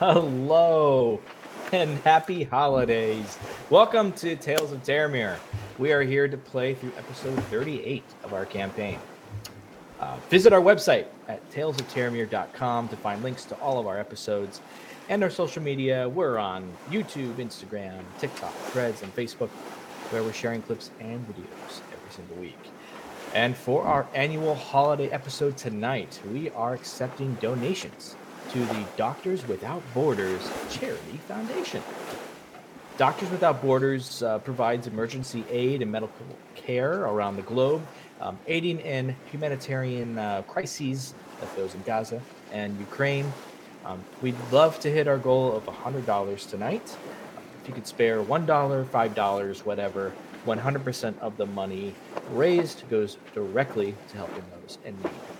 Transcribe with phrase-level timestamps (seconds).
[0.00, 1.20] Hello
[1.72, 3.36] and happy holidays.
[3.68, 5.36] Welcome to Tales of Terramir.
[5.76, 8.98] We are here to play through episode 38 of our campaign.
[10.00, 14.62] Uh, visit our website at talesofterramir.com to find links to all of our episodes
[15.10, 16.08] and our social media.
[16.08, 19.50] We're on YouTube, Instagram, TikTok, Threads, and Facebook,
[20.08, 22.70] where we're sharing clips and videos every single week.
[23.34, 28.16] And for our annual holiday episode tonight, we are accepting donations
[28.52, 31.80] to the Doctors Without Borders Charity Foundation.
[32.98, 36.26] Doctors Without Borders uh, provides emergency aid and medical
[36.56, 37.80] care around the globe,
[38.20, 43.32] um, aiding in humanitarian uh, crises like those in Gaza and Ukraine.
[43.84, 46.96] Um, we'd love to hit our goal of $100 tonight.
[47.62, 50.12] If you could spare $1, $5, whatever,
[50.44, 51.94] 100% of the money
[52.32, 55.39] raised goes directly to helping those in need.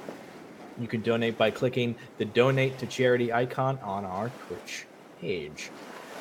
[0.80, 4.86] You can donate by clicking the donate to charity icon on our Twitch
[5.20, 5.70] page.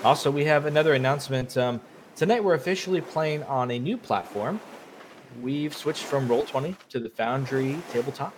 [0.04, 1.58] Also, we have another announcement.
[1.58, 1.80] Um,
[2.16, 4.60] tonight, we're officially playing on a new platform.
[5.41, 8.34] We've switched from Roll20 to the Foundry tabletop.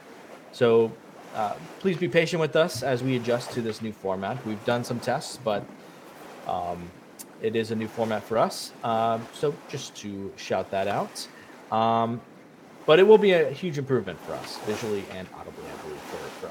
[0.51, 0.91] So
[1.33, 4.45] uh, please be patient with us as we adjust to this new format.
[4.45, 5.65] We've done some tests, but
[6.47, 6.91] um,
[7.41, 8.73] it is a new format for us.
[8.83, 11.27] Um, so just to shout that out.
[11.71, 12.21] Um,
[12.85, 15.90] but it will be a huge improvement for us, visually and audibly, I believe,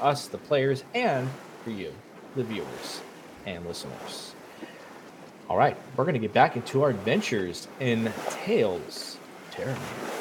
[0.01, 1.29] us, the players, and
[1.63, 1.93] for you,
[2.35, 3.01] the viewers
[3.45, 4.33] and listeners.
[5.49, 9.17] All right, we're going to get back into our adventures in Tales
[9.51, 10.20] Terramir.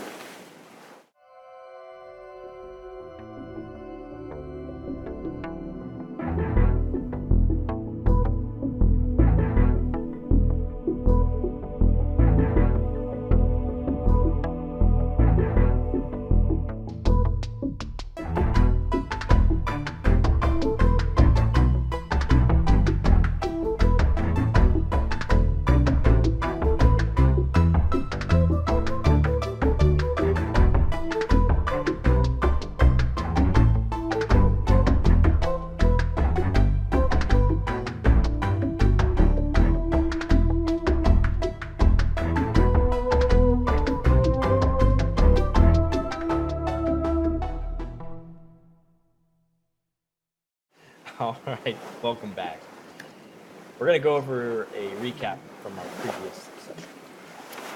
[53.90, 56.88] Going to go over a recap from our previous session.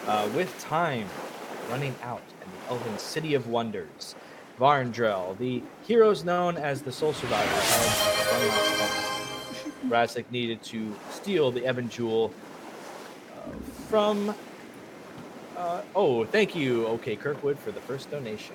[0.07, 1.09] Uh, with time
[1.69, 4.15] running out in the Elven City of Wonders,
[4.61, 7.51] Varndrel, the heroes known as the Soul Survivors.
[9.89, 12.33] Razik needed to steal the Ebon Jewel
[13.33, 13.51] uh,
[13.89, 14.33] from.
[15.57, 18.55] Uh, oh, thank you, OK Kirkwood, for the first donation.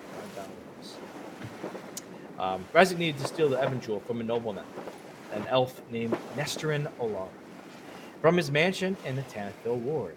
[2.39, 2.41] $5.
[2.41, 4.63] Um, needed to steal the Ebon Jewel from a nobleman,
[5.33, 7.27] an elf named Nestorin Olar,
[8.21, 10.15] from his mansion in the Tanithville Ward.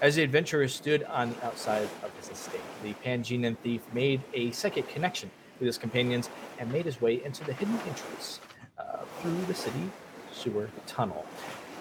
[0.00, 4.50] As the adventurer stood on the outside of his estate, the Pangean thief made a
[4.52, 8.40] psychic connection with his companions and made his way into the hidden entrance
[8.78, 9.90] uh, through the city
[10.32, 11.26] sewer tunnel.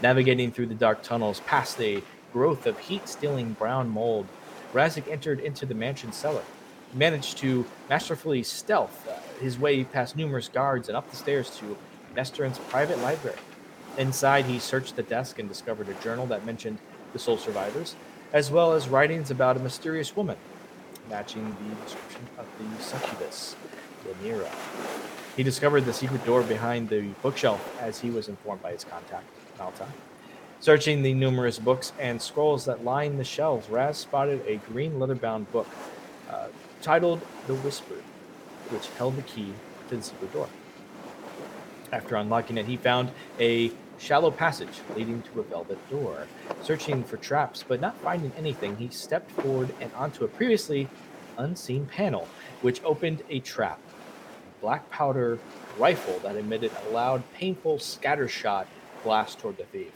[0.02, 4.28] Navigating through the dark tunnels past a growth of heat stealing brown mold,
[4.74, 6.44] Razik entered into the mansion cellar.
[6.92, 11.58] He managed to masterfully stealth uh, his way past numerous guards and up the stairs
[11.58, 11.78] to
[12.16, 13.38] Nestorin's private library.
[13.98, 16.80] Inside, he searched the desk and discovered a journal that mentioned
[17.14, 17.96] the soul survivors,
[18.32, 20.38] as well as writings about a mysterious woman,
[21.10, 23.56] matching the description of the succubus,
[24.06, 24.50] Lanira.
[25.36, 29.26] He discovered the secret door behind the bookshelf as he was informed by his contact,
[29.58, 29.88] Malta.
[30.60, 35.16] Searching the numerous books and scrolls that lined the shelves, Raz spotted a green leather
[35.16, 35.68] bound book
[36.30, 36.48] uh,
[36.82, 38.04] titled The Whispered,
[38.70, 39.54] which held the key
[39.90, 40.50] to the secret door.
[41.92, 46.28] After unlocking it, he found a shallow passage leading to a velvet door.
[46.62, 50.88] Searching for traps but not finding anything, he stepped forward and onto a previously
[51.38, 52.28] unseen panel,
[52.62, 53.80] which opened a trap.
[54.58, 55.40] A black powder
[55.78, 58.68] rifle that emitted a loud, painful scattershot
[59.04, 59.94] blast toward the thief.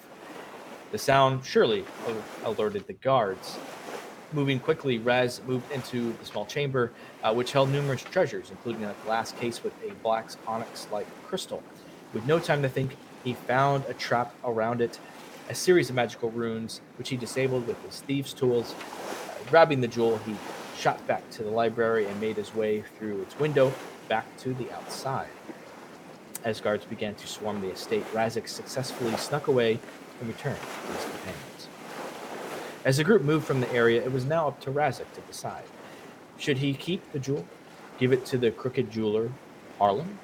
[0.91, 1.85] The sound surely
[2.43, 3.57] alerted the guards.
[4.33, 6.91] Moving quickly, Raz moved into the small chamber,
[7.23, 11.61] uh, which held numerous treasures, including a glass case with a black onyx like crystal.
[12.13, 14.99] With no time to think, he found a trap around it,
[15.49, 18.73] a series of magical runes, which he disabled with his thieves' tools.
[18.73, 20.35] Uh, grabbing the jewel, he
[20.79, 23.71] shot back to the library and made his way through its window
[24.09, 25.29] back to the outside.
[26.43, 29.79] As guards began to swarm the estate, Razik successfully snuck away
[30.19, 31.52] and returned to his companions.
[32.85, 35.63] As the group moved from the area, it was now up to Razik to decide.
[36.37, 37.45] Should he keep the jewel,
[37.97, 39.31] give it to the crooked jeweler,
[39.77, 40.19] Harlan,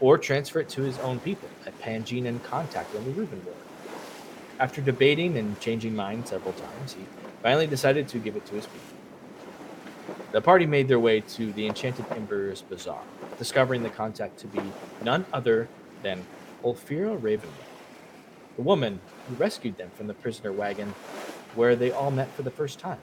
[0.00, 3.54] or transfer it to his own people, a Pangean contact on the Reuben War.
[4.58, 7.04] After debating and changing mind several times, he
[7.42, 8.96] finally decided to give it to his people.
[10.32, 13.02] The party made their way to the Enchanted Embers Bazaar,
[13.38, 14.62] discovering the contact to be
[15.02, 15.68] none other
[16.02, 16.24] than
[16.64, 17.66] Ulfira Ravenwood,
[18.56, 20.94] the woman who rescued them from the prisoner wagon
[21.54, 22.98] where they all met for the first time.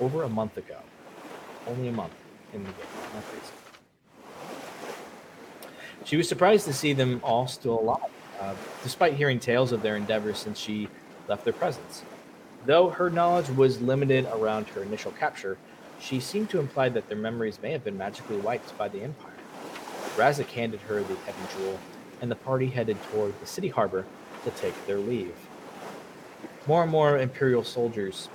[0.00, 0.78] Over a month ago.
[1.66, 2.14] Only a month
[2.52, 2.86] in the game.
[3.14, 3.52] Not crazy.
[6.04, 9.96] She was surprised to see them all still alive, uh, despite hearing tales of their
[9.96, 10.88] endeavors since she
[11.28, 12.02] left their presence.
[12.66, 15.58] Though her knowledge was limited around her initial capture,
[16.00, 19.32] she seemed to imply that their memories may have been magically wiped by the Empire.
[20.16, 21.78] Razik handed her the Ebon Jewel,
[22.20, 24.04] and the party headed toward the city harbor
[24.44, 25.34] to take their leave.
[26.66, 28.28] More and more Imperial soldiers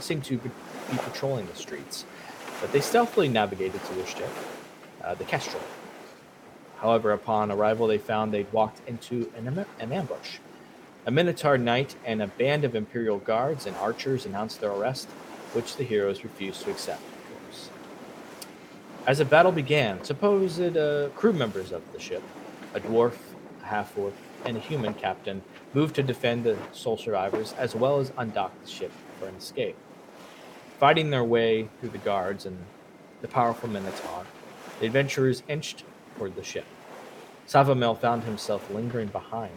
[0.00, 0.50] seemed to be
[0.96, 2.04] patrolling the streets,
[2.60, 4.30] but they stealthily navigated to their ship,
[5.04, 5.62] uh, the Kestrel.
[6.78, 10.38] However, upon arrival, they found they'd walked into an, an ambush.
[11.06, 15.08] A Minotaur knight and a band of Imperial guards and archers announced their arrest,
[15.52, 17.70] which the heroes refused to accept, of course.
[19.06, 22.22] As the battle began, supposed uh, crew members of the ship,
[22.74, 23.16] a dwarf,
[23.62, 24.14] a half orc,
[24.44, 25.42] and a human captain,
[25.74, 29.76] moved to defend the sole survivors as well as undock the ship for an escape.
[30.78, 32.58] Fighting their way through the guards and
[33.20, 34.26] the powerful Minotaur,
[34.80, 35.84] the adventurers inched
[36.16, 36.66] toward the ship.
[37.46, 39.52] Savamel found himself lingering behind,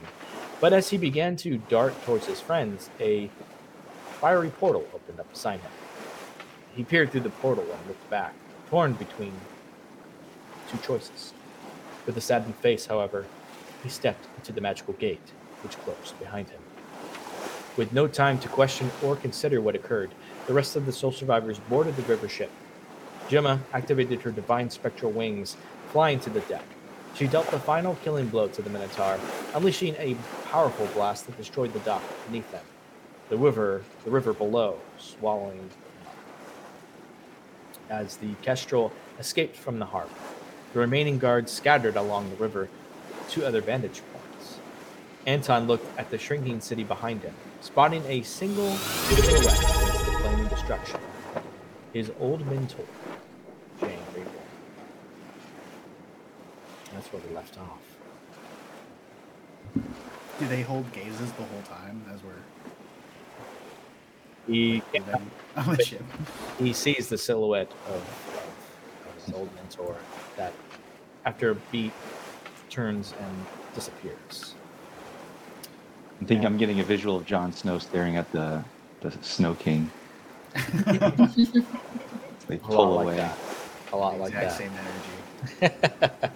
[0.60, 3.30] but as he began to dart towards his friends, a
[4.20, 5.72] fiery portal opened up beside him.
[6.74, 8.34] He peered through the portal and looked back,
[8.70, 9.34] torn between
[10.70, 11.34] two choices.
[12.06, 13.26] With a saddened face, however,
[13.84, 15.32] he stepped into the magical gate,
[15.66, 16.62] which closed behind him.
[17.76, 20.12] With no time to question or consider what occurred,
[20.46, 22.52] the rest of the soul survivors boarded the river ship.
[23.28, 25.58] Gemma activated her divine spectral wings,
[25.92, 26.64] flying to the deck.
[27.16, 29.20] She dealt the final killing blow to the Minotaur,
[29.56, 30.16] unleashing a
[30.46, 32.64] powerful blast that destroyed the dock beneath them.
[33.30, 35.70] The river, the river below, swallowing.
[37.90, 40.12] As the Kestrel escaped from the harbor,
[40.74, 42.70] the remaining guards scattered along the river
[43.30, 44.15] to other vantage points.
[45.26, 50.48] Anton looked at the shrinking city behind him, spotting a single silhouette against the flaming
[50.48, 51.00] destruction.
[51.94, 52.86] His old mentor,
[53.80, 54.36] Jane Reborn.
[56.94, 57.80] That's where we left off.
[60.40, 62.34] Do they hold gazes the whole time as we're
[64.48, 66.04] He moving on the ship?
[66.60, 69.96] he sees the silhouette of, of, of his old mentor
[70.38, 70.54] that,
[71.26, 71.94] after a beat,
[72.70, 74.55] turns and disappears.
[76.22, 78.64] I think I'm getting a visual of Jon Snow staring at the
[79.02, 79.90] the Snow King.
[80.56, 80.58] they
[80.88, 80.94] A
[82.58, 83.18] lot pull like away.
[83.18, 83.38] that.
[83.94, 84.58] A lot like exact that.
[84.58, 84.72] same
[85.62, 86.10] energy.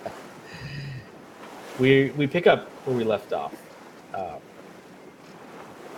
[1.79, 3.53] we we pick up where we left off
[4.13, 4.35] uh,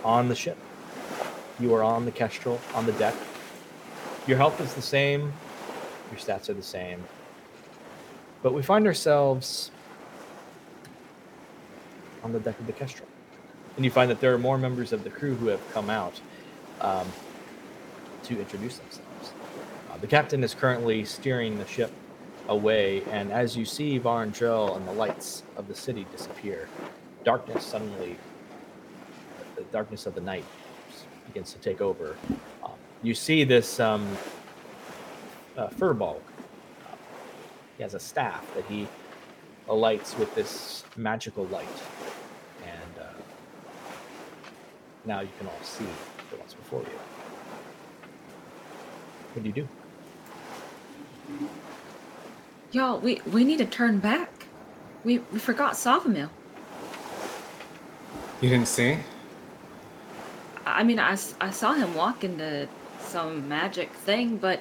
[0.04, 0.56] on the ship.
[1.60, 3.14] You are on the Kestrel on the deck.
[4.26, 5.32] Your health is the same.
[6.10, 7.02] Your stats are the same.
[8.42, 9.70] But we find ourselves
[12.22, 13.08] on the deck of the Kestrel,
[13.76, 16.20] and you find that there are more members of the crew who have come out
[16.80, 17.06] um,
[18.24, 19.32] to introduce themselves.
[19.90, 21.90] Uh, the captain is currently steering the ship
[22.48, 26.68] away, and as you see Varntrell and the lights of the city disappear,
[27.24, 28.16] darkness suddenly,
[29.56, 30.44] the darkness of the night
[31.26, 32.16] begins to take over.
[32.64, 34.06] Um, you see this um,
[35.56, 36.16] uh, Furbolg.
[36.16, 36.96] Uh,
[37.76, 38.88] he has a staff that he
[39.68, 41.66] alights with this magical light,
[45.04, 45.86] now you can all see
[46.30, 46.98] the what's before you.
[49.34, 49.68] What do you do?
[52.72, 54.46] Y'all, we, we need to turn back.
[55.04, 56.30] We, we forgot Savamil.
[58.40, 58.98] You didn't see?
[60.64, 62.68] I mean, I, I saw him walk into
[63.00, 64.60] some magic thing, but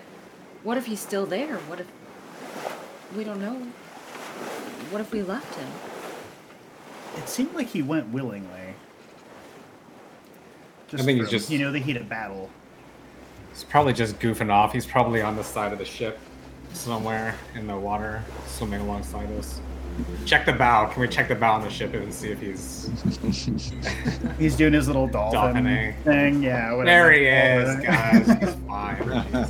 [0.63, 1.57] what if he's still there?
[1.57, 1.87] What if.
[3.15, 3.55] We don't know.
[4.89, 5.67] What if we left him?
[7.17, 8.75] It seemed like he went willingly.
[10.91, 12.49] Just think he's just- you know the heat of battle.
[13.51, 14.71] He's probably just goofing off.
[14.73, 16.19] He's probably on the side of the ship
[16.73, 19.59] somewhere in the water, swimming alongside us.
[20.25, 20.85] Check the bow.
[20.87, 22.89] Can we check the bow on the ship and see if he's.
[24.39, 25.95] He's doing his little dolphin Dolphining.
[26.03, 26.41] thing.
[26.41, 27.09] Yeah, whatever.
[27.09, 28.27] There he is, guys.
[28.39, 29.47] He's fine.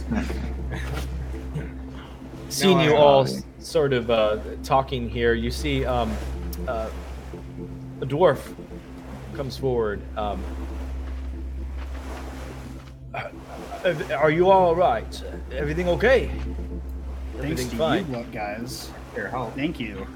[2.50, 6.12] seeing No, you all s- sort of uh, talking here, you see um,
[6.68, 6.90] uh,
[8.02, 8.40] a dwarf
[9.36, 10.02] comes forward.
[10.18, 10.44] Um,
[13.14, 13.30] uh, uh,
[13.84, 15.24] are you all right?
[15.52, 16.28] Everything okay?
[16.28, 16.44] Thanks
[17.38, 18.08] Everything to fine?
[18.08, 18.92] you, what guys.
[19.16, 19.56] Here, help.
[19.56, 20.08] Thank you.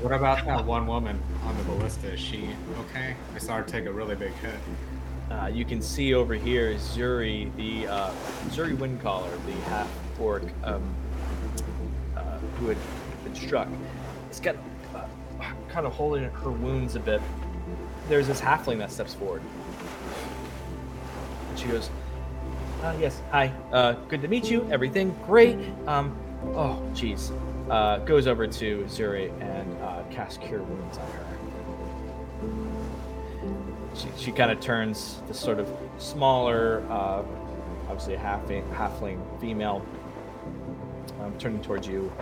[0.00, 2.12] What about that one woman on the ballista?
[2.12, 3.14] Is she okay?
[3.34, 4.54] I saw her take a really big hit.
[5.30, 8.10] Uh, you can see over here Zuri, the uh,
[8.48, 10.82] Zuri Windcaller, the half orc um,
[12.16, 12.78] uh, who had
[13.22, 13.68] been struck.
[14.28, 14.56] It's got
[14.94, 15.04] uh,
[15.68, 17.20] kind of holding her wounds a bit.
[18.08, 19.42] There's this halfling that steps forward.
[21.50, 21.90] And she goes,
[22.82, 23.52] uh, Yes, hi.
[23.72, 24.68] Uh, good to meet you.
[24.70, 25.58] Everything great.
[25.86, 26.16] Um,
[26.54, 27.32] oh, jeez.
[27.70, 31.30] Uh, goes over to Zuri and uh, casts Cure Wounds on her
[33.94, 37.22] she, she kind of turns this sort of smaller, uh,
[37.88, 39.84] obviously a half halfling female,
[41.20, 42.12] um, turning towards you.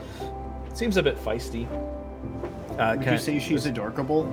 [0.75, 1.67] Seems a bit feisty.
[2.79, 4.33] Uh, Would you say she's adorkable?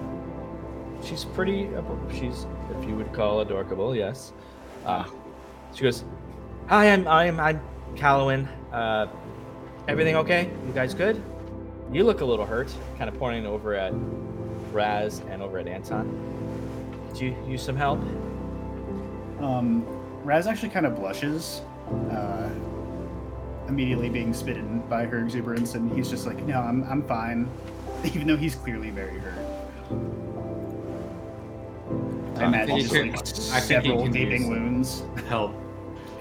[1.03, 1.69] She's pretty.
[2.11, 2.45] She's,
[2.77, 4.33] if you would call adorable, yes.
[4.85, 5.05] Uh,
[5.75, 6.03] she goes,
[6.67, 7.61] "Hi, I'm I'm I'm
[7.95, 8.47] Callowin.
[8.71, 9.07] Uh,
[9.87, 10.49] everything okay?
[10.65, 11.21] You guys good?
[11.91, 13.93] You look a little hurt." Kind of pointing over at
[14.71, 16.09] Raz and over at Anton.
[17.13, 17.99] Did you use some help?
[19.39, 19.85] Um,
[20.23, 21.61] Raz actually kind of blushes,
[22.11, 22.49] uh,
[23.67, 27.47] immediately being smitten by her exuberance, and he's just like, "No, I'm I'm fine,"
[28.05, 29.37] even though he's clearly very hurt.
[32.37, 35.03] I Uh, imagine he just like I think he several can gaping use- wounds.
[35.29, 35.53] Help,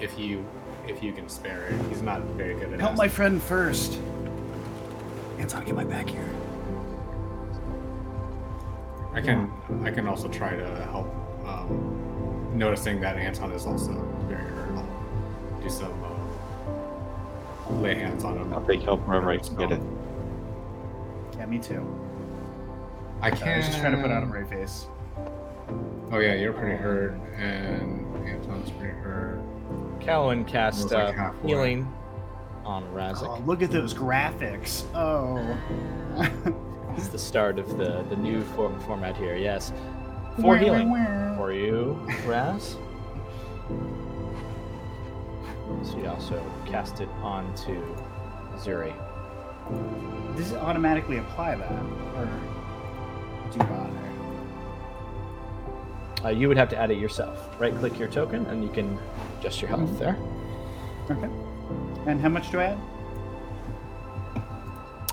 [0.05, 0.45] if you
[0.87, 1.81] if you can spare it.
[1.89, 2.81] He's not very good at it.
[2.81, 3.99] Help my friend first.
[5.39, 6.29] Anton, get my back here.
[9.15, 9.51] I can
[9.85, 11.09] I can also try to help.
[11.47, 13.93] Um, noticing that Anton is also
[14.29, 14.77] very hurt.
[14.77, 18.53] I'll do some uh, lay hands on him.
[18.53, 19.81] I'll take help wherever I can get it.
[21.37, 21.83] Yeah, me too.
[23.21, 23.43] I I can't.
[23.43, 24.87] I was just trying to put on a brave face.
[26.13, 28.94] Oh yeah, you're pretty hurt, and Anton's pretty
[30.05, 30.11] hurt.
[30.13, 31.93] Callowin cast like uh, healing
[32.65, 33.29] on Razik.
[33.29, 34.85] Oh, look at those graphics.
[34.95, 35.57] Oh.
[36.97, 39.73] It's the start of the, the new for- format here, yes.
[40.41, 40.91] For healing.
[41.37, 42.77] For you, Raz.
[45.83, 47.83] So you also cast it onto
[48.59, 48.95] Zuri.
[50.37, 51.73] Does it automatically apply that?
[51.73, 52.31] Or
[53.51, 54.04] do you bother?
[56.25, 57.51] Uh, you would have to add it yourself.
[57.61, 58.99] Right click your token and you can
[59.39, 60.17] adjust your health there.
[61.11, 61.29] Okay.
[62.07, 62.79] And how much do I add?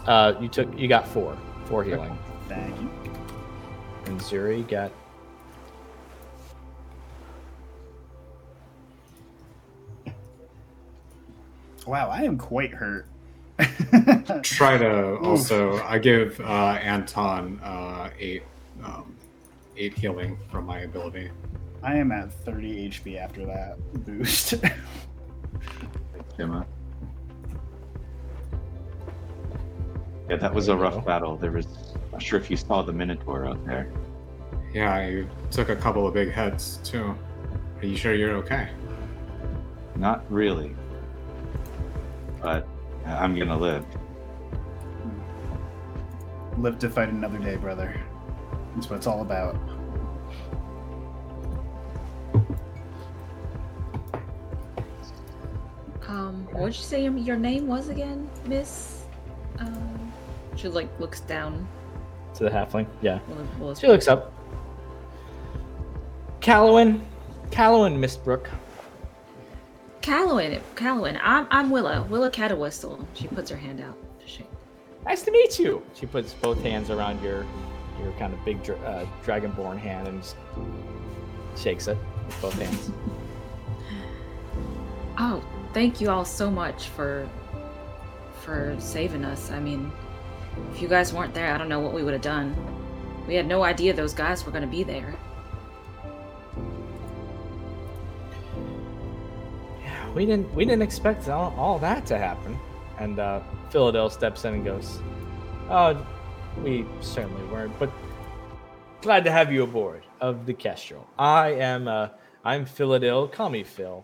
[0.08, 1.38] Uh, you took you got four.
[1.65, 2.18] Four healing.
[2.48, 2.89] Thank you.
[4.06, 4.91] And Zuri got
[11.88, 13.08] Wow, I am quite hurt.
[14.44, 15.82] Try to also.
[15.84, 18.44] I give uh, Anton uh, eight
[18.84, 19.15] um,
[19.82, 21.32] eight healing from my ability.
[21.82, 24.54] I am at 30 HP after that boost.
[26.38, 26.68] Gemma.
[30.30, 31.36] Yeah, that was a rough battle.
[31.36, 31.68] There was.
[32.12, 33.92] Not sure if you saw the Minotaur out there.
[34.74, 37.16] Yeah, you took a couple of big heads too.
[37.80, 38.70] Are you sure you're okay?
[39.96, 40.76] Not really.
[42.42, 42.68] But
[43.06, 43.86] I'm gonna live.
[46.58, 48.00] Live to fight another day, brother.
[48.76, 49.56] That's what it's all about.
[56.62, 59.03] What'd you say your name was again, Miss?
[59.60, 60.12] Um,
[60.56, 61.68] she like looks down.
[62.36, 62.88] to the halfling.
[63.01, 63.20] Yeah.
[63.27, 64.34] Well, well, She looks up.
[66.39, 67.06] Callowin.
[67.51, 68.50] Callowin, Miss Brooke.
[70.01, 71.20] Callowin, Callowin.
[71.22, 72.03] I'm I'm Willa.
[72.10, 73.06] Willa Catawhistle.
[73.13, 74.48] She puts her hand out to shake.
[75.06, 75.84] Nice to meet you.
[75.94, 77.46] She puts both hands around your
[78.01, 80.36] your kind of big dra- uh, dragonborn hand and just
[81.56, 82.89] shakes it with both hands.
[85.20, 87.28] Oh, thank you all so much for
[88.42, 89.51] for saving us.
[89.51, 89.92] I mean,
[90.74, 92.56] if you guys weren't there, I don't know what we would have done.
[93.28, 95.16] We had no idea those guys were going to be there.
[99.84, 102.58] Yeah, we didn't we didn't expect all, all that to happen.
[102.98, 105.00] And uh, Philadel steps in and goes,
[105.70, 106.06] "Oh,
[106.63, 107.92] we certainly weren't, but
[109.01, 111.08] glad to have you aboard of the Kestrel.
[111.18, 112.10] I am uh,
[112.44, 113.32] I'm Philadel.
[113.32, 114.04] Call me Phil.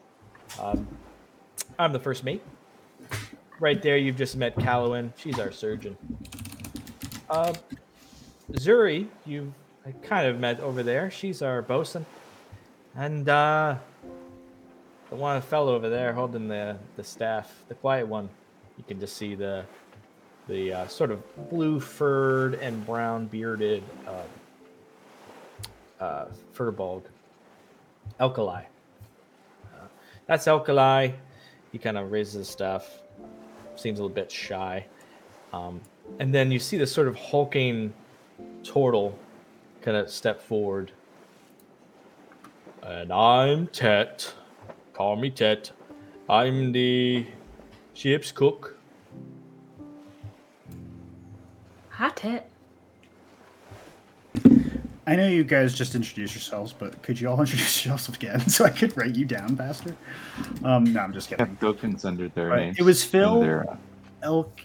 [0.62, 0.88] Um,
[1.80, 2.42] I'm the first mate.
[3.60, 5.14] Right there, you've just met Callowin.
[5.16, 5.96] She's our surgeon.
[7.30, 7.54] Uh,
[8.54, 9.54] Zuri, you
[10.02, 11.12] kind of met over there.
[11.12, 12.06] She's our bosun.
[12.96, 13.76] And uh,
[15.10, 18.28] the one fellow over there holding the, the staff, the quiet one,
[18.78, 19.66] you can just see the
[20.48, 24.24] the uh, sort of blue furred and brown bearded uh,
[26.04, 27.04] uh, Furbolg
[28.18, 28.64] Alkali.
[29.66, 29.88] Uh,
[30.26, 31.12] that's Alkali.
[31.72, 33.02] He kind of raises his staff,
[33.76, 34.86] seems a little bit shy.
[35.54, 35.82] Um,
[36.20, 37.94] and then you see this sort of hulking
[38.64, 39.18] turtle
[39.82, 40.92] kind of step forward.
[42.84, 44.34] And I'm Tet.
[44.94, 45.72] Call me Tet.
[46.30, 47.26] I'm the
[47.94, 48.78] ship's cook.
[51.90, 52.50] Hi, Tet.
[55.08, 58.66] I know you guys just introduced yourselves, but could you all introduce yourselves again so
[58.66, 59.96] I could write you down faster?
[60.66, 61.46] Um, no, I'm just kidding.
[61.46, 62.78] Have tokens under their Right, names.
[62.78, 63.40] it was Phil.
[63.40, 63.78] Their, uh,
[64.22, 64.60] Elk,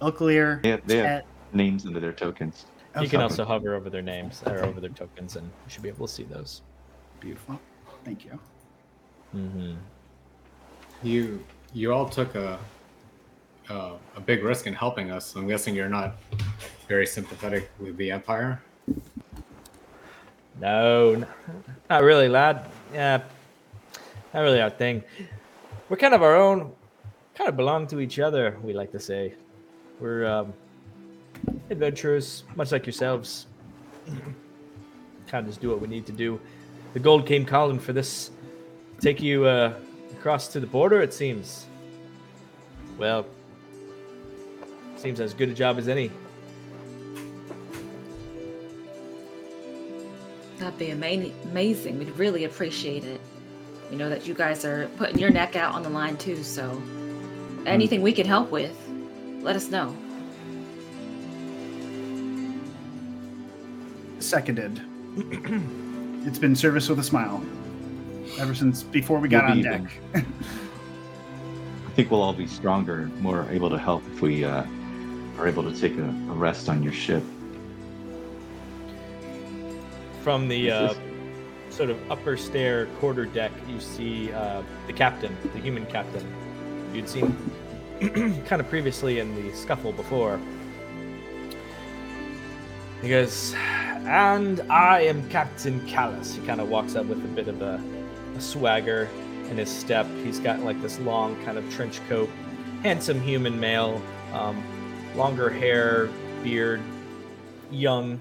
[0.00, 2.64] Elklear, they, have, they have names under their tokens.
[2.94, 3.10] You Okay.
[3.10, 6.06] can also hover over their names or over their tokens, and you should be able
[6.06, 6.62] to see those.
[7.20, 7.60] Beautiful.
[8.06, 8.38] Thank you.
[9.34, 9.74] Mm-hmm.
[11.02, 12.58] You you all took a
[13.68, 15.34] uh, a big risk in helping us.
[15.36, 16.16] I'm guessing you're not
[16.88, 18.62] very sympathetic with the Empire.
[20.60, 21.26] No,
[21.90, 22.66] not really, lad.
[22.92, 23.22] Yeah,
[24.32, 25.02] not really our thing.
[25.88, 26.72] We're kind of our own,
[27.34, 28.56] kind of belong to each other.
[28.62, 29.34] We like to say,
[30.00, 30.54] we're um,
[31.70, 33.46] adventurers, much like yourselves.
[35.26, 36.40] kind of just do what we need to do.
[36.94, 38.30] The gold came calling for this.
[39.00, 39.74] Take you uh,
[40.12, 41.66] across to the border, it seems.
[42.96, 43.26] Well,
[44.96, 46.10] seems as good a job as any.
[50.66, 52.00] That'd be ama- amazing.
[52.00, 53.20] We'd really appreciate it.
[53.88, 56.82] We know that you guys are putting your neck out on the line too, so
[57.66, 58.76] anything we can help with,
[59.42, 59.96] let us know.
[64.18, 64.82] Seconded.
[66.26, 67.44] it's been service with a smile
[68.40, 69.82] ever since before we got We'll on be deck.
[70.16, 74.64] I think we'll all be stronger, more able to help if we uh,
[75.38, 77.22] are able to take a, a rest on your ship.
[80.26, 80.94] From the uh,
[81.70, 86.26] sort of upper stair quarter deck, you see uh, the captain, the human captain.
[86.92, 87.36] You'd seen
[88.44, 90.40] kind of previously in the scuffle before.
[93.00, 96.34] He goes, and I am Captain Callus.
[96.34, 97.80] He kind of walks up with a bit of a,
[98.36, 99.08] a swagger
[99.48, 100.08] in his step.
[100.24, 102.28] He's got like this long kind of trench coat,
[102.82, 104.60] handsome human male, um,
[105.14, 106.10] longer hair,
[106.42, 106.80] beard,
[107.70, 108.20] young,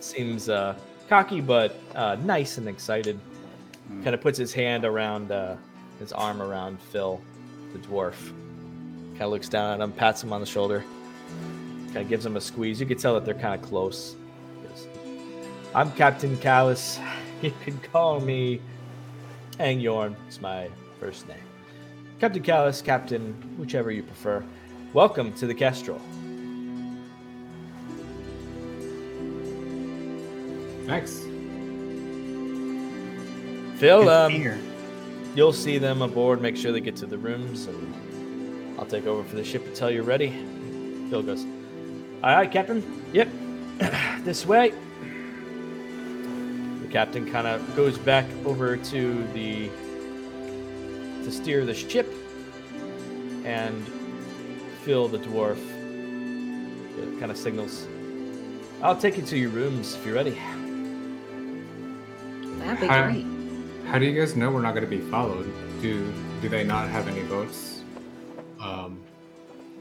[0.00, 0.78] seems uh,
[1.08, 3.18] cocky but uh, nice and excited.
[4.02, 5.56] Kind of puts his hand around uh,
[5.98, 7.20] his arm around Phil,
[7.72, 8.14] the dwarf.
[9.12, 10.84] Kind of looks down at him, pats him on the shoulder,
[11.86, 12.78] kind of gives him a squeeze.
[12.78, 14.14] You can tell that they're kind of close.
[14.62, 14.86] Goes,
[15.74, 17.00] I'm Captain Callus.
[17.40, 18.60] You can call me
[19.60, 20.16] Angyorn.
[20.26, 20.68] It's my
[20.98, 21.38] first name.
[22.18, 24.44] Captain Callus, Captain, whichever you prefer.
[24.92, 26.00] Welcome to the Kestrel.
[30.88, 31.26] Thanks.
[33.78, 34.58] Phil, um.
[35.34, 39.22] You'll see them aboard, make sure they get to the rooms, and I'll take over
[39.22, 40.30] for the ship until you're ready.
[41.10, 41.44] Phil goes,
[42.22, 42.82] Aye, aye, Captain.
[43.12, 43.28] Yep.
[44.24, 44.72] this way.
[46.80, 49.68] The captain kind of goes back over to the
[51.22, 52.10] to steer the ship,
[53.44, 53.86] and
[54.84, 55.58] Phil, the dwarf,
[57.20, 57.86] kind of signals,
[58.82, 60.38] I'll take you to your rooms if you're ready.
[62.68, 63.10] That'd be Hi.
[63.10, 63.26] great.
[63.86, 65.50] How do you guys know we're not going to be followed?
[65.80, 67.80] Do do they not have any boats
[68.60, 69.00] um,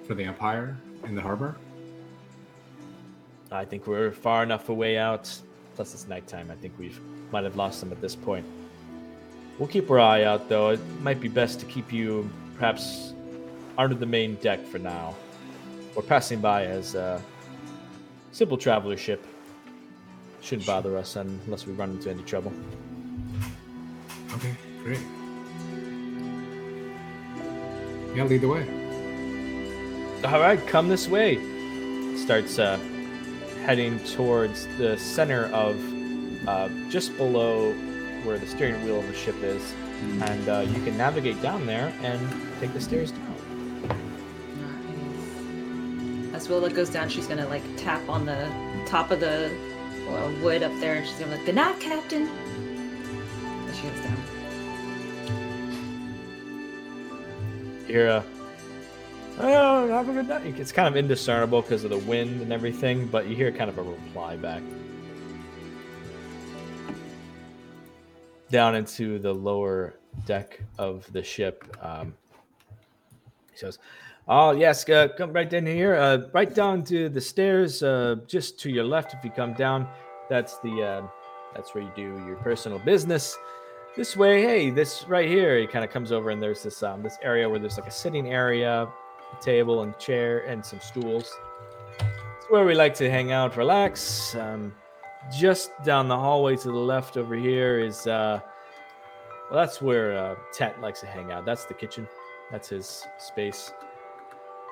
[0.07, 1.57] for the Empire in the harbor?
[3.51, 5.29] I think we're far enough away out.
[5.75, 6.49] Plus, it's nighttime.
[6.49, 6.95] I think we
[7.29, 8.45] might have lost them at this point.
[9.59, 10.69] We'll keep our eye out, though.
[10.69, 13.13] It might be best to keep you perhaps
[13.77, 15.13] under the main deck for now.
[15.93, 17.21] We're passing by as a
[18.31, 19.27] simple traveler ship.
[20.47, 22.53] Shouldn't bother us unless we run into any trouble.
[24.31, 25.01] Okay, great.
[28.15, 28.65] Yeah, lead the way.
[30.23, 31.35] All right, come this way.
[32.15, 32.79] Starts uh,
[33.65, 35.77] heading towards the center of
[36.47, 37.73] uh, just below
[38.23, 39.73] where the steering wheel of the ship is,
[40.21, 42.21] and uh, you can navigate down there and
[42.61, 43.35] take the stairs down.
[46.31, 46.43] Nice.
[46.43, 48.49] As Willa goes down, she's gonna like tap on the
[48.85, 49.51] top of the
[50.09, 52.29] uh, wood up there, and she's gonna be like, "Good night, Captain."
[53.67, 54.17] As she goes down.
[57.87, 58.23] You hear a
[59.39, 60.59] oh, have a good night.
[60.59, 63.77] It's kind of indiscernible because of the wind and everything, but you hear kind of
[63.77, 64.61] a reply back.
[68.49, 71.65] Down into the lower deck of the ship.
[71.81, 72.13] Um,
[73.51, 73.79] he says,
[74.27, 75.95] "Oh yes, uh, come right down here.
[75.95, 79.13] Uh, right down to the stairs, uh, just to your left.
[79.13, 79.87] If you come down,
[80.29, 81.07] that's the uh,
[81.55, 83.37] that's where you do your personal business.
[83.95, 85.57] This way, hey, this right here.
[85.59, 87.91] He kind of comes over, and there's this um, this area where there's like a
[87.91, 91.33] sitting area, a table and chair and some stools.
[91.99, 94.35] It's where we like to hang out, relax.
[94.35, 94.73] Um,
[95.35, 98.39] just down the hallway to the left over here is, uh,
[99.49, 101.45] well, that's where uh, Tet likes to hang out.
[101.45, 102.07] That's the kitchen.
[102.51, 103.73] That's his space.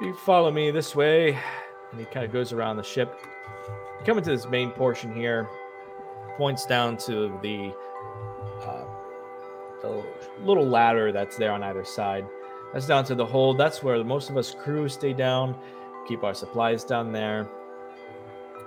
[0.02, 1.40] You follow me this way,
[1.92, 3.18] and he kind of goes around the ship.
[4.00, 5.48] You come into this main portion here,
[6.36, 7.74] points down to the,
[8.62, 8.84] uh,
[9.82, 10.04] the
[10.44, 12.26] little ladder that's there on either side.
[12.74, 13.58] That's down to the hold.
[13.58, 15.56] That's where most of us crew stay down,
[16.06, 17.48] keep our supplies down there.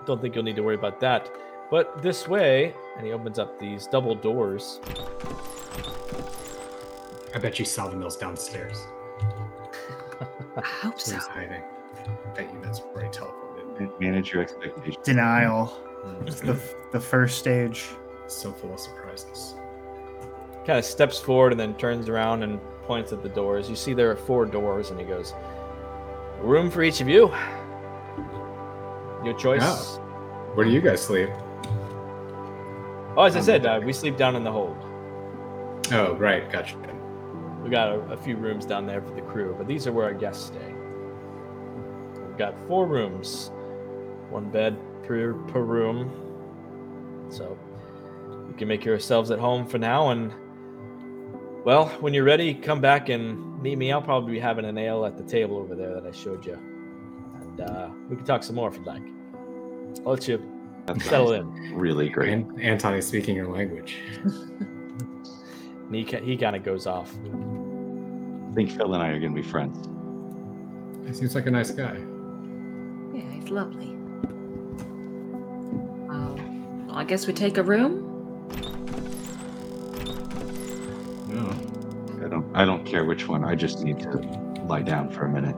[0.07, 1.31] Don't think you'll need to worry about that.
[1.71, 4.81] But this way, and he opens up these double doors.
[7.35, 8.79] I bet you saw the mills downstairs.
[10.57, 11.15] I hope so.
[11.15, 11.63] he's hiding.
[11.97, 14.01] I bet you that's where he teleported.
[14.01, 14.97] Manage your expectations.
[15.05, 15.73] Denial.
[16.27, 16.59] It's the,
[16.93, 17.87] the first stage.
[18.27, 19.55] So full of surprises.
[20.67, 23.69] kind of steps forward and then turns around and points at the doors.
[23.71, 25.35] You see there are four doors, and he goes,
[26.41, 27.33] "Room for each of you.
[29.25, 29.99] Your choice."
[30.55, 31.31] Where do you guys sleep?
[33.17, 34.77] Oh, as I said, uh, we sleep down in the hold.
[35.93, 36.51] Oh, right.
[36.51, 36.77] Gotcha.
[37.63, 40.07] We got a, a few rooms down there for the crew, but these are where
[40.07, 40.75] our guests stay.
[42.27, 43.51] We've got four rooms,
[44.31, 46.11] one bed per per room.
[47.31, 47.59] So
[48.49, 50.33] you can make yourselves at home for now, and
[51.65, 53.93] well, when you're ready, come back and meet me.
[53.93, 56.55] I'll probably be having an ale at the table over there that I showed you,
[57.41, 59.03] and uh, we can talk some more if you'd like.
[60.07, 60.41] I'll let you
[60.87, 61.75] That settle sounds in.
[61.75, 62.33] really great.
[62.33, 63.99] And Anton is speaking your language.
[65.89, 67.11] And he he kind of goes off.
[67.11, 69.89] I think Phil and I are going to be friends.
[71.07, 71.97] He seems like a nice guy.
[73.15, 73.87] Yeah, he's lovely.
[76.11, 78.05] Um, well, I guess we take a room.
[81.29, 81.51] No.
[82.25, 82.47] I don't.
[82.55, 83.43] I don't care which one.
[83.45, 84.19] I just need to
[84.67, 85.57] lie down for a minute.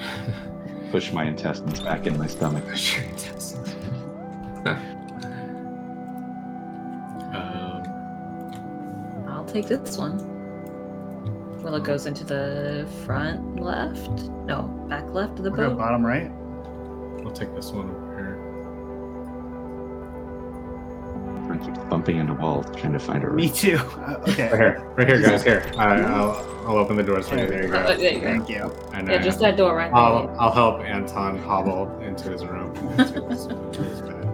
[0.90, 2.64] Push my intestines back in my stomach.
[2.76, 3.69] Sure it does.
[9.52, 10.18] Take this one.
[11.62, 14.08] Well, it goes into the front left.
[14.46, 15.76] No, back left of the boat.
[15.76, 16.30] bottom right.
[17.22, 18.36] We'll take this one over here.
[21.52, 23.36] I keep bumping into walls trying to find a room.
[23.36, 23.76] Me too.
[23.76, 25.42] Uh, Right here, right here, guys.
[25.42, 27.46] Here, I, I'll I'll open the doors for you.
[27.48, 27.96] There you Uh, go.
[27.96, 28.26] there you go.
[28.26, 28.72] Thank you.
[28.94, 30.00] And Yeah, then just that door right there.
[30.00, 32.74] I'll I'll help Anton hobble into his room.
[32.98, 34.24] Into his, into his bed.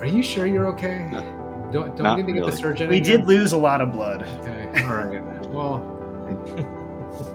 [0.00, 1.08] Are you sure you're okay?
[1.74, 2.56] Don't don't we need to get the really.
[2.62, 2.88] surgeon.
[2.88, 4.22] We did lose a lot of blood.
[4.22, 4.84] Okay.
[4.84, 5.46] All right.
[5.48, 5.78] Well,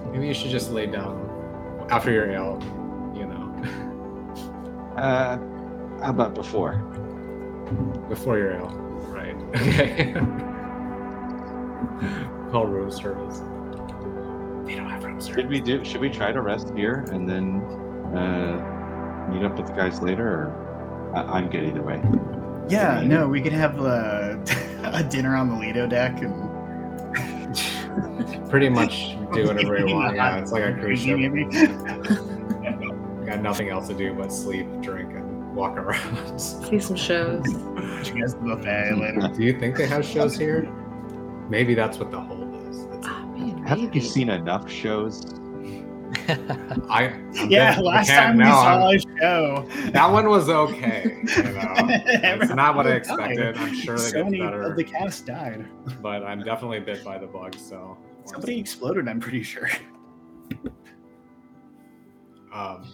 [0.14, 2.58] maybe you should just lay down after you're ill.
[3.14, 5.38] You know, Uh,
[6.02, 6.76] how about before?
[8.08, 8.70] before you're ill.
[9.12, 9.36] Right.
[9.60, 10.14] Okay.
[12.52, 13.40] Call room service.
[14.66, 15.84] They don't have room Should we do?
[15.84, 17.62] Should we try to rest here and then
[18.16, 20.26] uh, meet up with the guys later?
[20.26, 22.02] Or I, I'm good either way.
[22.70, 24.38] Yeah, no, we could have uh,
[24.84, 26.50] a dinner on the Lido deck and
[28.50, 30.16] Pretty much do whatever you want.
[30.16, 31.18] Yeah, it's like a cruise ship.
[31.20, 31.46] Maybe.
[33.26, 36.40] Got nothing else to do but sleep, drink, and walk around.
[36.40, 37.44] See some shows.
[37.48, 39.28] you guys buffet later.
[39.36, 40.64] do you think they have shows here?
[41.50, 42.84] Maybe that's what the hold is.
[42.86, 45.39] It's- I mean, Haven't you seen enough shows?
[46.90, 47.06] I
[47.38, 49.68] I'm Yeah, the last time we saw a show.
[49.92, 51.24] that one was okay.
[51.24, 52.98] You know, it's not what I died.
[52.98, 53.58] expected.
[53.58, 55.66] I'm sure they so many better, of the cast died.
[56.02, 57.56] but I'm definitely bit by the bug.
[57.56, 59.70] So Somebody exploded, I'm pretty sure.
[62.54, 62.92] Um,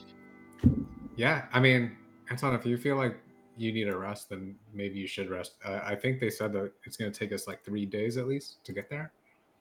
[1.16, 1.96] yeah, I mean,
[2.30, 3.18] Anton, if you feel like
[3.58, 5.56] you need a rest, then maybe you should rest.
[5.64, 8.28] Uh, I think they said that it's going to take us like three days at
[8.28, 9.12] least to get there,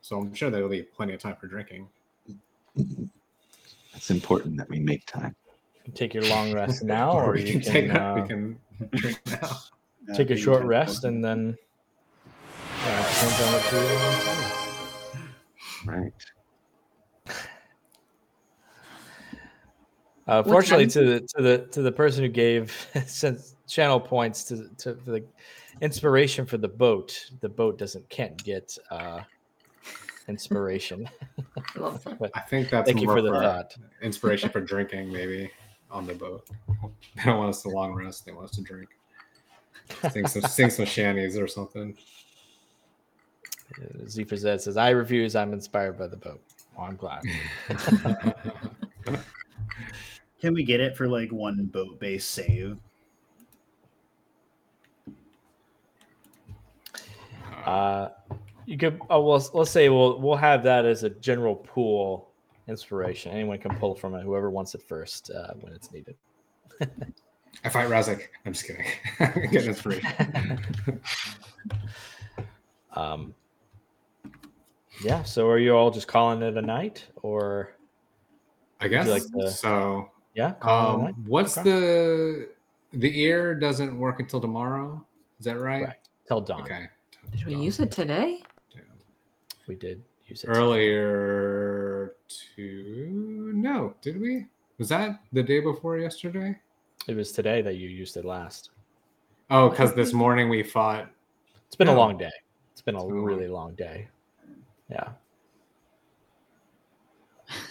[0.01, 1.89] so I'm sure there'll be plenty of time for drinking.
[3.95, 5.35] It's important that we make time.
[5.77, 8.29] You can take your long rest now, or we you can take a- uh, we
[8.29, 8.59] can
[8.93, 9.51] drink now.
[10.07, 11.57] Uh, take a short rest and then.
[12.85, 14.27] Yeah, it depends on what you want to
[15.87, 15.91] do.
[15.91, 16.13] Right.
[20.27, 24.69] Uh, fortunately, to the to the to the person who gave since channel points to
[24.77, 25.25] to the
[25.81, 29.21] inspiration for the boat, the boat doesn't can't get uh,
[30.29, 31.09] inspiration.
[31.77, 32.31] Love that.
[32.35, 33.75] I think that's thank you more for the thought.
[34.03, 35.51] inspiration for drinking, maybe
[35.91, 36.47] on the boat.
[37.17, 38.89] They don't want us to long rest; they want us to drink.
[40.11, 41.97] Sing some, sing some shanties or something.
[43.81, 45.37] Uh, Zephyr Zed says, "I refuse.
[45.37, 46.41] I'm inspired by the boat."
[46.77, 47.23] Oh, I'm glad.
[50.41, 52.77] Can we get it for like one boat base save?
[57.65, 58.09] Uh,
[58.67, 59.01] you could.
[59.11, 62.31] Oh well, let's say we'll we'll have that as a general pool
[62.69, 63.33] inspiration.
[63.33, 64.23] Anyone can pull from it.
[64.23, 66.17] Whoever wants it first uh, when it's needed.
[67.65, 68.29] I fight Razik.
[68.47, 68.87] I'm just kidding.
[69.51, 70.61] Get inspiration.
[72.97, 73.35] Um,
[75.03, 75.25] yeah.
[75.25, 77.73] So are you all just calling it a night, or
[78.81, 80.11] I guess like to- so.
[80.35, 80.53] yeah?
[80.53, 81.69] Call it a Um, what's Okay.
[81.71, 82.49] the
[82.93, 85.05] the ear doesn't work until tomorrow?
[85.41, 85.83] Is that right?
[85.87, 85.97] Right.
[86.29, 86.63] Till dawn.
[86.63, 86.87] Okay.
[87.33, 88.43] Did we use it today?
[89.67, 92.15] We did use it Earlier
[92.57, 94.47] to no, did we?
[94.79, 96.59] Was that the day before yesterday?
[97.09, 98.71] It was today that you used it last.
[99.51, 101.11] Oh, because this morning we fought.
[101.67, 102.31] It's been a long day.
[102.73, 104.09] It's been a It's been a long- really long day.
[104.91, 105.09] Yeah.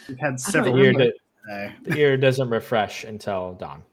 [0.07, 1.13] We've had several don't The ear,
[1.47, 1.75] remember.
[1.83, 3.83] the ear doesn't refresh until dawn.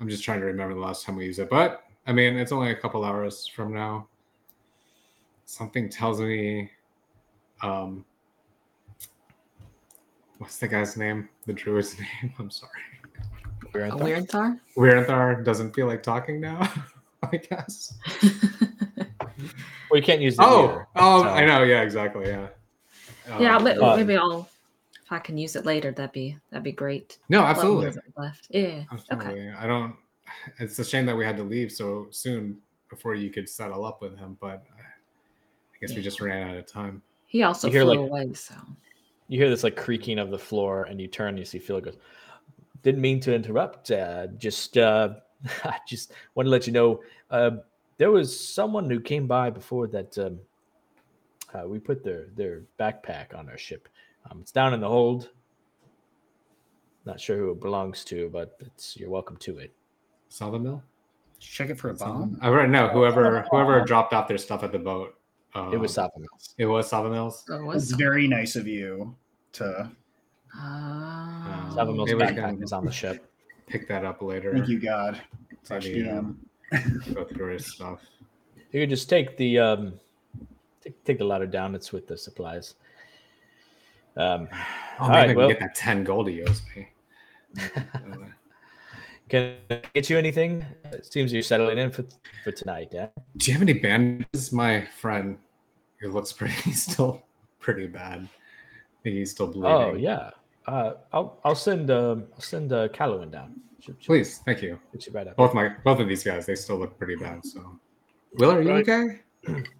[0.00, 2.52] I'm just trying to remember the last time we used it, but I mean, it's
[2.52, 4.06] only a couple hours from now.
[5.46, 6.70] Something tells me,
[7.62, 8.04] um,
[10.38, 11.28] what's the guy's name?
[11.46, 12.32] The druid's name?
[12.38, 12.70] I'm sorry.
[13.72, 14.58] We're in A the- weird tar?
[14.76, 16.70] Weirenthar doesn't feel like talking now.
[17.32, 17.94] I guess.
[19.90, 20.88] Well, you can't use the Oh, ear.
[20.96, 21.62] oh, so- I know.
[21.62, 22.26] Yeah, exactly.
[22.26, 22.48] Yeah.
[23.40, 24.48] yeah, Um, but Uh, maybe I'll
[25.02, 25.90] if I can use it later.
[25.90, 27.18] That'd be that'd be great.
[27.28, 28.00] no, absolutely.
[28.16, 28.46] Left.
[28.50, 28.84] Yeah.
[29.12, 29.52] Okay.
[29.58, 29.94] I don't.
[30.58, 32.58] It's a shame that we had to leave so soon
[32.90, 34.73] before you could settle up with him, but I
[35.86, 37.02] guess we just ran out of time.
[37.26, 38.54] He also You hear, flew like- away, so
[39.28, 41.80] You hear this like creaking of the floor, and you turn and you see Phil
[41.80, 41.96] goes,
[42.82, 43.90] Didn't mean to interrupt.
[43.90, 45.14] Uh, just, uh,
[45.64, 47.52] I just want to let you know uh,
[47.98, 50.16] there was someone who came by before that.
[50.18, 50.40] Um,
[51.54, 53.88] uh, we put their their backpack on our ship.
[54.30, 55.30] Um, it's down in the hold.
[57.04, 59.72] Not sure who it belongs to, but it's you're welcome to it.
[60.28, 60.82] Saw the mill.
[61.38, 62.38] Check it for a bomb.
[62.40, 62.88] I read know.
[62.88, 65.14] Whoever whoever dropped off their stuff at the boat.
[65.54, 66.54] Um, It was Sapa Mills.
[66.58, 67.44] It was Sava Mills.
[67.46, 67.90] so it It's was.
[67.92, 69.14] very nice of you
[69.52, 69.90] to
[70.56, 71.70] Ah.
[71.74, 73.30] Sapa Mills maybe backpack is on the ship.
[73.66, 74.52] Pick that up later.
[74.52, 75.20] thank you God.
[75.62, 76.22] Slash Maybe, uh,
[76.72, 77.14] DM.
[77.14, 78.00] Go through his stuff.
[78.72, 80.00] You could just take the um,
[80.82, 81.76] take, take the ladder down.
[81.76, 82.74] It's with the supplies.
[84.16, 84.48] Um,
[84.98, 85.26] Oh, all maybe I right.
[85.28, 86.88] can Well, get that ten gold he owes me.
[87.56, 87.80] Uh,
[89.28, 90.64] can I get you anything?
[90.92, 92.04] It seems you're settling in for
[92.42, 92.88] for tonight.
[92.90, 93.06] Yeah.
[93.36, 94.50] Do you have any bandages?
[94.50, 95.38] My friend,
[96.04, 96.54] he looks pretty.
[96.62, 97.22] He's still
[97.60, 98.20] pretty bad.
[98.20, 99.64] I think he's still bleeding.
[99.70, 100.30] Oh yeah.
[100.66, 103.60] Uh, I'll I'll send um I'll send uh, Callowin down.
[103.80, 104.78] She'll- she'll Please, thank you.
[104.92, 105.36] you right up.
[105.36, 107.44] Both my both of these guys, they still look pretty bad.
[107.44, 107.78] So,
[108.38, 108.88] Will, are you Right.
[108.88, 109.62] okay?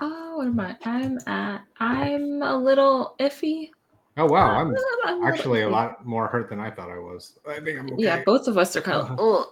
[0.00, 0.76] Oh, what am I?
[0.84, 1.62] I'm at.
[1.80, 3.70] I'm a little iffy.
[4.16, 5.72] Oh wow, I'm I'm actually a iffy.
[5.72, 7.38] lot more hurt than I thought I was.
[7.48, 8.04] I think I'm okay.
[8.04, 9.46] Yeah, both of us are kind of.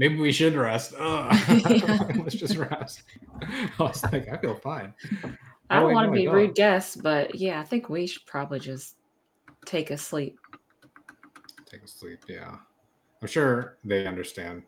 [0.00, 0.08] Ugh.
[0.10, 0.94] Maybe we should rest.
[0.98, 1.36] Ugh.
[1.70, 1.98] Yeah.
[2.16, 3.02] Let's just rest.
[3.42, 4.94] I was like, I feel fine.
[5.68, 8.24] I Oh, don't wait, want to be rude guests, but yeah, I think we should
[8.26, 8.96] probably just
[9.66, 10.38] take a sleep.
[11.66, 12.24] Take a sleep.
[12.28, 12.56] Yeah,
[13.22, 14.62] I'm sure they understand.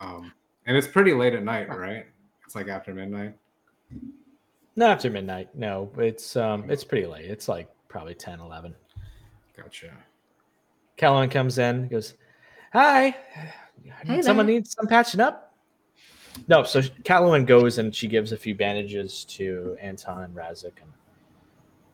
[0.00, 0.32] Um,
[0.66, 2.06] and it's pretty late at night, right?
[2.46, 3.34] It's like after midnight.
[4.76, 5.54] Not after midnight.
[5.54, 7.24] No, it's um it's pretty late.
[7.26, 8.74] It's like probably 10, 11.
[9.56, 9.90] Gotcha.
[10.96, 12.14] Callowin comes in, goes,
[12.72, 13.14] "Hi,
[14.04, 15.48] Hey someone there." needs some patching up."
[16.46, 20.72] No, so Callowin goes and she gives a few bandages to Anton and Razik.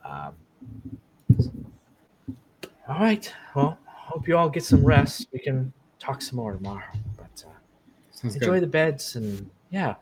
[0.04, 0.32] And,
[1.38, 1.54] um,
[2.88, 3.32] all right.
[3.54, 5.28] Well, hope you all get some rest.
[5.32, 6.84] We can talk some more tomorrow.
[7.16, 8.64] But uh, enjoy good.
[8.64, 9.94] the beds and yeah,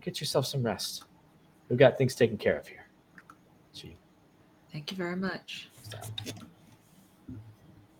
[0.00, 1.04] get yourself some rest.
[1.68, 2.86] We've got things taken care of here.
[3.72, 3.96] She
[4.72, 5.70] Thank you very much.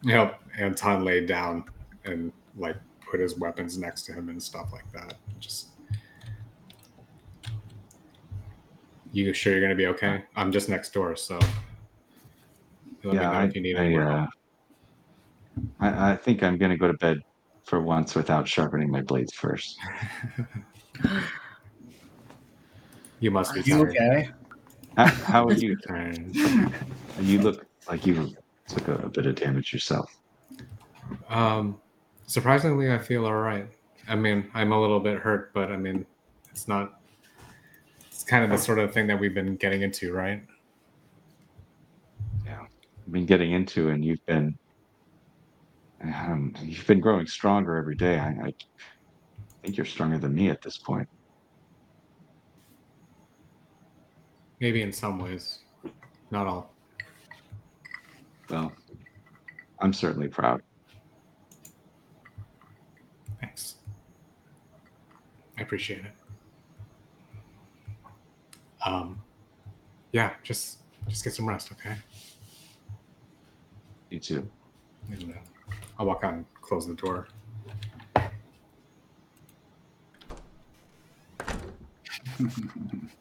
[0.02, 0.40] Yep.
[0.58, 1.64] Anton laid down
[2.04, 2.76] and like
[3.10, 5.14] put his weapons next to him and stuff like that.
[5.38, 5.68] Just.
[9.12, 10.24] You sure you're gonna be okay?
[10.36, 11.38] I'm just next door, so.
[13.02, 14.26] Let me yeah, know I, if you need I, any more uh.
[15.80, 17.18] I, I think I'm going to go to bed
[17.64, 19.78] for once without sharpening my blades first.
[23.20, 23.90] You must be You tired.
[23.90, 24.30] okay?
[24.96, 25.76] How, how are you?
[25.86, 26.34] Tired.
[27.20, 28.34] You look like you
[28.66, 30.16] took a, a bit of damage yourself.
[31.28, 31.78] Um,
[32.30, 33.66] surprisingly, I feel all right.
[34.08, 36.06] I mean, I'm a little bit hurt, but I mean,
[36.50, 37.00] it's not.
[38.06, 40.40] It's kind of the sort of thing that we've been getting into, right?
[42.46, 44.56] Yeah, I've been getting into, and you've been,
[46.02, 48.18] um, you've been growing stronger every day.
[48.18, 48.54] I, I
[49.62, 51.08] think you're stronger than me at this point.
[54.60, 55.60] Maybe in some ways,
[56.30, 56.72] not all.
[58.48, 58.72] Well,
[59.80, 60.62] I'm certainly proud.
[63.40, 63.76] Thanks.
[65.58, 66.12] I appreciate it.
[68.84, 69.20] Um,
[70.12, 71.96] yeah, just just get some rest, okay?
[74.10, 74.50] You too.
[75.10, 77.28] And, uh, I'll walk out and close the door.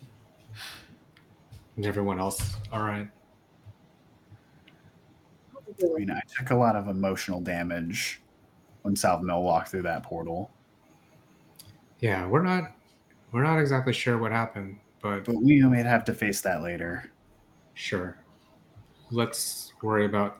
[1.79, 3.07] And everyone else, all right?
[5.81, 8.21] I mean, I took a lot of emotional damage
[8.83, 10.51] when South Mill walked through that portal,
[11.99, 12.71] Yeah, we're not
[13.31, 17.11] we're not exactly sure what happened, but but we may have to face that later.
[17.73, 18.17] sure.
[19.11, 20.39] Let's worry about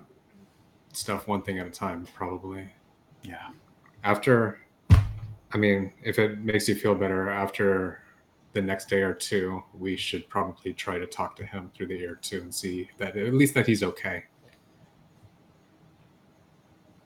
[0.93, 2.69] stuff one thing at a time, probably.
[3.23, 3.49] Yeah.
[4.04, 4.60] After
[5.52, 8.04] I mean, if it makes you feel better after
[8.54, 11.95] the next day or two, we should probably try to talk to him through the
[11.99, 14.25] ear too and see that at least that he's okay.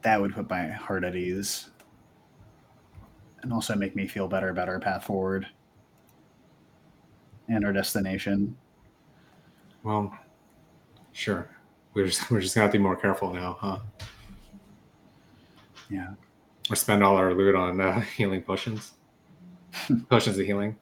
[0.03, 1.69] That would put my heart at ease.
[3.41, 5.47] And also make me feel better about our path forward
[7.49, 8.55] and our destination.
[9.83, 10.17] Well,
[11.11, 11.49] sure.
[11.93, 13.79] We're just we're just gonna have to be more careful now, huh?
[15.89, 16.13] Yeah.
[16.69, 18.93] Or spend all our loot on uh, healing potions.
[20.09, 20.77] potions of healing.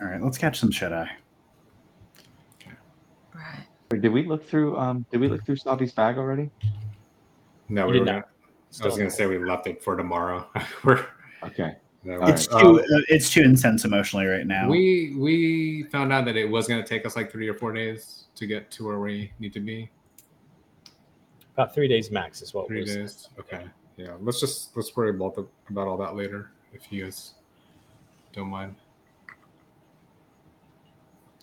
[0.00, 1.10] All right, let's catch some shut eye.
[3.94, 4.02] Right.
[4.02, 4.76] Wait, did we look through?
[4.76, 6.50] Um, did we look through Snobby's bag already?
[7.68, 8.12] No, we did not.
[8.12, 8.24] gonna,
[8.82, 10.46] I was gonna say we left it for tomorrow.
[10.84, 11.06] we're
[11.42, 11.76] Okay.
[12.02, 12.60] no, It's right.
[12.62, 14.68] too uh, uh, it's too intense emotionally right now.
[14.68, 18.24] we we found out that it was gonna take us like three or four days
[18.36, 19.90] to get to where we need to be.
[21.54, 22.94] About three days max is what Three was.
[22.94, 23.28] days.
[23.38, 23.64] Okay.
[23.96, 24.14] Yeah.
[24.20, 27.34] Let's just let's worry about the about all that later if you guys
[28.32, 28.74] don't mind.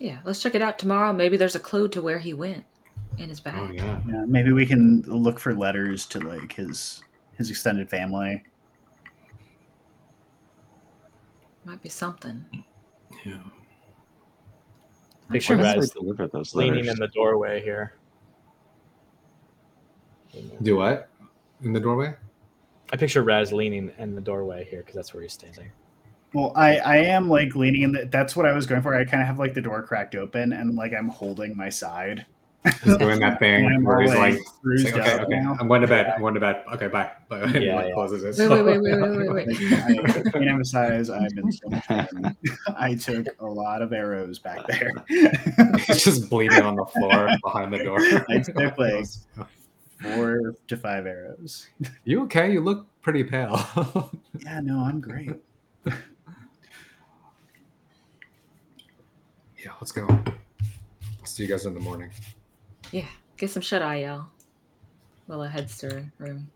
[0.02, 1.12] Yeah, let's check it out tomorrow.
[1.12, 2.64] Maybe there's a clue to where he went
[3.18, 3.70] in his oh, bag.
[3.70, 4.00] Oh yeah.
[4.08, 7.04] yeah, maybe we can look for letters to like his
[7.38, 8.42] his extended family.
[11.64, 12.44] Might be something.
[13.24, 13.34] Yeah.
[15.30, 16.94] Picture Why does Raz they deliver those leaning letters?
[16.94, 17.94] in the doorway here.
[20.62, 21.10] Do what?
[21.62, 22.12] In the doorway?
[22.92, 25.70] I picture Raz leaning in the doorway here because that's where he's standing.
[26.34, 28.04] Well, I I am like leaning in the.
[28.06, 28.94] That's what I was going for.
[28.94, 32.26] I kind of have like the door cracked open and like I'm holding my side.
[32.84, 35.56] He's doing that thing I'm where he's like, bruised okay, up okay, now.
[35.58, 36.06] I'm going to bed.
[36.14, 36.62] I'm going to bed.
[36.72, 37.10] Okay, bye.
[37.28, 37.40] Bye.
[37.40, 37.94] And Yeah, like yeah.
[37.94, 38.48] closes it.
[38.48, 40.26] Wait, wait, wait, wait, wait, wait, wait.
[40.26, 41.68] I can emphasize I've been so.
[42.76, 44.92] I took a lot of arrows back there.
[45.08, 47.98] He's just bleeding on the floor behind the door.
[48.28, 49.06] I took like
[50.00, 51.66] four to five arrows.
[52.04, 52.52] You okay?
[52.52, 54.10] You look pretty pale.
[54.38, 55.32] Yeah, no, I'm great.
[59.64, 60.06] Yeah, let's go.
[61.24, 62.10] See you guys in the morning.
[62.90, 64.26] Yeah, get some shut eye, y'all.
[65.28, 66.50] Willa heads to her room.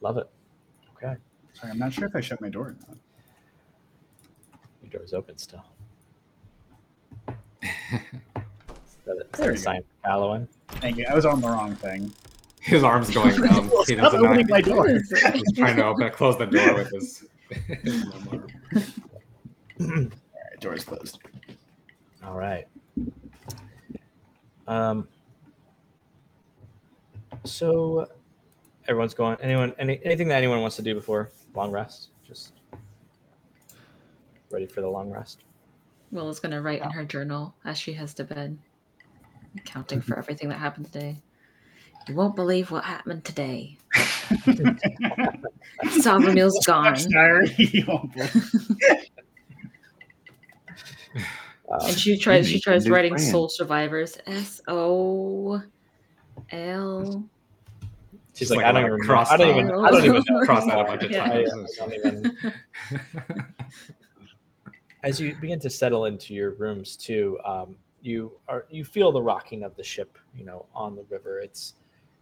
[0.00, 0.30] Love it.
[0.96, 1.14] Okay.
[1.54, 2.96] Sorry, I'm not sure if I shut my door or not.
[4.82, 5.64] Your door's open still.
[7.62, 7.68] Is
[9.06, 9.62] that, is that There a you go.
[9.62, 10.48] sign for Halloween?
[10.68, 11.06] Thank you.
[11.10, 12.12] I was on the wrong thing.
[12.60, 13.70] His arm's going numb.
[13.86, 14.28] He doesn't know.
[14.28, 14.88] opening my door.
[15.32, 17.24] He's trying to open, close the door with his.
[17.82, 18.46] his numb.
[19.80, 21.18] All right, door's closed.
[22.24, 22.66] All right.
[24.68, 25.08] Um.
[27.44, 28.06] So,
[28.86, 29.38] everyone's going.
[29.40, 29.74] Anyone?
[29.78, 32.08] Any anything that anyone wants to do before long rest?
[32.28, 32.52] Just
[34.50, 35.44] ready for the long rest.
[36.12, 38.58] Will is gonna write in her journal as she heads to bed,
[39.56, 41.16] accounting for everything that happened today.
[42.08, 43.76] You won't believe what happened today.
[46.00, 46.96] Sovereign's gone.
[47.10, 47.54] Diary.
[47.58, 49.10] You won't believe-
[51.72, 53.30] Uh, And she tries she tries writing friend.
[53.30, 54.18] soul survivors.
[54.26, 55.62] S O
[56.50, 57.24] L
[58.34, 58.92] she's like, like I don't even.
[58.94, 59.04] Remember.
[59.12, 59.70] cross I don't even.
[59.70, 60.24] I don't even.
[60.46, 61.24] Cross that a bunch of Yeah.
[61.24, 61.78] I, times.
[61.80, 62.96] I.
[65.04, 69.22] As you begin to settle into your rooms too, um, you are you feel the
[69.22, 70.18] rocking of the ship.
[70.36, 71.38] You know, on the river.
[71.38, 71.74] It's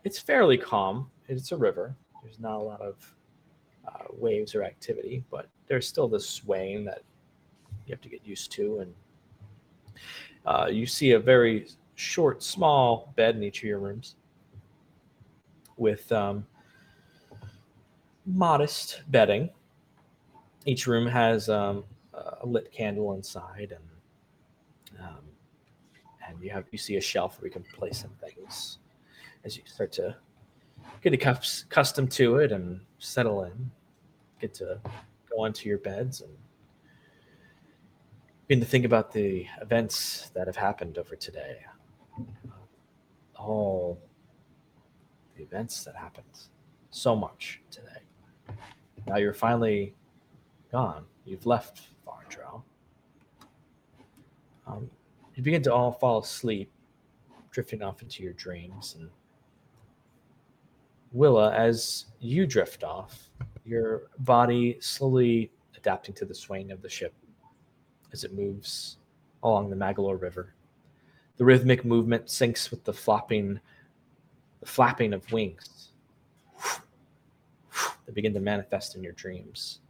[0.08, 1.10] it's fairly calm.
[1.28, 1.94] It's a river.
[2.22, 3.14] There's not a lot of
[3.86, 7.02] uh, waves or activity, but there's still this swaying that
[7.86, 8.78] you have to get used to.
[8.78, 8.94] And
[10.46, 14.16] uh, you see a very short, small bed in each of your rooms
[15.76, 16.46] with um,
[18.24, 19.50] modest bedding.
[20.64, 21.84] Each room has um,
[22.14, 25.20] a lit candle inside, and um,
[26.26, 28.78] and you have you see a shelf where you can place some things
[29.45, 30.16] as you start to
[31.03, 33.70] get accustomed to it and settle in.
[34.41, 34.80] Get to
[35.30, 36.30] go onto your beds and
[38.47, 41.59] begin to think about the events that have happened over today.
[43.36, 44.01] All
[45.36, 46.26] the events that happened.
[46.91, 48.57] So much today.
[49.07, 49.95] Now you're finally
[50.72, 51.05] gone.
[51.24, 52.64] You've left Fartrell.
[54.66, 54.91] Um,
[55.34, 56.70] you begin to all fall asleep,
[57.51, 58.97] drifting off into your dreams.
[58.99, 59.09] And
[61.12, 63.30] Willa, as you drift off,
[63.64, 67.14] your body slowly adapting to the swaying of the ship
[68.12, 68.98] as it moves
[69.42, 70.54] along the Maggolor River.
[71.36, 73.61] The rhythmic movement syncs with the flopping,
[74.61, 75.92] the flapping of wings
[78.04, 79.80] that begin to manifest in your dreams.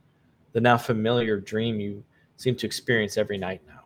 [0.52, 2.04] The now familiar dream you
[2.36, 3.84] seem to experience every night now.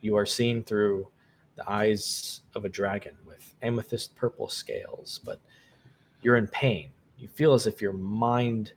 [0.00, 1.08] You are seen through
[1.56, 5.40] the eyes of a dragon with amethyst purple scales, but
[6.22, 6.90] you're in pain.
[7.18, 8.72] You feel as if your mind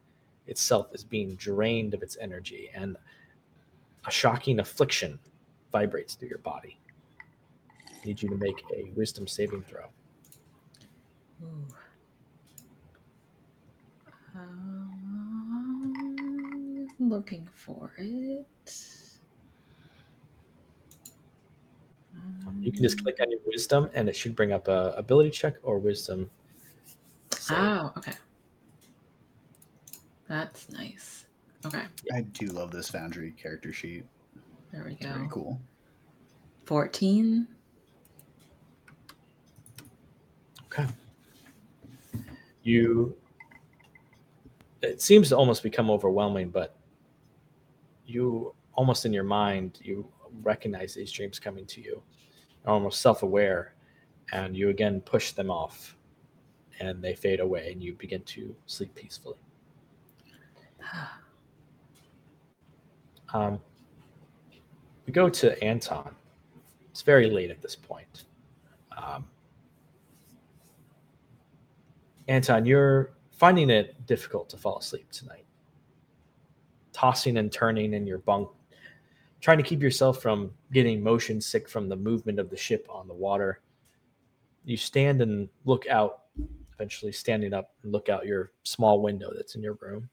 [0.47, 2.97] itself is being drained of its energy, and
[4.05, 5.19] a shocking affliction
[5.71, 6.77] vibrates through your body.
[7.89, 9.85] I need you to make a wisdom saving throw.
[11.43, 11.67] Ooh.
[14.35, 15.67] Um,
[16.99, 18.75] looking for it.
[22.15, 25.29] Um, You can just click on your wisdom, and it should bring up a ability
[25.31, 26.29] check or wisdom.
[27.43, 27.57] Save.
[27.59, 28.13] Oh, okay.
[30.27, 31.25] That's nice.
[31.65, 31.83] Okay,
[32.13, 34.05] I do love this Foundry character sheet.
[34.71, 35.29] there we It's very go.
[35.29, 35.61] cool.
[36.65, 37.47] 14.
[40.65, 40.85] Okay.
[42.63, 43.15] You.
[44.81, 46.75] It seems to almost become overwhelming, but
[48.05, 50.05] you almost in your mind you
[50.41, 52.01] recognize these dreams coming to you,
[52.65, 53.75] You're almost self-aware,
[54.33, 55.95] and you again push them off,
[56.83, 59.37] and they fade away, and you begin to sleep peacefully.
[63.33, 63.59] Um,
[65.05, 66.13] we go to Anton.
[66.91, 68.25] It's very late at this point.
[68.95, 69.25] Um,
[72.27, 75.45] Anton, you're finding it difficult to fall asleep tonight.
[76.91, 78.49] Tossing and turning in your bunk,
[79.41, 83.07] trying to keep yourself from getting motion sick from the movement of the ship on
[83.07, 83.61] the water.
[84.63, 86.22] You stand and look out,
[86.73, 90.09] eventually standing up and look out your small window that's in your room.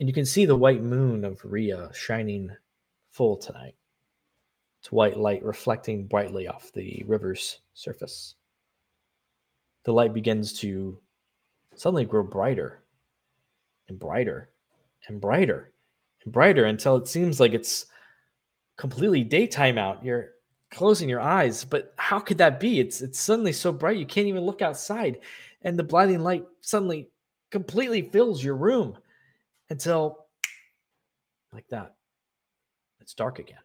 [0.00, 2.50] And you can see the white moon of Rhea shining
[3.10, 3.74] full tonight.
[4.80, 8.34] It's white light reflecting brightly off the river's surface
[9.84, 10.98] the light begins to
[11.74, 12.82] suddenly grow brighter
[13.88, 14.50] and brighter
[15.08, 15.72] and brighter
[16.24, 17.86] and brighter until it seems like it's
[18.76, 20.04] completely daytime out.
[20.04, 20.30] You're
[20.72, 22.80] closing your eyes, but how could that be?
[22.80, 25.20] It's it's suddenly so bright you can't even look outside,
[25.62, 27.10] and the blinding light suddenly
[27.50, 28.96] completely fills your room
[29.70, 30.26] until
[31.52, 31.94] like that.
[33.00, 33.58] It's dark again.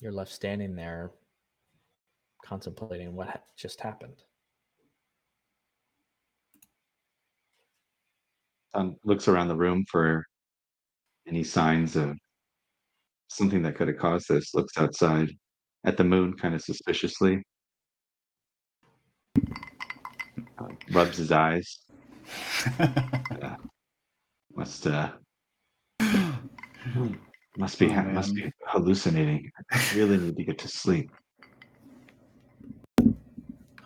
[0.00, 1.12] You're left standing there
[2.44, 4.22] contemplating what ha- just happened.
[8.74, 10.26] Um, looks around the room for
[11.28, 12.16] any signs of
[13.28, 14.54] something that could have caused this.
[14.54, 15.30] Looks outside
[15.84, 17.42] at the moon kind of suspiciously.
[20.58, 21.78] Uh, rubs his eyes.
[24.54, 25.10] Must uh
[27.58, 29.50] must be Oh, ha- must be hallucinating.
[29.70, 31.10] I really need to get to sleep.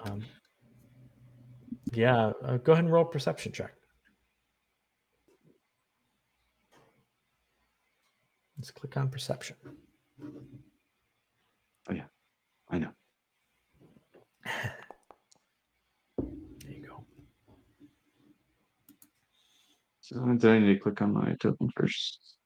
[0.04, 0.24] Um,
[1.92, 3.72] yeah, uh, go ahead and roll a perception check.
[8.60, 9.56] Let's click on perception.
[11.88, 12.04] Oh, yeah.
[12.68, 12.90] I know.
[16.18, 17.06] There you go.
[20.02, 22.36] So do I need to click on my token first?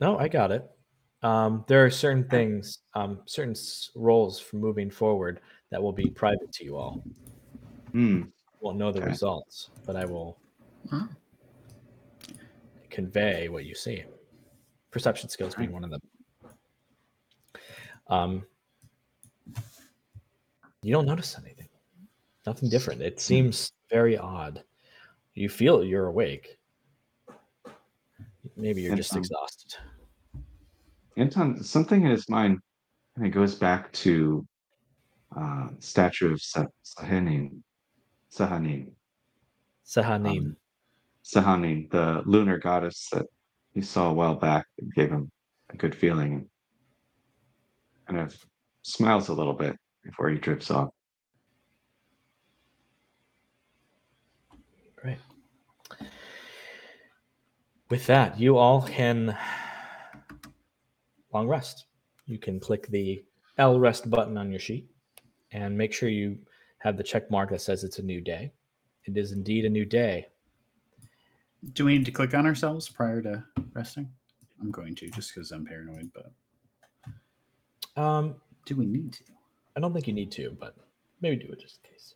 [0.00, 0.64] No, I got it.
[1.22, 3.54] Um, there are certain things, um, certain
[3.94, 7.04] roles for moving forward that will be private to you all.
[7.92, 8.22] Hmm.
[8.62, 9.10] Won't know the Okay.
[9.10, 10.40] results, but I will
[10.92, 11.06] Oh.
[12.88, 14.02] convey what you see.
[14.96, 16.00] Perception skills being one of them.
[18.08, 18.46] Um,
[20.80, 21.68] you don't notice anything.
[22.46, 23.02] Nothing different.
[23.02, 24.64] It seems very odd.
[25.34, 26.56] You feel you're awake.
[28.56, 29.74] Maybe you're And, just exhausted.
[31.18, 32.58] Anton, something in his mind
[33.16, 34.46] and it goes back to
[35.38, 37.62] uh, statue of Sa- Sahanin,
[38.34, 38.92] Sahanin,
[39.86, 40.38] Sahanim.
[40.38, 40.56] um,
[41.22, 43.26] Sahanin, the lunar goddess that
[43.76, 44.66] he saw a while back
[44.96, 45.30] gave him
[45.70, 46.48] a good feeling.
[48.08, 48.34] Kind of
[48.80, 50.88] smiles a little bit before he drifts off.
[54.96, 55.18] Great.
[57.90, 59.36] With that, you all can
[61.34, 61.84] long rest.
[62.24, 63.22] You can click the
[63.58, 64.88] L rest button on your sheet
[65.52, 66.38] and make sure you
[66.78, 68.52] have the check mark that says it's a new day.
[69.04, 70.28] It is indeed a new day.
[71.72, 74.08] Do we need to click on ourselves prior to resting?
[74.60, 76.32] I'm going to just because I'm paranoid, but
[78.00, 78.36] Um,
[78.66, 79.24] do we need to?
[79.76, 80.76] I don't think you need to, but
[81.20, 82.14] maybe do it just in case.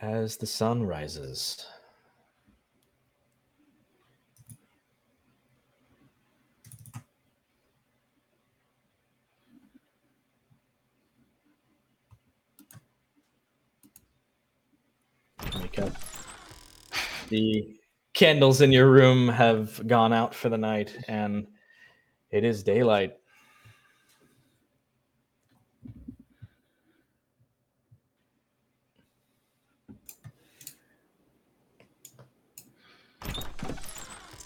[0.00, 1.66] As the sun rises,
[15.76, 15.92] wake up.
[17.28, 17.76] The
[18.12, 21.46] candles in your room have gone out for the night, and
[22.30, 23.16] it is daylight.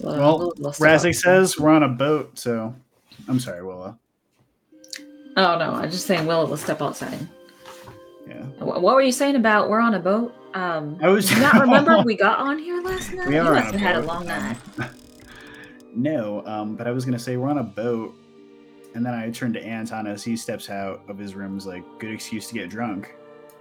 [0.00, 2.74] Well, Razzie says we're on a boat, so
[3.26, 3.98] I'm sorry, Willa.
[5.36, 7.18] Oh no, I'm just saying Willa will step outside.
[8.26, 8.42] Yeah.
[8.58, 10.34] What were you saying about we're on a boat?
[10.54, 13.28] Um, I was not remember we got on here last night?
[13.28, 14.56] We you are must on have had a long night.
[15.94, 18.14] No, um, but I was gonna say we're on a boat,
[18.94, 21.56] and then I turned to Anton as he steps out of his room.
[21.56, 23.16] Is like good excuse to get drunk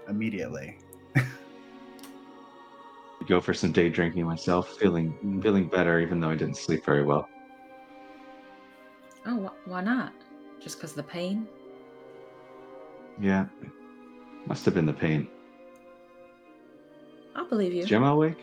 [0.08, 0.78] immediately.
[3.28, 5.42] Go for some day drinking myself, feeling Mm.
[5.42, 7.28] feeling better, even though I didn't sleep very well.
[9.26, 10.14] Oh, wh- why not?
[10.62, 11.48] Just because of the pain?
[13.20, 13.46] Yeah,
[14.46, 15.28] must have been the pain.
[17.38, 17.84] I'll believe you.
[17.84, 18.38] Is Gemma awake?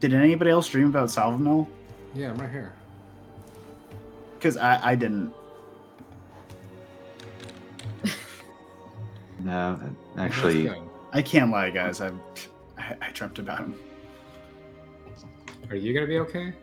[0.00, 1.66] Did anybody else dream about Salvamil?
[2.14, 2.72] Yeah, I'm right here.
[4.38, 5.32] Because I, I didn't.
[9.40, 9.78] No,
[10.16, 10.72] actually.
[11.12, 12.00] I can't lie, guys.
[12.00, 12.12] I,
[12.78, 13.74] I, I dreamt about him.
[15.68, 16.54] Are you gonna be okay?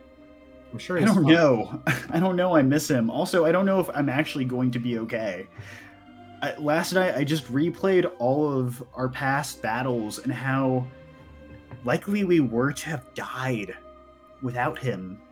[0.72, 1.26] I'm sure I don't fine.
[1.26, 1.80] know.
[2.10, 2.56] I don't know.
[2.56, 3.08] I miss him.
[3.08, 5.46] Also, I don't know if I'm actually going to be okay.
[6.42, 10.84] I, last night, I just replayed all of our past battles and how
[11.84, 13.76] likely we were to have died
[14.42, 15.22] without him.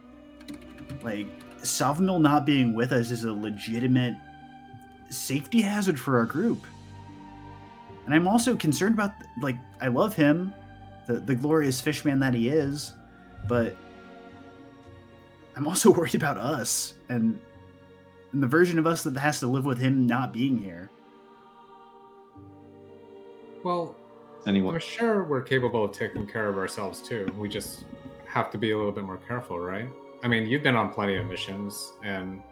[1.02, 1.26] Like,
[1.62, 4.14] Savinul not being with us is a legitimate
[5.11, 6.64] safety hazard for our group.
[8.06, 9.11] And I'm also concerned about,
[9.42, 10.54] like, I love him,
[11.08, 12.94] the, the glorious fishman that he is,
[13.48, 13.76] but
[15.56, 17.40] I'm also worried about us and,
[18.32, 20.88] and the version of us that has to live with him not being here.
[23.62, 23.94] Well,
[24.46, 24.74] anyone?
[24.74, 27.30] I'm sure we're capable of taking care of ourselves too.
[27.36, 27.84] We just
[28.26, 29.88] have to be a little bit more careful, right?
[30.22, 32.42] I mean, you've been on plenty of missions and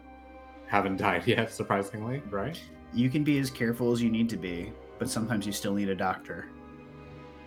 [0.67, 2.59] haven't died yet, surprisingly, right?
[2.93, 5.89] You can be as careful as you need to be, but sometimes you still need
[5.89, 6.47] a doctor.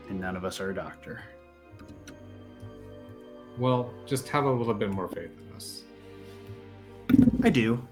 [0.08, 1.22] And none of us are a doctor.
[3.58, 5.82] Well, just have a little bit more faith in us.
[7.44, 7.86] I do.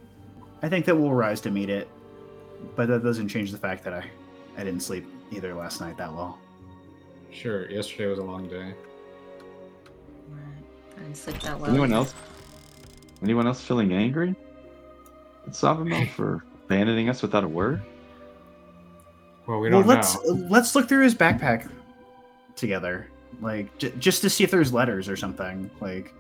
[0.63, 1.89] I think that we'll rise to meet it,
[2.75, 4.05] but that doesn't change the fact that I,
[4.57, 6.39] I didn't sleep either last night that well.
[7.31, 8.75] Sure, yesterday was a long day.
[10.97, 11.71] I didn't sleep that well.
[11.71, 12.15] Anyone else?
[13.23, 14.35] Anyone else feeling angry
[15.47, 17.83] at Savamil for abandoning us without a word?
[19.47, 20.33] Well, we don't let's know.
[20.49, 21.71] let's look through his backpack
[22.57, 23.09] together,
[23.41, 25.71] like j- just to see if there's letters or something.
[25.81, 26.15] Like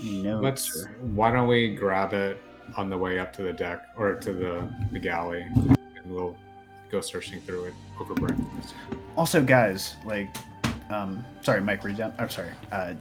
[0.00, 0.42] any notes.
[0.42, 0.84] Let's.
[0.84, 2.40] or- Why don't we grab it
[2.76, 5.76] on the way up to the deck or to the, the galley, and
[6.06, 6.36] we'll
[6.94, 8.74] go searching through it over breakfast.
[9.16, 10.34] Also, guys, like,
[10.90, 12.14] um, sorry, Mike, were you done?
[12.18, 12.94] I'm sorry, uh,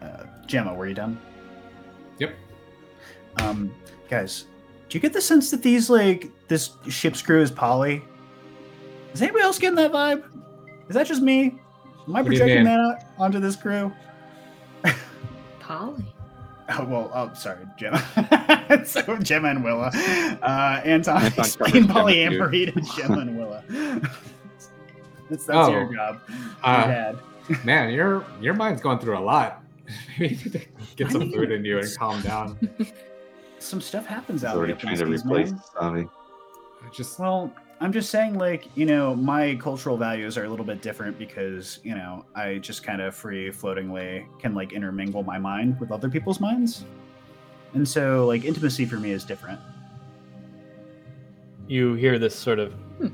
[0.00, 1.20] uh, Gemma, were you done?
[2.18, 2.34] Yep.
[3.36, 3.74] Um,
[4.08, 4.46] guys,
[4.88, 8.02] do you get the sense that these like this ship's crew is poly?
[9.12, 10.24] Is anybody else getting that vibe?
[10.88, 11.58] Is that just me?
[12.08, 13.92] Am I What projecting that onto this crew?
[15.60, 16.04] Polly.
[16.68, 18.82] Oh well, oh sorry, Gemma.
[18.84, 19.90] so Gemma and Willa.
[20.42, 23.62] Uh, Anton, Anton explain covers Gemma, polyamory to Gemma and Willa.
[25.30, 26.20] that's that's your Oh, job.
[26.62, 27.16] Uh, your.
[27.64, 29.62] Man, your your mind's going through a lot.
[30.18, 32.58] Maybe you need to get I some food in you and calm down.
[33.60, 34.80] Some stuff happens out already there.
[34.80, 35.52] trying to replace.
[35.80, 36.06] I
[36.92, 40.80] Just Well, I'm just saying, like, you know, my cultural values are a little bit
[40.80, 45.78] different because, you know, I just kind of free floatingly can, like, intermingle my mind
[45.78, 46.86] with other people's minds.
[47.74, 49.60] And so, like, intimacy for me is different.
[51.68, 52.72] you hear this sort of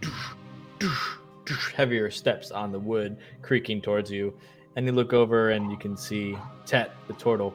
[1.74, 4.32] heavier steps on the wood creaking towards you,
[4.76, 6.36] and you look over and you can see
[6.66, 7.52] Tet the turtle.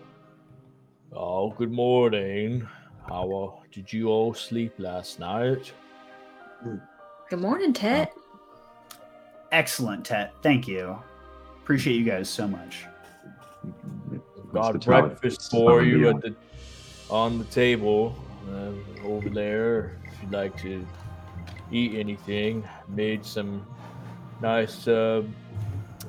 [1.13, 2.67] Oh, good morning.
[3.07, 5.71] How uh, did you all sleep last night?
[7.29, 8.09] Good morning, Ted.
[9.51, 10.33] Excellent, Tet.
[10.41, 10.97] Thank you.
[11.61, 12.85] Appreciate you guys so much.
[14.53, 16.33] Got breakfast for you at the
[17.09, 18.15] on the table
[18.49, 18.71] uh,
[19.05, 19.97] over there.
[20.05, 20.85] If you'd like to
[21.69, 23.65] eat anything, made some
[24.41, 25.23] nice uh,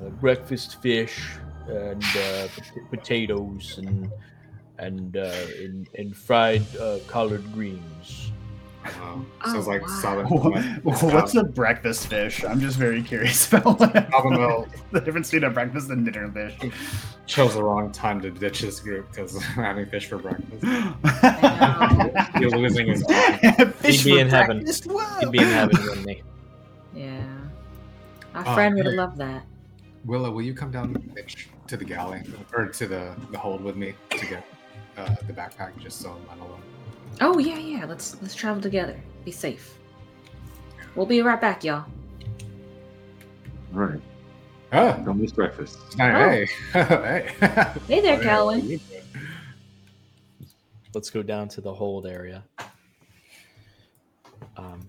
[0.01, 1.33] uh, breakfast fish
[1.67, 4.11] and uh, pot- potatoes and
[4.79, 8.31] and uh, and, and fried uh, collard greens.
[9.01, 9.25] Wow.
[9.45, 10.01] Oh, Sounds like wow.
[10.01, 10.27] Southern.
[10.83, 12.45] What's a breakfast fish?
[12.45, 13.93] I'm just very curious about what
[14.93, 16.73] the difference between a breakfast and dinner fish.
[17.27, 20.63] chose the wrong time to ditch this group because I'm having fish for breakfast.
[22.41, 23.75] You're losing his mind.
[23.77, 24.65] Fish He'd be for in heaven.
[24.87, 25.21] Whoa.
[25.21, 26.23] He'd be in heaven, wouldn't he?
[26.95, 27.23] Yeah.
[28.35, 28.99] Our Oh, friend would have hey.
[28.99, 29.45] loved that.
[30.05, 30.95] Willow, will you come down
[31.67, 32.23] to the galley
[32.55, 34.45] or to the, the hold with me to get
[34.97, 36.63] uh, the backpack just so I'm not alone?
[37.21, 37.85] Oh yeah, yeah.
[37.85, 39.01] Let's let's travel together.
[39.25, 39.79] Be safe.
[40.95, 41.85] We'll be right back, y'all.
[43.75, 44.01] All right.
[44.73, 45.79] Oh, Don't miss breakfast.
[45.97, 46.47] hey.
[46.73, 47.29] hey.
[47.87, 48.81] Hey there, Calvin.
[50.95, 52.45] Let's go down to the hold area.
[54.57, 54.89] Um,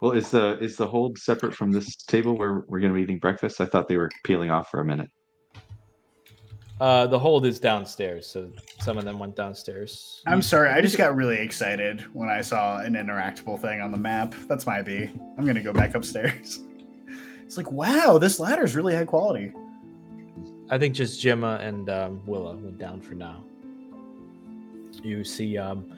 [0.00, 3.02] Well, is the is the hold separate from this table where we're going to be
[3.02, 3.60] eating breakfast?
[3.60, 5.10] I thought they were peeling off for a minute.
[6.80, 8.50] Uh, the hold is downstairs, so
[8.80, 10.22] some of them went downstairs.
[10.26, 13.98] I'm sorry, I just got really excited when I saw an interactable thing on the
[13.98, 14.34] map.
[14.46, 15.10] That's my B.
[15.36, 16.60] I'm gonna go back upstairs.
[17.48, 19.54] It's like, wow, this ladder is really high quality.
[20.68, 23.42] I think just Gemma and um, Willa went down for now.
[25.02, 25.96] You see um,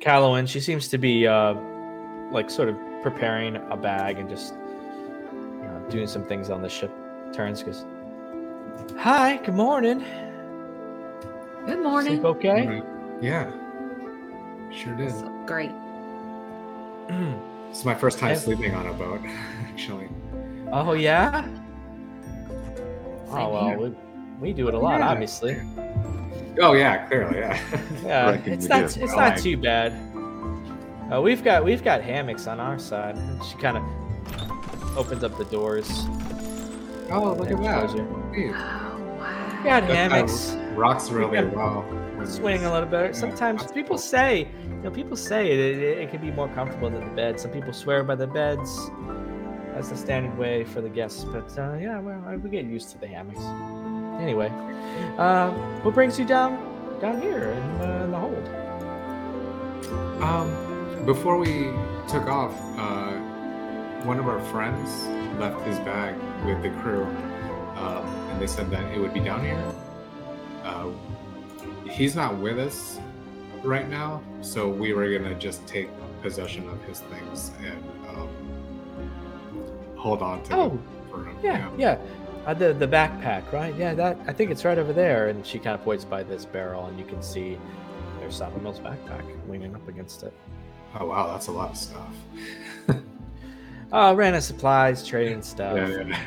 [0.00, 0.46] Callowin.
[0.46, 1.54] She seems to be uh,
[2.32, 6.68] like sort of preparing a bag and just you know, doing some things on the
[6.68, 6.90] ship.
[7.32, 7.84] Turns goes,
[8.98, 10.04] "Hi, good morning.
[11.66, 12.14] Good morning.
[12.20, 13.24] Sleep okay?" Mm-hmm.
[13.24, 13.50] Yeah.
[14.72, 15.10] Sure did.
[15.12, 15.70] So great.
[17.70, 18.36] It's my first time Yeah.
[18.36, 19.20] sleeping on a boat,
[19.68, 20.08] actually.
[20.72, 21.46] oh yeah.
[23.30, 23.94] Oh well, we,
[24.40, 25.08] we do it a lot, Yeah.
[25.10, 25.56] obviously.
[26.60, 27.58] Oh yeah, clearly, yeah.
[28.04, 29.02] Yeah, it's not do.
[29.02, 29.92] it's I not like- too bad.
[31.12, 33.16] Uh, we've got we've got hammocks on our side.
[33.48, 33.82] She kind of
[34.96, 35.88] opens up the doors.
[37.10, 37.90] Oh, look at that.
[37.90, 39.58] shows Oh wow.
[39.58, 40.56] We got That kinda hammocks.
[40.76, 41.82] Rocks really gotta well.
[42.16, 43.12] when Swing a little better.
[43.12, 46.90] Sometimes that's people say, you know, people say it, it, it can be more comfortable
[46.90, 47.40] than the bed.
[47.40, 48.90] Some people swear by the beds.
[49.74, 51.24] That's the standard way for the guests.
[51.24, 53.40] But uh, yeah, well, we get used to the hammocks.
[54.20, 54.48] Anyway,
[55.18, 55.50] uh,
[55.82, 56.58] what brings you down
[57.00, 58.48] down here in, uh, in the hold?
[60.22, 61.70] Um, before we
[62.08, 63.12] took off, uh,
[64.04, 64.90] one of our friends
[65.38, 66.14] left his bag
[66.44, 67.04] with the crew,
[67.76, 69.62] um, and they said that it would be down here.
[70.64, 70.88] Uh,
[71.90, 72.98] he's not with us
[73.62, 75.88] right now, so we were gonna just take
[76.22, 77.82] possession of his things and
[78.16, 78.28] um,
[79.96, 81.36] hold on to Oh, them for him.
[81.42, 81.98] Yeah, yeah.
[82.46, 83.74] Uh, the the backpack, right?
[83.76, 85.28] Yeah, that I think it's right over there.
[85.28, 87.58] And she kind of points by this barrel, and you can see
[88.18, 90.32] there's Sabamel's backpack leaning up against it.
[90.98, 92.14] Oh wow, that's a lot of stuff.
[93.92, 95.76] Uh, random supplies, trading stuff.
[95.76, 96.20] Yeah, yeah.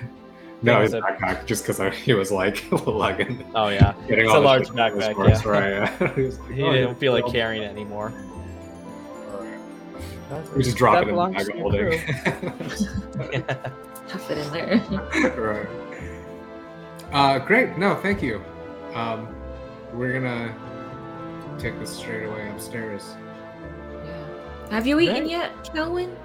[0.64, 3.46] No, his that- backpack, just because he was like lugging.
[3.56, 5.50] Oh yeah, Getting It's all a large shit from his backpack, horse, yeah.
[5.52, 5.72] Right.
[5.72, 6.08] Yeah.
[6.16, 8.14] he like, he "Oh, didn't yeah, feel like carrying it anymore.
[9.34, 13.46] alright." We just drop it in the bag to of your holding.
[14.08, 14.78] Tuff it in there.
[15.38, 15.68] right.
[17.12, 17.78] Uh, great.
[17.78, 18.44] No, thank you.
[18.94, 19.28] Um,
[19.94, 20.56] we're gonna
[21.60, 23.16] take this straight away upstairs.
[24.06, 24.70] yeah.
[24.70, 25.30] Have you eaten Right.
[25.30, 26.16] yet, Kelwin?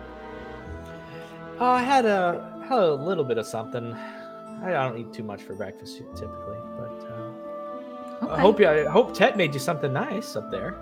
[1.58, 3.92] Oh, I had a had a little bit of something.
[4.62, 8.32] I don't eat too much for breakfast typically, but uh, Okay.
[8.32, 8.68] I hope you.
[8.68, 10.72] I hope Tet made you something nice up there.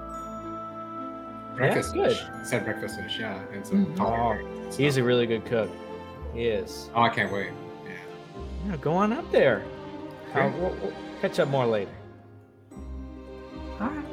[1.57, 2.11] Breakfast good.
[2.13, 2.23] fish.
[2.41, 3.19] It said breakfast fish.
[3.19, 4.01] Yeah, and some Mhm.
[4.01, 5.71] Oh, He's a really good cook.
[6.33, 6.91] He is.
[6.95, 7.51] Oh, I can't wait.
[7.85, 8.71] Yeah.
[8.71, 9.63] Yeah, go on up there.
[10.33, 10.55] Uh, Great.
[10.55, 11.91] we'll, we'll catch up more later.
[13.81, 14.05] All right.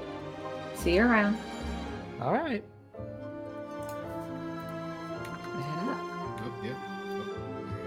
[0.76, 1.38] See you around.
[2.22, 2.64] All right.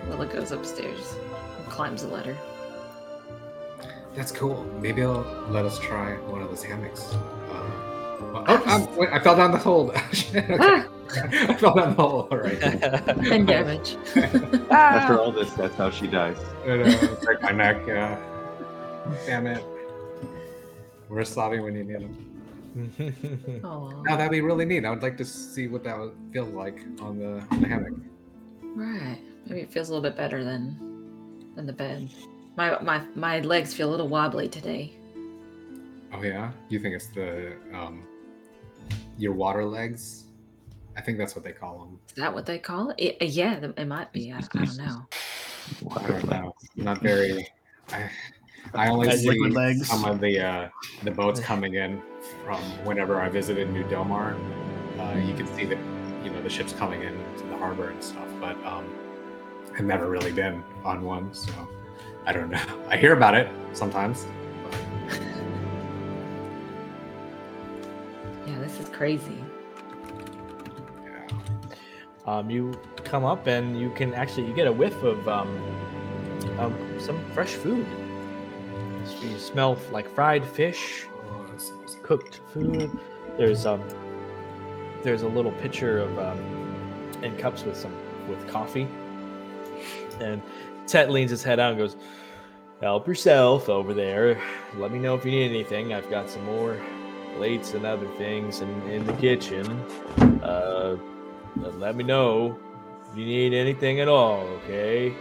[0.08, 1.14] Willa goes upstairs
[1.58, 2.36] and climbs the ladder.
[4.14, 4.64] That's cool.
[4.80, 7.12] Maybe they'll let us try one of those hammocks.
[7.12, 7.70] Uh,
[8.32, 9.92] well- oh, I'm, wait, I fell down the hole.
[10.36, 10.88] Ah,
[11.48, 12.28] I fell down the hole.
[12.30, 12.60] All right.
[12.62, 13.96] and damage.
[14.70, 16.36] After all this, that's how she dies.
[16.66, 17.76] And, uh, break my neck.
[17.86, 18.18] Yeah.
[19.26, 19.62] Damn it.
[21.08, 23.60] Where's Slavi when you need them.
[23.62, 24.84] Oh, Now that'd be really neat.
[24.86, 27.92] I would like to see what that would feel like on the, the hammock.
[28.74, 29.18] right.
[29.46, 30.78] Maybe it feels a little bit better than
[31.54, 32.08] than the bed.
[32.56, 34.92] My my my legs feel a little wobbly today.
[36.12, 38.04] Oh yeah, you think it's the um,
[39.18, 40.24] your water legs?
[40.96, 41.98] I think that's what they call them.
[42.08, 43.16] Is that what they call it?
[43.20, 44.32] it yeah, it might be.
[44.32, 45.06] I, I don't know.
[45.96, 46.54] I don't know.
[46.76, 47.48] Not very.
[47.92, 48.08] I,
[48.74, 49.88] I only As see legs.
[49.88, 50.68] some of the uh,
[51.02, 52.00] the boats coming in
[52.44, 54.36] from whenever I visited New Delmar.
[54.98, 55.78] Uh, you can see that
[56.24, 58.86] you know the ships coming in to the harbor and stuff, but um,
[59.76, 61.52] I've never really been on one, so
[62.26, 62.62] I don't know.
[62.88, 64.26] I hear about it sometimes.
[68.46, 69.42] Yeah, this is crazy.
[71.02, 71.26] Yeah.
[72.26, 75.48] Um, you come up and you can actually you get a whiff of um,
[76.58, 77.86] um, some fresh food.
[79.06, 82.90] So you smell like fried fish, Oh, that sounds- cooked food.
[83.38, 83.82] There's um,
[85.02, 86.38] there's a little pitcher of um,
[87.22, 87.94] and cups with some
[88.28, 88.86] with coffee.
[90.20, 90.42] And
[90.86, 91.96] Tet leans his head out and goes,
[92.80, 94.40] "Help yourself over there.
[94.76, 95.92] Let me know if you need anything.
[95.94, 96.76] I've got some more
[97.36, 99.66] plates and other things in, in the kitchen.
[100.42, 100.96] Uh,
[101.56, 102.58] let me know
[103.10, 104.40] if you need anything at all.
[104.64, 105.12] Okay."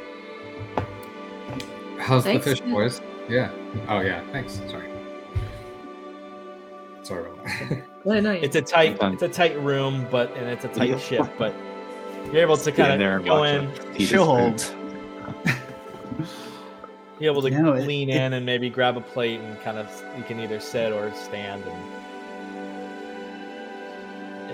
[2.00, 2.74] How's Thanks, the fish, man.
[2.74, 3.02] boys?
[3.30, 3.50] Yeah.
[3.88, 4.22] Oh yeah.
[4.32, 4.60] Thanks.
[4.70, 4.90] Sorry.
[7.04, 7.84] Sorry about that.
[8.06, 10.98] No, It's a tight, it's a tight room, but and it's a tight Yeah.
[10.98, 11.56] ship, but
[12.26, 14.02] you're able to kind in there of and go watch in, it.
[14.08, 14.60] She'll food.
[14.62, 14.76] hold.
[17.20, 19.60] be able to You know, it- lean it- in and maybe grab a plate and
[19.62, 21.94] kind of you can either sit or stand and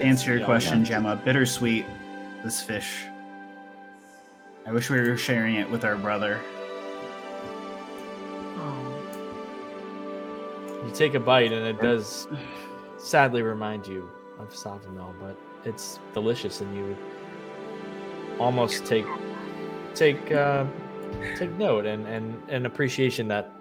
[0.02, 0.86] Answer your you know, question, yeah.
[0.86, 1.22] Gemma.
[1.26, 1.86] Bittersweet,
[2.42, 3.04] this fish.
[4.66, 6.40] I wish we were sharing it with our brother.
[8.56, 8.96] Oh,
[10.86, 12.28] You take a bite and it does
[12.98, 14.10] sadly remind you
[14.40, 16.96] of Savamel, but it's delicious and you
[18.40, 19.06] almost take
[19.96, 20.66] take uh,
[21.38, 23.52] take note and and an appreciation that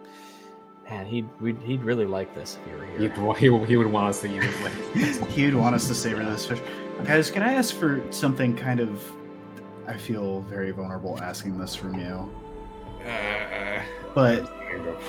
[0.88, 3.00] man he'd we'd, he'd really like this if you were here.
[3.02, 5.26] You'd he, would- he would want us to eat it.
[5.30, 6.60] He would want us to savor this fish.
[7.04, 9.02] Guys, can I ask for something kind of.
[9.86, 12.30] I feel very vulnerable asking this from you.
[13.06, 13.80] uh,
[14.14, 14.50] But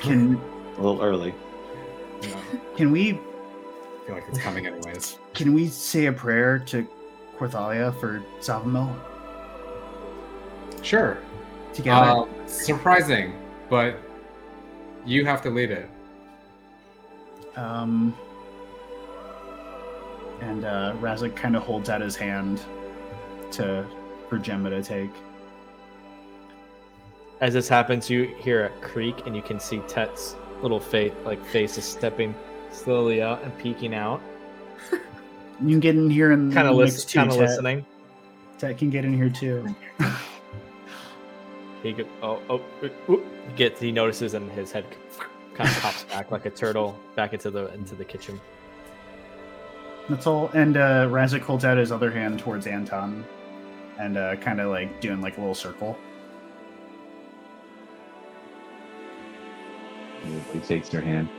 [0.01, 0.36] can
[0.78, 1.34] A little early.
[2.24, 2.38] no,
[2.78, 3.20] can we I
[4.05, 5.17] feel like it's coming anyways.
[5.34, 6.88] can we say a prayer to
[7.38, 8.93] Quarthalia for Savamil
[10.84, 11.17] Sure.
[11.73, 12.25] together?
[12.25, 13.34] Uh, surprising,
[13.69, 13.97] but
[15.05, 15.89] you have to lead it.
[17.55, 18.15] Um,
[20.41, 22.61] and uh, Razik kind of holds out his hand
[23.51, 23.86] to
[24.30, 25.11] for Gemma to take.
[27.41, 31.43] As this happens, you hear a creak and you can see Tet's little face like
[31.45, 32.36] face is stepping
[32.71, 34.21] slowly out and peeking out,
[35.61, 37.86] You can get in here and kind of listen, kind of listening.
[38.57, 39.75] Tet can get in here too.
[41.82, 43.25] He go, oh, oh, oop, oop.
[43.55, 44.86] Gets, he notices, and his head
[45.53, 48.39] kind of pops back like a turtle back into the into the kitchen.
[50.09, 50.49] That's all.
[50.53, 53.23] And uh, Razik holds out his other hand towards Anton,
[53.99, 55.97] and uh, kind of like doing like a little circle.
[60.51, 61.30] He takes your hand.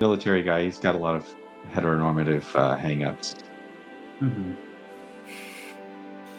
[0.00, 1.28] Military guy, he's got a lot of
[1.72, 3.36] heteronormative uh, hang-ups.
[4.20, 4.54] Mm-hmm.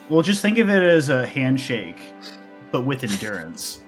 [0.10, 1.99] Well, just think of it as a handshake,
[2.72, 3.82] but with endurance.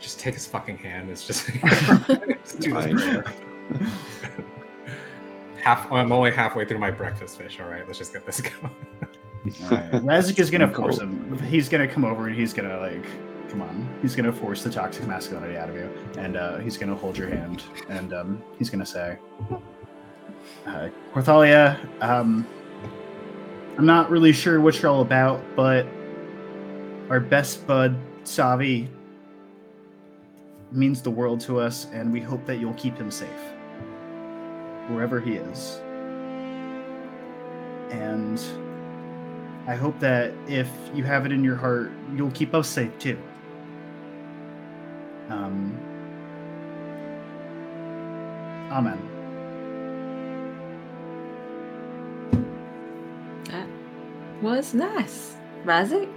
[0.00, 1.10] Just take his fucking hand.
[1.10, 3.26] It's just, Just do this
[5.60, 5.90] Half.
[5.90, 7.58] I'm only halfway through my breakfast fish.
[7.58, 8.72] All right, let's just get this going.
[9.64, 9.92] Alright.
[10.04, 11.36] Razik is gonna force him.
[11.48, 13.04] He's gonna come over and he's gonna like,
[13.50, 13.88] come on.
[14.00, 17.28] He's gonna force the toxic masculinity out of you, and uh, he's gonna hold your
[17.28, 19.18] hand, and um, he's gonna say,
[20.66, 22.46] uh, "Corthalia, um,
[23.78, 25.86] I'm not really sure what you're all about, but
[27.10, 28.88] our best bud Savi
[30.72, 33.28] means the world to us, and we hope that you'll keep him safe
[34.88, 35.80] wherever he is."
[37.90, 38.42] And
[39.66, 43.18] I hope that if you have it in your heart, you'll keep us safe too.
[45.28, 45.76] Um,
[48.70, 49.15] amen.
[54.42, 56.10] Was nice, Razik.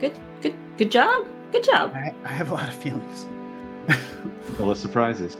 [0.00, 1.26] Good, good, good job.
[1.52, 1.92] Good job.
[1.94, 3.26] I, I have a lot of feelings.
[4.56, 5.36] Full of surprises.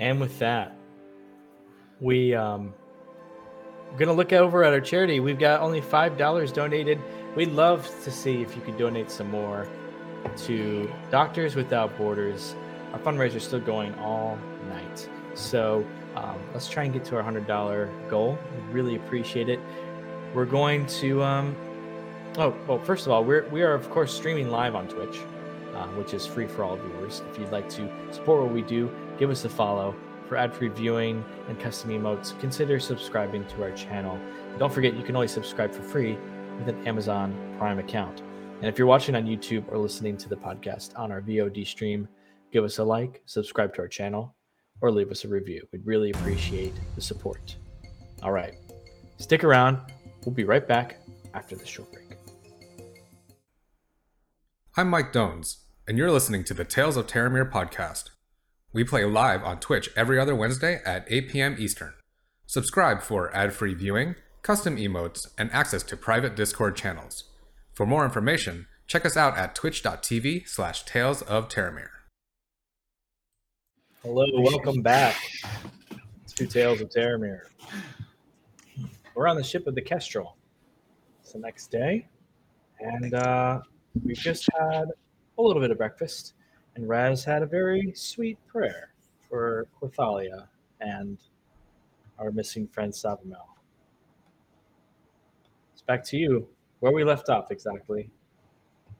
[0.00, 0.76] And with that,
[2.00, 2.74] we um
[3.90, 5.20] we're gonna look over at our charity.
[5.20, 7.00] We've got only five dollars donated.
[7.36, 9.68] We'd love to see if you could donate some more
[10.38, 12.54] to Doctors Without Borders.
[12.92, 15.08] Our fundraiser is still going all night.
[15.34, 15.86] So
[16.16, 18.38] um, let's try and get to our hundred dollar goal.
[18.68, 19.60] We really appreciate it.
[20.34, 21.56] We're going to um
[22.38, 25.20] oh well first of all we're we are of course streaming live on Twitch,
[25.74, 27.22] uh, which is free for all viewers.
[27.30, 29.94] If you'd like to support what we do, give us a follow.
[30.28, 34.18] for ad-free viewing and custom emotes, consider subscribing to our channel.
[34.58, 36.16] Don't forget, you can always subscribe for free
[36.58, 38.22] with an Amazon Prime account.
[38.60, 42.08] And if you're watching on YouTube or listening to the podcast on our VOD stream,
[42.52, 44.34] give us a like, subscribe to our channel,
[44.84, 45.66] or leave us a review.
[45.72, 47.56] We'd really appreciate the support.
[48.22, 48.52] All right,
[49.16, 49.78] stick around.
[50.26, 51.00] We'll be right back
[51.32, 52.18] after this short break.
[54.76, 58.10] I'm Mike Dones, and you're listening to the Tales of Terramir podcast.
[58.74, 61.56] We play live on Twitch every other Wednesday at 8 p.m.
[61.58, 61.94] Eastern.
[62.44, 67.24] Subscribe for ad free viewing, custom emotes, and access to private Discord channels.
[67.72, 71.93] For more information, check us out at twitch.tv slash tales of Terramir.
[74.04, 75.16] Hello, welcome back
[76.36, 77.44] to Tales of Terramir.
[79.14, 80.36] We're on the ship of the Kestrel.
[81.22, 82.06] It's the next day,
[82.80, 83.60] and uh,
[84.04, 84.88] we've just had
[85.38, 86.34] a little bit of breakfast,
[86.76, 88.92] and Raz had a very sweet prayer
[89.30, 90.48] for Quithalia
[90.82, 91.16] and
[92.18, 93.46] our missing friend Savamel.
[95.72, 96.46] It's back to you.
[96.80, 98.10] Where we left off exactly.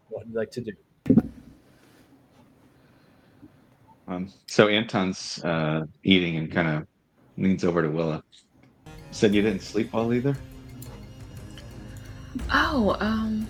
[0.09, 0.73] What would you like to do?
[4.07, 6.87] Um, so Anton's uh, eating and kind of
[7.39, 8.23] leans over to Willa.
[9.11, 10.37] Said you didn't sleep well either.
[12.53, 13.47] Oh, um,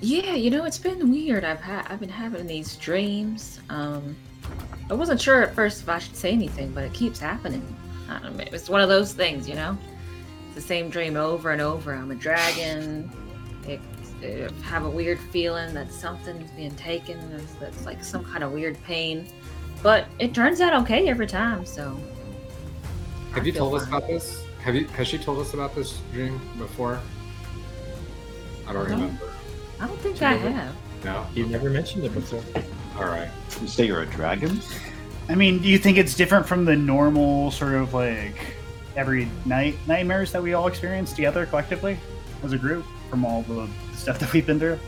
[0.00, 0.34] yeah.
[0.34, 1.44] You know, it's been weird.
[1.44, 3.60] I've had I've been having these dreams.
[3.68, 4.16] Um,
[4.90, 7.62] I wasn't sure at first if I should say anything, but it keeps happening.
[8.08, 9.76] Know, it's one of those things, you know.
[10.46, 11.94] It's the same dream over and over.
[11.94, 13.10] I'm a dragon.
[13.66, 13.80] It,
[14.22, 17.18] it have a weird feeling that something's being taken.
[17.60, 19.26] That's like some kind of weird pain,
[19.84, 21.64] but it turns out okay every time.
[21.64, 21.96] So.
[23.30, 24.42] I Have you feel told us about this?
[24.64, 24.86] Have you?
[24.88, 26.98] Has she told us about this dream before?
[28.66, 28.94] I don't No.
[28.96, 29.24] remember.
[29.80, 30.58] I don't think Do I remember?
[30.58, 30.74] have.
[31.04, 31.26] No.
[31.34, 32.42] You've never mentioned it before.
[32.96, 33.28] All right.
[33.60, 34.58] You say you're a dragon?
[35.28, 38.36] I mean, do you think it's different from the normal sort of like
[38.96, 41.98] every night nightmares that we all experience together collectively
[42.42, 44.78] as a group from all the stuff that we've been through?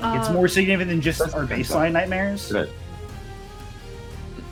[0.00, 2.52] Like, it's Uh, more significant than just our baseline nightmares.
[2.52, 2.70] Good.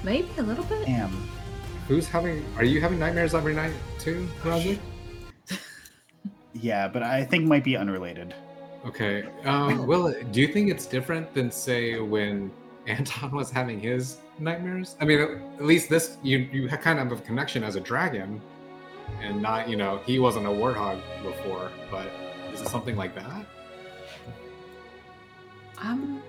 [0.08, 0.86] Maybe a little bit.
[0.86, 1.12] Damn.
[1.86, 2.44] Who's having?
[2.56, 4.78] Are you having nightmares every night too, Roger?
[6.54, 8.34] Yeah, but I think might be unrelated.
[8.84, 9.28] Okay.
[9.44, 12.50] Um, well, do you think it's different than say when
[12.88, 14.96] Anton was having his nightmares?
[15.00, 17.76] I mean, at at least this you you had kind of have a connection as
[17.76, 18.40] a dragon,
[19.20, 22.08] and not you know he wasn't a warthog before, but
[22.52, 23.46] is it something like that?
[25.76, 26.20] I'm,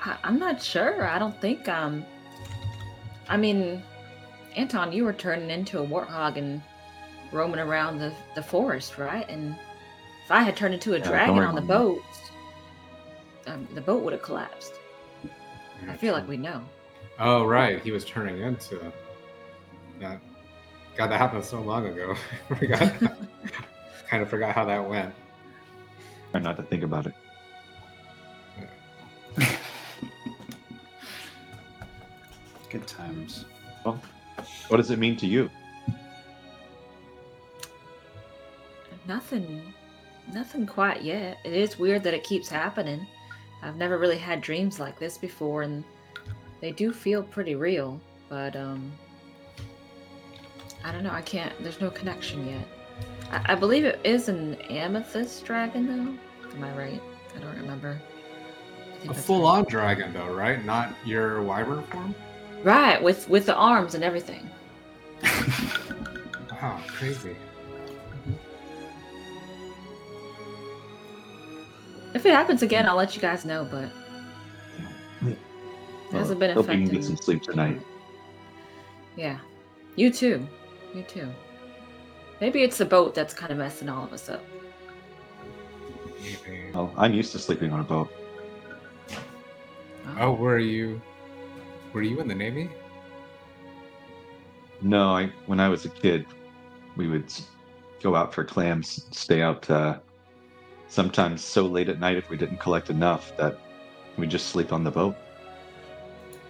[0.00, 1.06] I, I'm not sure.
[1.06, 2.04] I don't think um.
[3.28, 3.82] I mean,
[4.56, 6.62] Anton, you were turning into a warthog and
[7.32, 9.28] roaming around the the forest, right?
[9.28, 9.54] And
[10.24, 11.94] if I had turned into a Yeah, dragon on the remember.
[11.96, 12.02] boat,
[13.46, 14.74] um, the boat would have collapsed.
[15.88, 16.62] I feel like we know.
[17.18, 18.80] Oh right, he was turning into
[20.00, 20.20] that.
[20.96, 22.14] God, that happened so long ago.
[22.50, 22.92] I forgot.
[24.08, 25.14] kind of forgot how that went.
[26.32, 27.14] Try not to think about it.
[32.70, 33.44] Good times.
[33.84, 34.00] Well,
[34.68, 35.50] what does it mean to you?
[39.06, 39.62] Nothing,
[40.32, 41.38] nothing quite yet.
[41.44, 43.06] It is weird that it keeps happening.
[43.62, 45.82] I've never really had dreams like this before, and
[46.60, 48.00] they do feel pretty real.
[48.28, 48.92] But um,
[50.84, 51.10] I don't know.
[51.10, 51.52] I can't.
[51.62, 52.68] There's no connection yet.
[53.30, 56.50] I, I believe it is an amethyst dragon, though.
[56.54, 57.02] Am I right?
[57.34, 57.98] I don't remember.
[58.94, 59.68] I think A full-on right.
[59.68, 60.62] dragon, though, right?
[60.64, 62.14] Not your wyvern form.
[62.62, 64.48] Right, with with the arms and everything.
[66.60, 67.36] Wow, crazy.
[68.10, 68.32] Mm-hmm.
[72.14, 73.64] If it happens again, I'll let you guys know.
[73.70, 73.90] But
[75.22, 75.38] it
[76.10, 77.80] hasn't been Hope you can get some sleep tonight.
[79.16, 79.38] Yeah.
[79.96, 80.46] You too.
[80.94, 81.28] You too.
[82.40, 84.44] Maybe it's the boat that's kind of messing all of us up.
[86.74, 88.10] Well, I'm used to sleeping on a boat.
[90.18, 91.00] Oh, were you?
[91.92, 92.70] Were you in the navy?
[94.80, 96.26] No, I when I was a kid,
[96.96, 97.32] we would
[98.02, 99.98] go out for clams, stay out uh,
[100.88, 103.58] sometimes so late at night if we didn't collect enough that
[104.16, 105.16] we'd just sleep on the boat.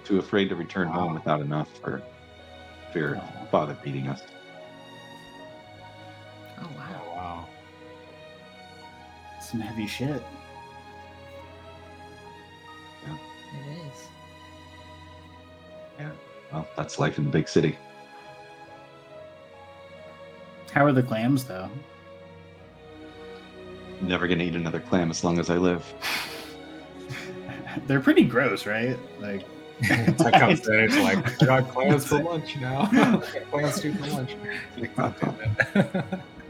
[0.05, 2.03] Too afraid to return home without enough for
[2.93, 4.23] fear of father beating us.
[6.61, 7.03] Oh wow.
[7.05, 7.49] Oh wow.
[9.41, 10.23] Some heavy shit.
[13.07, 13.15] Yeah.
[13.15, 14.09] It is.
[16.53, 17.77] Well, that's life in the big city.
[20.73, 21.69] How are the clams though?
[24.01, 25.85] Never gonna eat another clam as long as I live.
[27.87, 28.99] They're pretty gross, right?
[29.21, 29.43] Like
[29.87, 29.95] so
[30.27, 32.87] it comes in, it's like, I got clams for lunch now.
[33.51, 34.33] Clams for lunch.
[34.77, 36.05] Like, God damn it.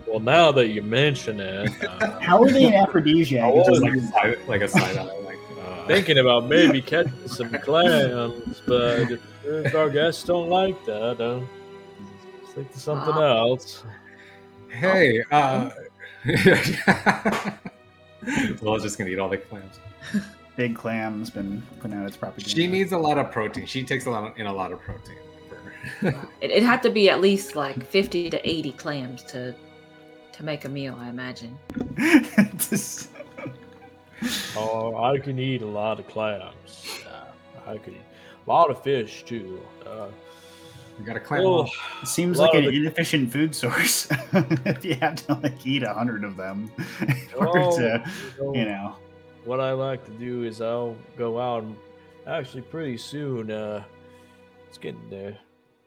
[0.07, 3.45] Well, now that you mention it, uh, How are they an aphrodisiac?
[3.45, 5.18] I Just was- like a side, like a side eye, like
[5.89, 11.41] thinking about maybe catching some clams, but if, if our guests don't like that, uh,
[12.51, 13.39] stick to something Ah.
[13.39, 13.85] else.
[14.71, 15.71] Hey, uh,
[18.63, 19.81] Lola's just gonna eat all the clams.
[20.57, 22.51] Big Clam's been putting out its propaganda.
[22.51, 23.65] She needs a lot of protein.
[23.67, 25.17] She takes a lot in a lot of protein.
[26.43, 29.55] It, it had to be at least like 50 to 80 clams to
[30.33, 31.57] to make a meal, I imagine.
[32.59, 33.11] Just-
[34.57, 37.03] Oh, I can eat a lot of clams.
[37.09, 38.01] Uh, I can eat
[38.47, 39.61] a lot of fish too.
[39.87, 40.09] Uh,
[40.99, 41.43] you got a clam.
[41.43, 41.99] oh, off.
[42.03, 45.85] It seems Lot like an the- inefficient food source if you have to like eat
[45.85, 48.97] a hundred of them in order oh, to, so you know.
[49.45, 51.77] what I like to do is I'll go out and
[52.27, 53.51] actually pretty soon.
[53.51, 53.85] Uh,
[54.67, 55.39] it's getting there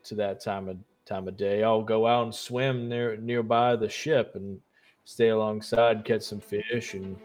[0.05, 1.63] to that time of time of day.
[1.63, 4.59] I'll go out and swim near nearby the ship and
[5.03, 7.17] stay alongside, catch some fish and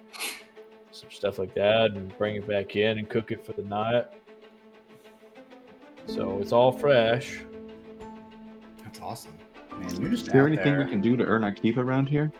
[0.97, 4.07] some stuff like that, and bring it back in and cook it for the night.
[6.07, 7.41] So it's all fresh.
[8.83, 9.35] That's awesome.
[9.73, 10.85] Man, you're just Is there out anything there.
[10.85, 12.33] we can do to earn our keep around here?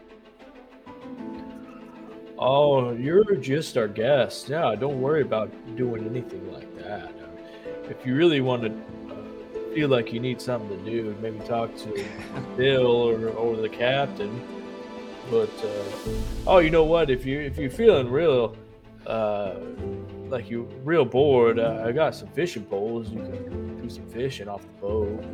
[2.39, 4.49] Oh, you're just our guest.
[4.49, 7.13] Yeah, don't worry about doing anything like that.
[7.89, 8.71] If you really want to
[9.15, 12.05] uh, feel like you need something to do, maybe talk to
[12.57, 14.56] Bill or, or the captain.
[15.31, 17.11] But uh, oh, you know what?
[17.11, 18.57] If you if you're feeling real,
[19.07, 19.55] uh,
[20.29, 23.11] like you're real bored, uh, I got some fishing poles.
[23.11, 25.25] You can do some fishing off the boat.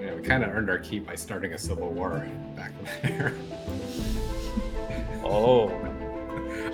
[0.00, 2.24] Yeah, we kind of earned our keep by starting a civil war
[2.54, 2.72] back
[3.02, 3.34] there.
[5.24, 5.68] Oh,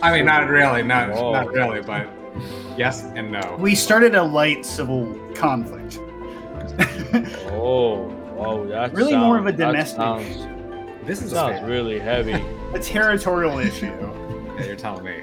[0.02, 1.32] I mean, not really, not Oh.
[1.32, 2.06] not really, but
[2.76, 3.56] yes and no.
[3.58, 5.98] We started a light civil conflict.
[7.52, 10.55] oh, oh, that Really more of a sounds- that domestic- Sounds,
[11.06, 11.68] This is a sounds state.
[11.68, 12.32] really heavy.
[12.74, 13.86] a territorial issue.
[13.86, 15.22] Yeah, you're telling me.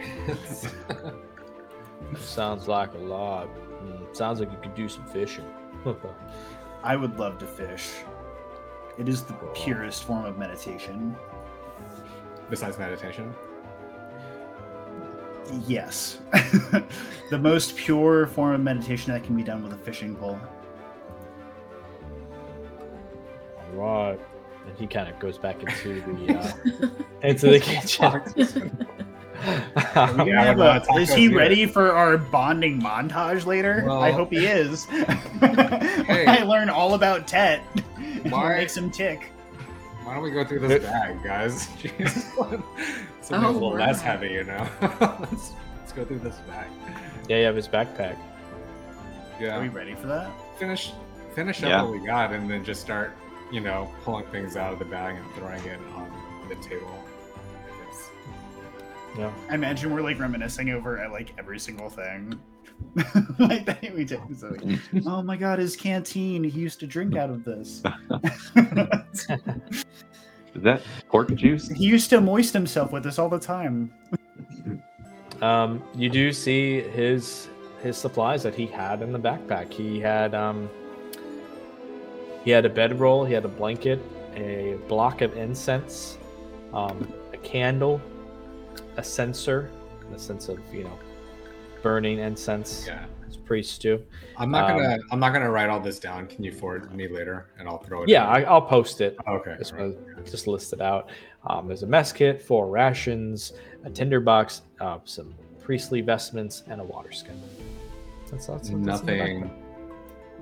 [2.20, 3.50] Sounds like a lot.
[3.84, 5.46] Mm, sounds like you could do some fishing.
[6.84, 7.90] I would love to fish.
[9.00, 11.16] It is the purest form of meditation.
[12.50, 13.34] Besides meditation.
[15.68, 16.20] Yes.
[17.30, 20.40] the most pure form of meditation that can be done with a fishing pole.
[23.58, 24.20] All right.
[24.68, 26.88] And he kind of goes back into the uh,
[27.28, 28.06] into the kitchen.
[29.96, 31.38] Are Yeah, a- is he here.
[31.38, 33.84] ready for our bonding montage later?
[33.86, 34.88] Well- I hope he is.
[35.42, 37.60] I learn all about Tet.
[38.30, 39.30] Why- Makes him tick.
[40.04, 41.68] Why don't we go through this bag, guys?
[41.82, 42.10] Jeez.
[43.22, 44.68] Something Oh, a little less heavy, you know.
[44.82, 46.68] let's, let's go through this bag.
[47.30, 48.18] yeah, you have his backpack.
[49.40, 49.58] Yeah.
[49.58, 50.30] Are we ready for that?
[50.60, 50.92] Finish
[51.36, 51.82] finish Yeah.
[51.82, 53.16] up what we got, and then just start,
[53.54, 56.12] you know, pulling things out of the bag and throwing it on
[56.50, 56.92] the table.
[57.88, 58.10] It's,
[59.16, 59.32] Yeah.
[59.48, 62.40] I imagine we're like reminiscing over at like every single thing.
[63.38, 64.20] like that we did.
[64.36, 66.44] So, like, oh my god, his canteen.
[66.44, 67.84] He used to drink out of this.
[70.56, 71.68] Is that pork juice?
[71.70, 73.94] he used to moist himself with this all the time.
[75.42, 77.50] Um, you do see his
[77.84, 79.72] his supplies that he had in the backpack.
[79.72, 80.70] He had um,
[82.44, 84.00] he had a bedroll, he had a blanket,
[84.36, 86.18] a block of incense,
[86.74, 88.02] um, a candle,
[88.98, 89.70] a censer,
[90.06, 90.98] in the sense of you know
[91.82, 92.86] burning incense.
[92.88, 93.06] yeah.
[93.28, 94.02] As priests do.
[94.38, 96.28] I'm not Um, gonna I'm not gonna write all this down.
[96.28, 98.10] Can you forward me later, and I'll throw it.
[98.10, 98.28] Yeah.
[98.28, 99.18] I, I'll post it.
[99.28, 99.56] okay.
[99.58, 99.96] Just, right.
[100.26, 101.10] just list it out.
[101.48, 106.84] Um, there's a mess kit, four rations, a tinderbox, uh, some priestly vestments, and a
[106.84, 107.40] water skin.
[108.20, 109.52] That's, that's what's in the Nothing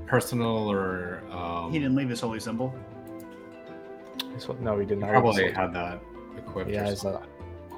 [0.06, 2.74] personal or um, He didn't leave his holy symbol.
[2.74, 4.32] backpack.
[4.34, 5.04] That's what- no, he didn't.
[5.04, 6.02] he probably had that
[6.38, 6.70] equipped.
[6.70, 7.22] He or has something.
[7.22, 7.30] that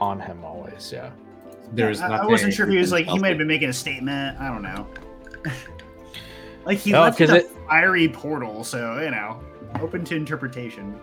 [0.02, 0.92] on him always.
[0.94, 1.12] Yeah.
[1.72, 2.26] There's I, nothing.
[2.28, 4.40] I wasn't sure if he was like he might have been making a statement.
[4.40, 4.88] I don't know.
[6.66, 9.40] like he No, left 'cause a it- fiery portal, so you know,
[9.82, 11.00] open to interpretation.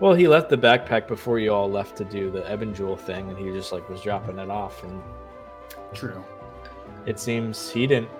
[0.00, 3.28] Well, he left the backpack before you all left to do the Eben Jewel thing,
[3.28, 5.00] and he just like was dropping it off, and
[5.92, 6.22] True.
[7.06, 8.10] it seems he didn't.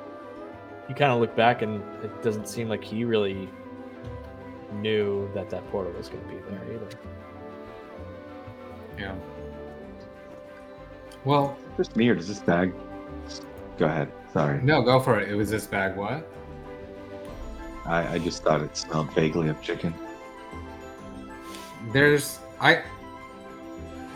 [0.89, 3.49] You kind of look back, and it doesn't seem like he really
[4.75, 6.89] knew that that portal was going to be there either.
[8.99, 9.15] Yeah.
[11.25, 12.75] Well, Just me or does this bag?
[13.79, 14.13] Go ahead.
[14.33, 14.61] Sorry.
[14.63, 15.29] no, go for it.
[15.31, 15.97] It was this bag.
[15.97, 16.29] What?
[17.87, 19.95] I, I just thought it smelled vaguely of chicken.
[21.93, 22.83] There's I.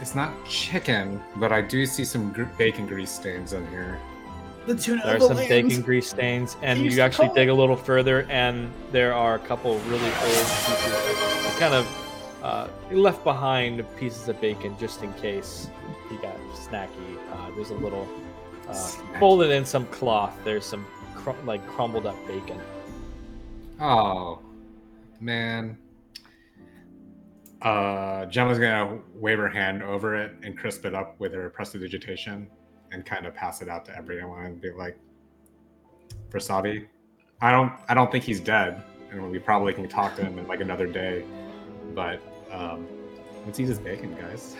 [0.01, 3.99] It's not chicken, but I do see some gr- bacon grease stains in here.
[4.69, 5.49] The tuna There are of the some lands.
[5.49, 9.39] bacon grease stains, and Used you actually dig a little further, and there are a
[9.39, 15.11] couple really old pieces, of, kind of uh, left behind pieces of bacon just in
[15.14, 15.71] case
[16.11, 17.16] he got snacky.
[17.33, 18.07] Uh, there's a little
[18.69, 18.75] uh,
[19.19, 20.37] folded in some cloth.
[20.45, 22.61] There's some cr- like crumbled up bacon.
[23.81, 24.39] Oh,
[25.19, 25.79] man.
[27.62, 32.49] Uh, Gemma's gonna wave her hand over it and crisp it up with her prestidigitation
[32.93, 34.97] and kind of pass it out to everyone and be like,
[36.30, 36.89] "For Sabi,
[37.41, 40.47] I don't, I don't think he's dead, and we probably can talk to him in
[40.49, 41.24] like another day,
[41.95, 42.20] but
[42.51, 42.86] um,
[43.47, 44.57] let's eat his bacon, guys.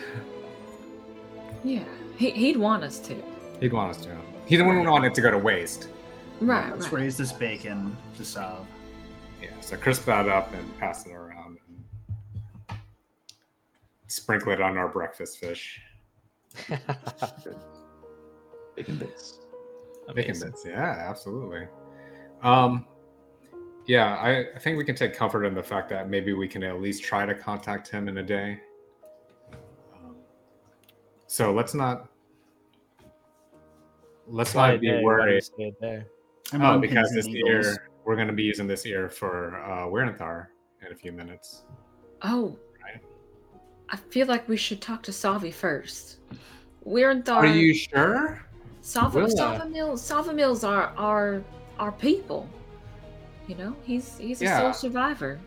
[1.63, 1.83] Yeah,
[2.17, 3.15] he, he'd want us to.
[3.59, 4.15] He'd want us to.
[4.45, 5.89] He wouldn't want it to go to waste.
[6.41, 7.01] Right, Let's right.
[7.01, 8.65] raise this bacon to Sav.
[9.41, 12.79] Yeah, so crisp that up and pass it around and
[14.07, 15.81] sprinkle it on our breakfast fish.
[18.79, 19.39] Bacon bits.
[20.15, 20.49] Bacon Amazing.
[20.51, 21.67] bits, yeah, absolutely.
[22.41, 22.85] Um,
[23.85, 26.63] yeah, I, I think we can take comfort in the fact that maybe we can
[26.63, 28.57] at least try to contact him in a day.
[29.93, 30.15] Um,
[31.27, 32.07] so let's not
[34.27, 34.93] let's Why not be day?
[34.93, 35.43] Why do you worried.
[35.43, 36.03] say a day?
[36.53, 37.65] I'm Oh, because this and needles.
[37.67, 40.47] ear we're going to be using this ear for uh, Werenthar
[40.85, 41.63] in a few minutes.
[42.21, 43.01] Oh, Right.
[43.89, 46.19] I feel like we should talk to Savi first.
[46.85, 48.45] We're in Are you sure?
[48.89, 50.01] Sava, Will Sava Mills.
[50.01, 51.43] Sava Mills are are
[51.77, 52.49] our people.
[53.47, 54.59] You know, he's he's a Yeah.
[54.59, 55.39] sole survivor,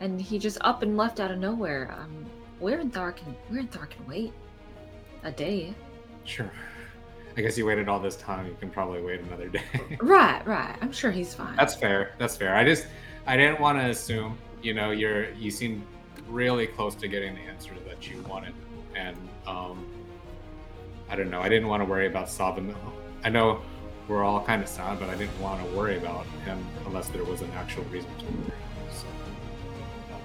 [0.00, 1.92] and he just up and left out of nowhere.
[1.98, 2.24] Um,
[2.60, 4.32] Werenthar can Werenthar can wait
[5.24, 5.74] a day.
[6.24, 6.50] Sure.
[7.36, 8.46] I guess you waited all this time.
[8.46, 9.64] You can probably wait another day.
[10.00, 10.76] Right, right.
[10.82, 11.56] I'm sure he's fine.
[11.56, 12.12] That's fair.
[12.18, 12.54] That's fair.
[12.54, 12.86] I just
[13.26, 14.38] I didn't want to assume.
[14.62, 15.84] You know, you're you seem
[16.28, 18.54] really close to getting the answer that you wanted,
[18.94, 19.16] and
[19.48, 19.84] um,
[21.12, 21.42] I don't know.
[21.42, 22.74] I didn't want to worry about Savamil.
[23.22, 23.60] I know
[24.08, 27.22] we're all kind of sad, but I didn't want to worry about him unless there
[27.22, 28.52] was an actual reason to worry.
[28.90, 29.04] So,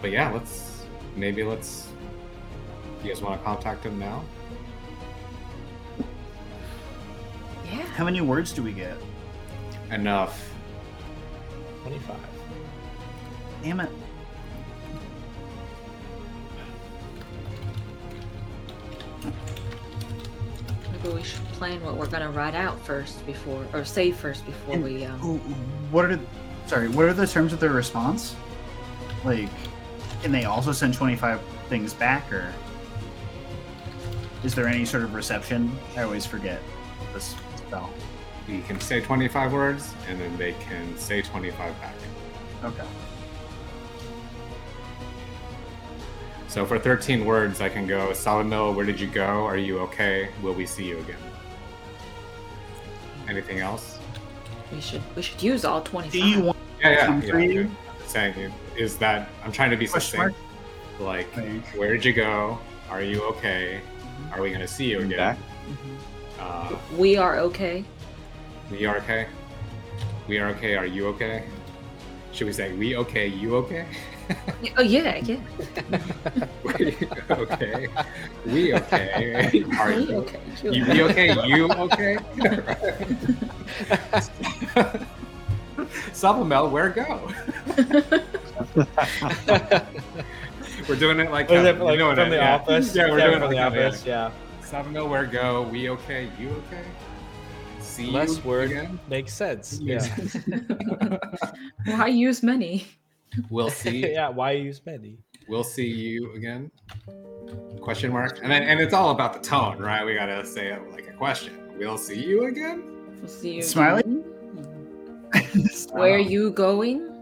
[0.02, 0.86] but yeah, let's
[1.18, 1.90] maybe let's.
[3.04, 4.24] You guys want to contact him now?
[7.66, 7.86] yeah.
[7.98, 8.96] How many words do we get?
[9.92, 10.54] Enough.
[11.82, 12.16] Twenty-five.
[13.62, 13.90] Damn it.
[21.18, 24.84] We should plan what we're gonna write out first before, or say first before And
[24.84, 25.04] we.
[25.04, 25.38] Um, who-
[25.90, 26.20] What are
[26.68, 26.90] sorry?
[26.90, 28.36] What are the terms of their response?
[29.26, 29.50] Like,
[30.22, 32.54] can they also send twenty five things back, or
[34.44, 35.76] is there any sort of reception?
[35.96, 36.62] I always forget
[37.14, 37.90] this spell.
[38.48, 41.96] You can say 25 words, and then they can say 25 back.
[42.64, 42.88] Okay.
[46.48, 49.46] So for 13 words, I can go, Salamil, where did you go?
[49.46, 50.30] Are you okay?
[50.42, 51.18] Will we see you again?
[53.28, 54.00] Anything else?
[54.72, 57.22] we should we should use all twenty Do you want Yeah, yeah.
[57.22, 57.50] Yeah, for yeah.
[57.52, 57.62] you?
[58.02, 60.34] I'm saying is that I'm trying to be Question mark?
[60.34, 61.02] succinct.
[61.02, 61.66] Like, Thank.
[61.78, 62.60] where did you go?
[62.90, 63.80] Are you okay?
[64.34, 65.18] Are we going to see you again?
[65.18, 65.38] back?
[66.40, 67.86] Uh, We are okay.
[68.72, 69.28] we are okay.
[70.28, 70.76] We are okay.
[70.76, 71.44] Are you okay?
[72.34, 73.28] Should we say we okay?
[73.28, 73.86] You okay?
[74.78, 75.38] Oh yeah, yeah.
[76.64, 77.88] we okay.
[78.46, 79.64] We okay.
[79.80, 80.40] Are We you okay.
[80.64, 81.48] You be okay?
[81.48, 82.18] You okay?
[86.14, 87.30] Supplemel, where go?
[90.90, 92.56] we're doing it like, uh, it you like know from I- the yeah.
[92.56, 92.96] office?
[92.96, 94.06] Yeah, we're doing it from like the that, office.
[94.06, 94.32] Yeah.
[94.62, 95.64] Supplemel, where go?
[95.64, 96.30] We okay?
[96.40, 96.84] You okay?
[97.80, 99.00] See Less you word again?
[99.08, 99.80] makes sense.
[99.80, 100.06] Yeah.
[101.86, 102.86] Why use many?
[103.50, 104.14] We'll see.
[104.14, 104.30] yeah.
[104.30, 105.18] Why use many?
[105.48, 106.72] We'll see you again.
[107.82, 108.40] Question mark.
[108.42, 110.06] And then and it's all about the tone, right?
[110.06, 111.54] We gotta say it like a question.
[111.78, 112.84] We'll see you again.
[113.20, 113.62] We'll see you.
[113.62, 114.02] Smiley?
[114.02, 114.24] again.
[115.92, 117.14] Where are you going?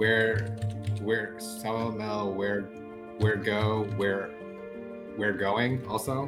[0.00, 0.56] where
[1.02, 2.62] where Salamel where
[3.18, 4.30] where go where
[5.16, 6.26] where going also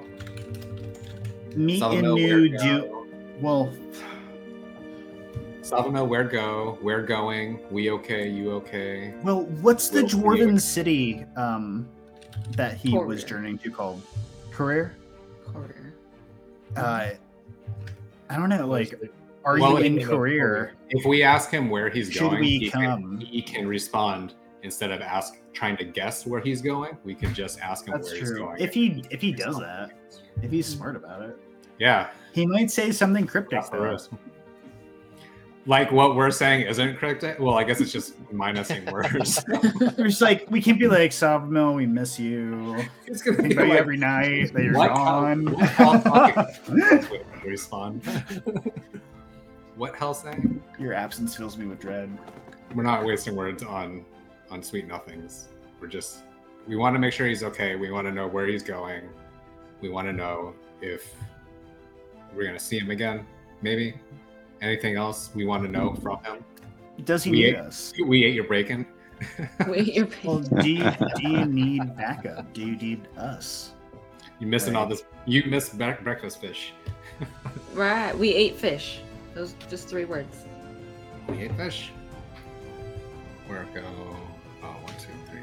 [1.57, 2.49] meet in Salamel, new
[3.41, 3.73] where
[5.63, 5.71] June?
[5.71, 10.31] go Well, Salamel where go where going we okay you okay well, what's the Well,
[10.33, 11.89] we- dwarven city um,
[12.57, 14.03] that he was journeying to called?
[14.51, 14.97] Career?
[15.53, 15.95] Career.
[16.77, 17.11] Uh,
[18.31, 18.67] I don't know.
[18.67, 18.95] Like,
[19.45, 20.75] are Well, you in in career?
[20.91, 23.19] if we ask him where he's Should going we he, come?
[23.19, 27.35] Can, he can respond instead of ask trying to guess where he's going we can
[27.35, 29.91] just ask him That's where he's going If he if he does that,
[30.43, 31.37] if he's smart about it,
[31.79, 33.99] yeah he might say something cryptic that's the though.
[35.67, 37.25] Like what we're saying isn't correct.
[37.39, 39.45] Well, I guess it's just minusing words.
[39.97, 42.85] We're just like we can't be like Savamil, we miss you.
[43.07, 45.47] it's gonna Think be like, every night that you're what gone.
[45.47, 46.53] Hell, what
[47.45, 48.03] respond.
[49.77, 50.63] what hell saying?
[50.81, 52.11] Your absence fills me with dread.
[52.75, 54.05] We're not wasting words on
[54.51, 55.49] on sweet nothings.
[55.81, 56.23] We're just
[56.67, 57.77] we want to make sure he's okay.
[57.77, 59.09] We want to know where he's going.
[59.81, 61.15] We want to know if
[62.35, 63.25] we're gonna see him again.
[63.61, 63.95] Maybe
[64.63, 66.03] anything else we want to know mm.
[66.03, 66.45] from him.
[67.05, 67.93] Does he We need ate- us?
[68.07, 68.87] We ate your bacon.
[69.69, 72.53] Wait, you're Well, do you, do you need backup?
[72.55, 73.73] Do you need us?
[74.39, 75.05] You missing all this?
[75.27, 76.73] You missed bre- breakfast fish.
[77.75, 78.17] right.
[78.17, 79.01] We ate fish.
[79.35, 80.45] Those just three words.
[81.29, 81.91] We ate fish.
[83.47, 83.83] Where go?
[84.63, 85.41] Oh, one, two, three,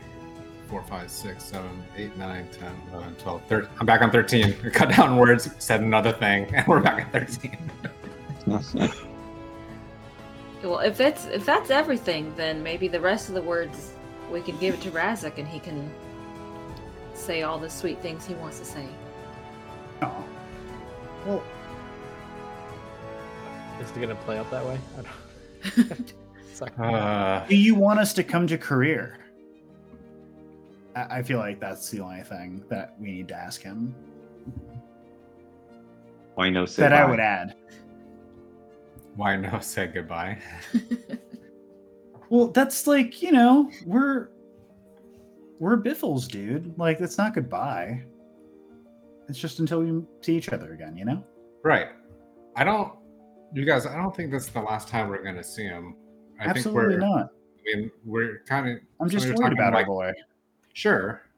[0.67, 3.69] four, five, six, seven, eight, nine, 10, 11, 12, 13.
[3.79, 4.55] I'm back on 13.
[4.63, 7.57] We cut down words, said another thing, and we're back at 13.
[10.63, 13.93] Well, if that's if that's everything, then maybe the rest of the words
[14.31, 15.89] we can give it to Razik and he can
[17.13, 18.85] say all the sweet things he wants to say.
[20.01, 20.25] Oh.
[21.25, 21.43] Well,
[23.81, 24.79] Is it gonna play out that way?
[24.97, 26.13] I don't.
[26.53, 26.71] Sorry.
[26.77, 29.19] Uh, do you want us to come to career?
[30.95, 33.95] I, I feel like that's the only thing that we need to ask him.
[36.35, 37.55] Why no say that I would add.
[39.19, 40.39] Why no say goodbye?
[42.29, 44.29] Well, that's like you know we're
[45.59, 46.77] we're biffles, dude.
[46.77, 48.03] Like that's not goodbye.
[49.27, 51.23] It's just until we see each other again, you know.
[51.63, 51.89] Right.
[52.55, 52.93] I don't,
[53.53, 55.95] you guys, I don't think this is the last time we're going to see him.
[56.39, 57.27] I Absolutely think we're, not.
[57.27, 60.13] I mean, we're kind of, I'm just worried about like- our boy.
[60.73, 61.29] sure,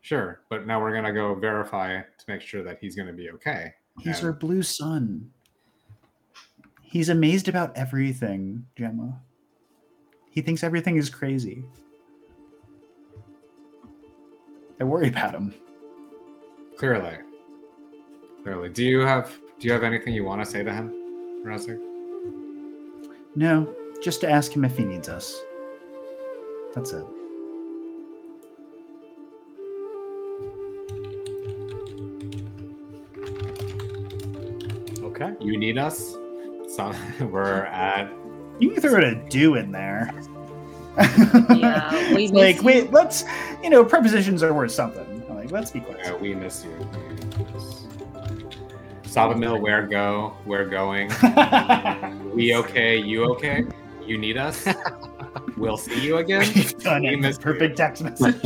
[0.00, 0.40] sure.
[0.50, 3.30] But now we're going to go verify to make sure that he's going to be
[3.30, 3.72] okay.
[4.00, 5.30] He's And- our blue sun.
[6.90, 9.20] He's amazed about everything, Gemma.
[10.30, 11.62] He thinks everything is crazy.
[14.80, 15.54] I worry about him.
[16.78, 17.18] Clearly.
[18.42, 18.70] Clearly.
[18.70, 20.90] Do you have do you have anything you want to say to him,
[21.44, 21.78] Razik?
[23.36, 25.38] No, just to ask him if he needs us.
[26.74, 27.04] That's it.
[35.02, 35.34] Okay.
[35.40, 36.17] You need us?
[36.78, 36.94] So
[37.26, 38.08] we're at
[38.60, 40.14] You can throw a do in there.
[40.96, 42.62] Yeah, we It's miss like, you.
[42.62, 43.24] wait, let's,
[43.64, 45.26] you know, prepositions are worth something.
[45.28, 46.14] Like, let's be clear.
[46.14, 46.70] uh, we miss you.
[49.02, 50.36] Sabamil, where go?
[50.44, 51.10] Where going?
[52.34, 52.96] We okay?
[52.96, 53.64] You okay?
[54.06, 54.68] You need us?
[55.56, 56.46] We'll see you again.
[56.78, 57.20] Done We it.
[57.20, 58.40] missed Perfect text message.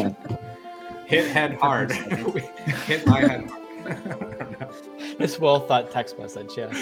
[1.05, 1.93] Hit head hard.
[1.93, 4.71] Hit my head hard.
[5.19, 6.53] This well thought text message.
[6.57, 6.73] Yeah.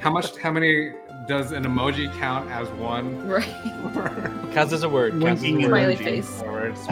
[0.00, 0.36] How much?
[0.38, 0.92] How many
[1.28, 3.26] does an emoji count as one?
[3.26, 3.44] Right.
[4.52, 5.12] Counts as a word.
[5.20, 5.68] Counts as a Winking word.
[5.68, 6.04] Smiley emoji.
[6.04, 6.40] face.
[6.42, 6.86] Words.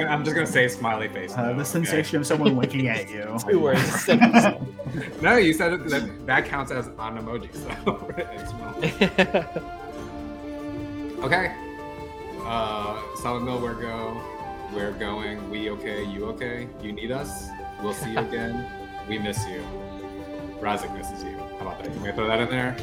[0.00, 1.32] I'm just gonna say smiley face.
[1.32, 1.64] Uh, though, the okay?
[1.64, 3.38] sensation of someone winking at you.
[3.48, 4.08] Two words.
[5.22, 7.48] No, you said it, that that counts as an emoji.
[7.54, 8.12] So.
[11.24, 11.54] Okay.
[12.44, 14.20] Uh, Solid Mill, where go?
[14.74, 15.48] We're going.
[15.48, 16.04] We okay?
[16.04, 16.68] You okay?
[16.82, 17.48] You need us?
[17.80, 18.66] We'll see you again.
[19.08, 19.64] we miss you.
[20.60, 21.38] Razik misses you.
[21.62, 21.94] How about that?
[21.94, 22.76] You may throw that in there.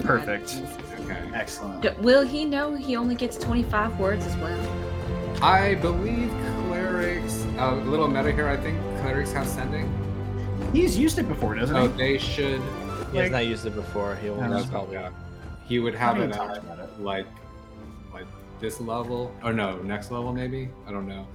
[0.00, 0.60] Perfect.
[1.00, 1.16] Okay.
[1.32, 1.80] Excellent.
[1.82, 5.42] D- Will he know he only gets 25 words as well?
[5.42, 6.28] I believe
[6.66, 7.44] clerics.
[7.56, 8.48] Uh, a little meta here.
[8.48, 9.86] I think clerics have sending.
[10.72, 11.88] He's used it before, doesn't So he?
[11.88, 12.60] Oh, they should.
[13.12, 14.16] He has not used it before.
[14.16, 14.94] He'll No, most that's probably.
[14.94, 15.10] Yeah.
[15.68, 17.00] He would have it at it.
[17.00, 17.26] like,
[18.12, 18.26] like
[18.58, 19.32] this level.
[19.44, 20.68] Oh no, next level maybe.
[20.86, 21.28] I don't know.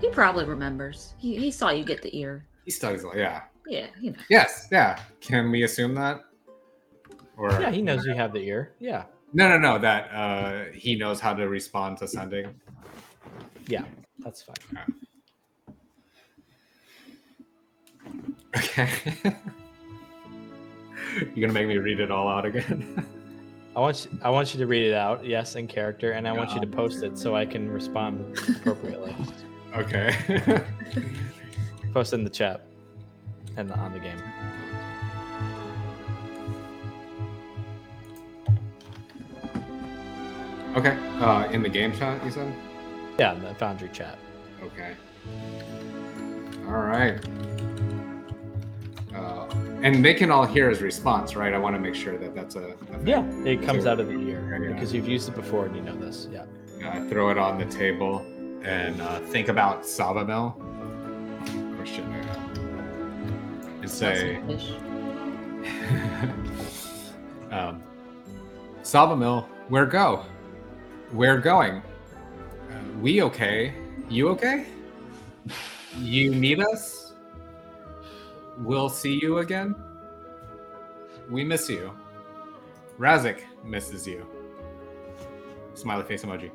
[0.00, 1.12] He probably remembers.
[1.18, 2.46] He, he saw you get the ear.
[2.64, 3.04] He studies.
[3.14, 3.42] Yeah.
[3.70, 4.18] Yeah, you know.
[4.28, 4.66] Yes.
[4.72, 5.00] Yeah.
[5.20, 6.22] Can we assume that?
[7.36, 8.72] Or Yeah, he knows you have the ear.
[8.80, 9.04] Yeah.
[9.32, 9.78] No, no, no.
[9.78, 12.52] That uh, he knows how to respond to sending.
[13.68, 13.84] Yeah.
[14.18, 14.56] That's fine.
[18.56, 18.90] Okay.
[21.34, 23.06] You're gonna make me read it all out again.
[23.76, 26.32] I want you, I want you to read it out, yes, in character, and I
[26.32, 29.14] want you to post it so I can respond appropriately.
[29.76, 30.12] okay.
[31.92, 32.69] Post it in the chat
[33.56, 34.18] and on the game.
[40.76, 40.96] okay.
[41.20, 42.52] Uh, in the game chat, you said.
[43.18, 44.18] Yeah, in the Foundry chat.
[44.62, 44.94] Okay.
[46.66, 47.18] All right.
[49.14, 49.46] Uh,
[49.82, 51.52] and they can all hear his response, right?
[51.52, 53.04] I want to make sure that that's a, a.
[53.04, 54.72] Yeah, it comes out of the ear Yeah.
[54.74, 56.28] because you've used it before and you know this.
[56.30, 56.44] Yeah.
[56.84, 58.24] uh, throw it on the table
[58.62, 59.84] and uh, think about
[61.88, 62.39] should I?
[63.80, 64.72] And say, Fish.
[67.50, 67.82] Um,
[68.82, 70.24] Salvamil, where go?
[71.10, 71.78] Where going?
[71.78, 71.82] Uh,
[73.00, 73.74] we okay?
[74.08, 74.66] You okay?
[75.98, 77.12] You need us?
[78.58, 79.74] We'll see you again.
[81.28, 81.90] We miss you.
[82.98, 84.24] Razik misses you.
[85.74, 86.50] Smiley face emoji.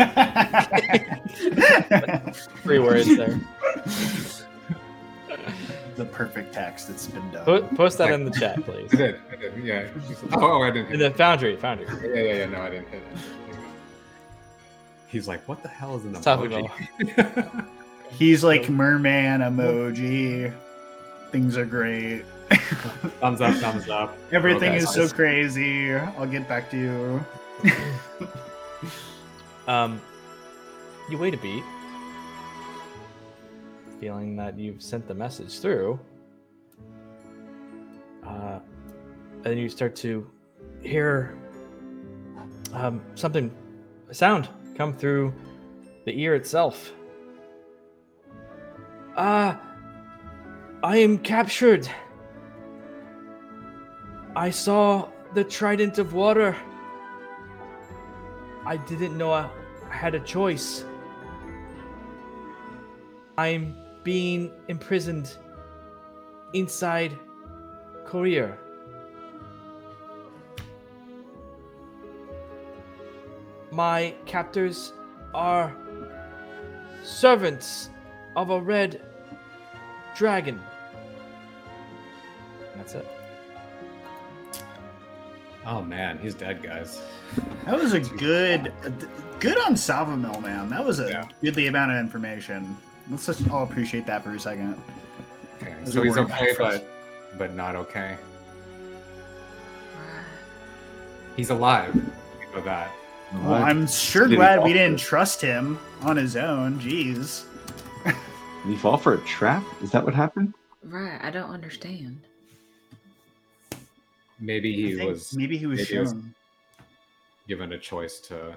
[2.62, 3.40] Three words there.
[5.96, 6.88] the perfect text.
[6.88, 7.44] that's been done.
[7.44, 8.92] Po- post that in the chat, please.
[8.92, 9.16] I did.
[9.32, 9.64] I did.
[9.64, 9.88] Yeah.
[10.32, 10.92] Oh, I didn't.
[10.92, 11.16] In the it.
[11.16, 11.86] Foundry, Foundry.
[12.02, 12.46] Yeah, yeah, yeah.
[12.46, 13.18] No, I didn't hit it.
[15.08, 17.66] He's like, what the hell is an It's tough emoji?
[18.12, 20.52] He's like merman emoji.
[21.32, 22.24] Things are great.
[23.20, 24.16] thumbs up, thumbs up.
[24.32, 25.94] Everything Okay, is so so crazy.
[25.94, 27.72] I'll get back to you.
[29.68, 30.00] Um,
[31.08, 31.62] you wait a beat,
[34.00, 36.00] feeling that you've sent the message through.
[38.26, 38.58] Uh,
[39.44, 40.28] and you start to
[40.82, 41.36] hear
[42.72, 43.54] um, something,
[44.08, 45.34] a sound come through
[46.06, 46.92] the ear itself.
[49.16, 49.60] Ah,
[50.82, 51.88] I am captured.
[54.34, 56.56] I saw the trident of water.
[58.64, 59.50] I didn't know I
[59.90, 60.84] had a choice.
[63.36, 65.36] I'm being imprisoned
[66.52, 67.16] inside
[68.04, 68.56] Korea.
[73.70, 74.92] My captors
[75.34, 75.74] are
[77.04, 77.90] servants
[78.36, 79.00] of a red
[80.16, 80.60] dragon.
[82.76, 83.06] That's it.
[85.66, 87.00] Oh man, he's dead, guys.
[87.66, 88.72] That was a good,
[89.38, 90.68] good on Salvamil, man.
[90.70, 91.24] That was a Yeah.
[91.42, 92.76] goodly amount of information.
[93.10, 94.80] Let's just all appreciate that for a second.
[95.60, 96.86] Okay, There's so he's okay, but
[97.36, 98.16] but not okay.
[101.36, 101.94] He's alive.
[101.94, 102.00] We
[102.54, 102.90] know that.
[103.32, 105.00] Well, I'm sure Did glad we didn't it?
[105.00, 106.78] trust him on his own.
[106.80, 107.44] Jeez.
[108.04, 108.14] Did
[108.66, 109.64] he fall for a trap?
[109.82, 110.54] Is that what happened?
[110.82, 111.18] Right.
[111.22, 112.20] I don't understand.
[114.40, 116.14] Maybe he was maybe he was maybe he was-
[117.48, 118.54] given a choice to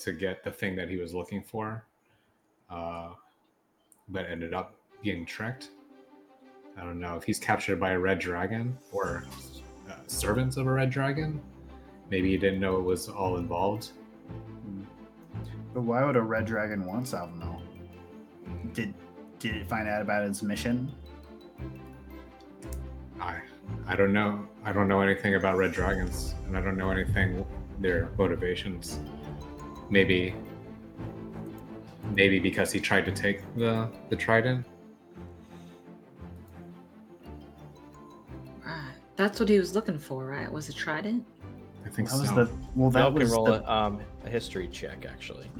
[0.00, 1.84] to get the thing that he was looking for,
[2.70, 3.08] uh,
[4.08, 5.70] but ended up being tricked.
[6.76, 9.24] I don't know if he's captured by a red dragon or
[9.88, 11.40] uh, servants of a red dragon.
[12.10, 13.90] Maybe he didn't know it was all involved.
[15.74, 17.60] But why would a red dragon want Salvamil?
[18.72, 18.94] Did
[19.38, 20.90] did it find out about its mission?
[23.20, 23.40] I
[23.86, 24.46] I don't know.
[24.64, 27.44] I don't know anything about red dragons, and I don't know anything
[27.80, 29.00] their motivations.
[29.90, 30.34] Maybe
[32.14, 34.66] maybe because he tried to take the the trident.
[38.64, 38.92] Right.
[39.16, 40.50] That's what he was looking for, right?
[40.50, 41.24] Was a trident?
[41.84, 42.34] I think That was so.
[42.44, 42.90] the well.
[42.90, 45.50] That That can was roll the, a, um, a history check, actually.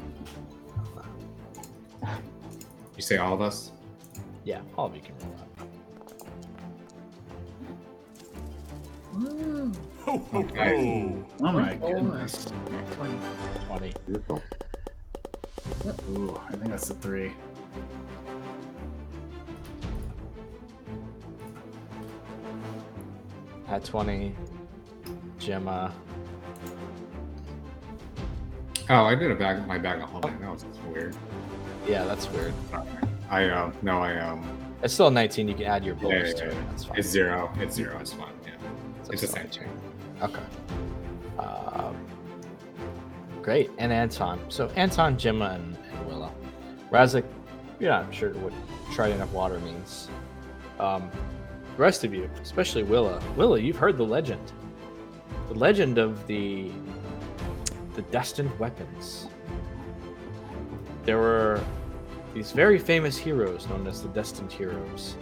[2.97, 3.70] You say all of us?
[4.45, 5.45] Yeah, all of you can roll that.
[9.33, 9.73] Ooh.
[10.35, 11.15] Okay.
[11.41, 11.95] Oh my Four.
[11.95, 12.47] goodness.
[12.93, 13.15] 20.
[13.66, 13.93] 20.
[14.07, 14.43] Beautiful.
[16.11, 17.32] Ooh, I think that's the three.
[23.69, 24.35] At 20,
[25.39, 25.93] Gemma.
[28.90, 30.40] Oh, I did a bag my bag of holding.
[30.40, 31.15] That was weird.
[31.86, 32.55] Yeah, that's weird.
[33.28, 34.43] I um no I um
[34.82, 35.49] It's still 19.
[35.49, 36.55] You can add your yeah, bonus yeah, to it.
[36.55, 36.73] yeah.
[36.73, 36.99] It's fine.
[36.99, 37.51] it's zero.
[37.59, 37.99] It's zero.
[38.01, 38.32] It's fine.
[38.47, 38.53] Yeah.
[39.03, 39.69] So it's the same 19.
[40.23, 40.43] Okay.
[41.39, 41.97] Um,
[43.49, 43.70] great.
[43.79, 44.39] And Anton.
[44.51, 46.31] So Anton, Gemma, and, and Willow.
[46.91, 47.25] Razik,
[47.81, 48.53] you're not sure what
[48.93, 50.11] trident of water means.
[50.79, 51.11] Um,
[51.75, 53.23] the rest of you, especially Willa.
[53.39, 54.53] Willa, you've heard the legend.
[55.49, 56.70] The legend of the
[57.95, 59.29] the destined weapons.
[61.07, 61.65] There were
[62.35, 65.16] these very famous heroes known as the destined heroes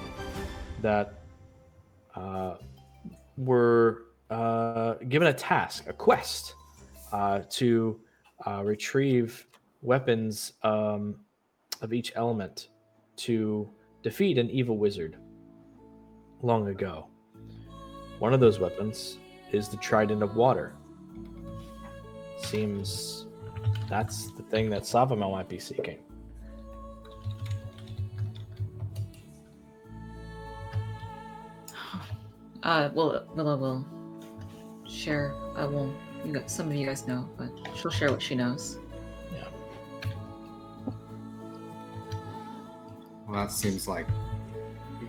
[0.82, 1.22] that
[2.16, 2.56] uh,
[3.36, 6.56] were uh, given a task, a quest,
[7.12, 8.00] uh, to
[8.46, 9.46] uh, retrieve
[9.82, 11.16] weapons um,
[11.82, 12.68] of each element
[13.16, 13.68] to
[14.02, 15.16] defeat an evil wizard
[16.42, 17.08] long ago.
[18.18, 19.18] One of those weapons
[19.52, 20.72] is the Trident of Water.
[22.38, 23.26] Seems
[23.88, 25.98] that's the thing that Savamel might be seeking.
[32.62, 33.86] Uh, well, Willow will
[34.88, 35.32] share.
[35.54, 35.94] I will.
[36.24, 38.78] You guys, some of you guys know, but she'll share what she knows.
[39.32, 39.48] Yeah.
[43.26, 44.06] Well, that seems like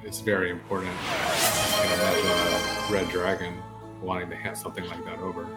[0.03, 0.91] it's very important.
[1.09, 2.25] I can imagine
[2.89, 3.53] a red dragon
[4.01, 5.47] wanting to hand something like that over.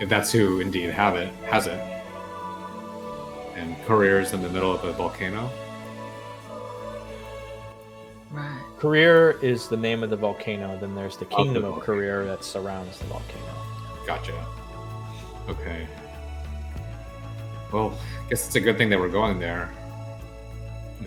[0.00, 1.80] If that's who indeed have it, has it.
[3.56, 5.50] And careers in the middle of a volcano.
[8.30, 8.60] Right.
[8.78, 10.76] Career is the name of the volcano.
[10.78, 11.86] Then there's the the kingdom of volcano.
[11.86, 13.63] Career that surrounds the volcano.
[14.06, 14.46] Gotcha.
[15.48, 15.86] Okay.
[17.72, 19.72] Well, I guess it's a good thing that we're going there,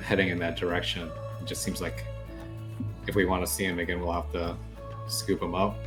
[0.04, 1.10] heading in that direction.
[1.42, 2.06] It just seems like
[3.08, 4.56] if we want to see him again, we'll have to
[5.08, 5.78] scoop him up.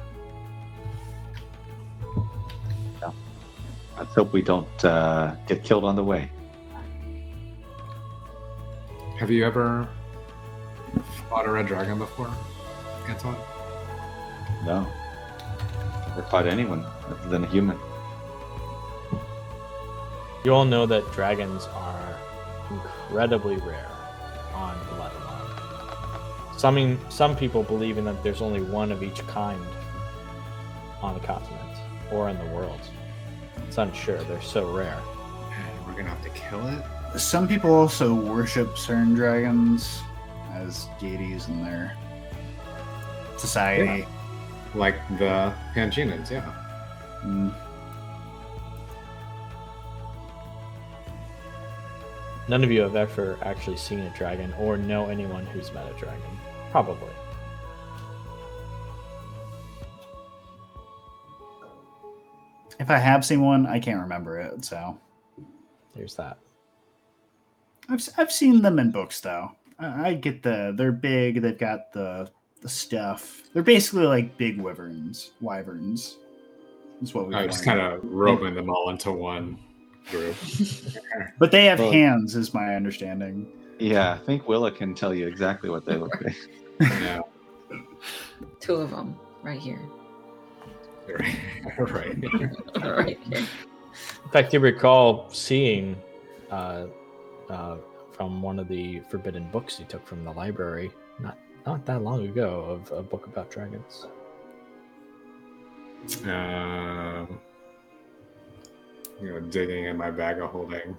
[3.98, 6.30] Let's hope we don't uh, get killed on the way.
[9.18, 9.86] Have you ever
[11.28, 12.30] fought a red dragon before,
[13.06, 13.36] Anton?
[14.64, 14.86] No.
[16.08, 16.86] Never fought anyone
[17.28, 17.78] than a human.
[20.44, 22.18] You all know that dragons are
[22.70, 23.90] incredibly rare
[24.54, 26.58] on Galatalon.
[26.58, 29.64] Some some people believe in that there's only one of each kind
[31.02, 31.76] on the continent
[32.10, 32.80] or in the world.
[33.66, 34.22] It's unsure.
[34.24, 35.00] They're so rare.
[35.52, 36.82] And we're gonna have to kill it.
[37.20, 40.00] Some people also worship certain dragons
[40.52, 41.96] as deities in their
[43.36, 44.06] society.
[44.74, 46.69] Like the Pangeans, yeah.
[47.24, 47.55] Mm.
[52.48, 55.97] None of you have ever actually seen a dragon or know anyone who's met a
[55.98, 56.30] dragon.
[56.70, 57.10] Probably.
[62.80, 64.64] If I have seen one, I can't remember it.
[64.64, 64.98] So
[65.94, 66.38] There's that.
[67.88, 69.52] I've I've seen them in books though.
[69.78, 71.42] I, I get the they're big.
[71.42, 72.30] They've got the
[72.62, 73.42] the stuff.
[73.52, 76.16] They're basically like big wyverns, wyverns.
[77.02, 77.35] Is what we.
[77.35, 79.59] I just kind of roping them all into one
[80.10, 80.36] group.
[81.39, 83.47] But they have Well- hands, is my understanding.
[83.78, 86.36] Yeah, I think Willa can tell you exactly what they look like.
[86.81, 87.20] yeah,
[88.60, 89.81] Two of them right here.
[91.09, 91.39] right.
[91.78, 92.22] right.
[92.85, 93.39] right here.
[94.24, 95.97] In fact, you recall seeing
[96.51, 96.86] uh,
[97.48, 97.77] uh,
[98.12, 102.27] from one of the forbidden books you took from the library not not that long
[102.28, 104.06] ago of a book about dragons.
[106.24, 107.39] Um,
[109.20, 110.97] you know, digging in my bag of holding.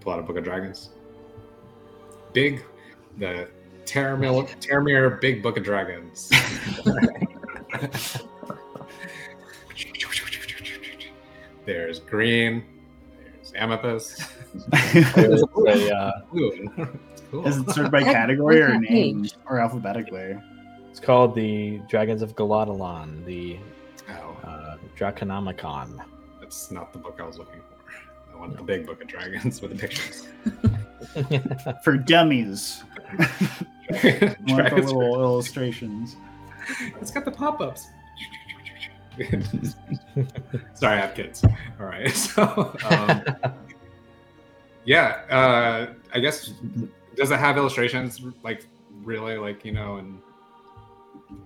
[0.00, 0.90] Pull out a book of dragons.
[2.32, 2.64] Big,
[3.18, 3.48] the
[3.84, 6.30] Terramir, Terramir Big Book of Dragons.
[11.64, 12.64] there's green.
[13.22, 14.22] There's amethyst.
[15.14, 16.70] There's a, uh, Ooh,
[17.30, 17.46] cool.
[17.46, 20.36] Is it sorted by category or name or alphabetically?
[21.04, 23.58] It's called the Dragons of Galatalon, the
[24.08, 26.02] Oh, uh, Draconomicon.
[26.40, 28.34] that's not the book I was looking for.
[28.34, 30.26] I want the big book of dragons with the pictures.
[31.84, 32.84] For dummies.
[33.18, 33.28] One
[34.22, 36.16] of Dragons little illustrations.
[37.02, 37.86] It's got the pop-ups.
[40.72, 41.44] Sorry, I have kids.
[41.78, 43.22] All right, so um,
[44.86, 46.54] yeah, uh, I guess
[47.14, 48.66] does it have illustrations like
[49.02, 50.18] really like you know and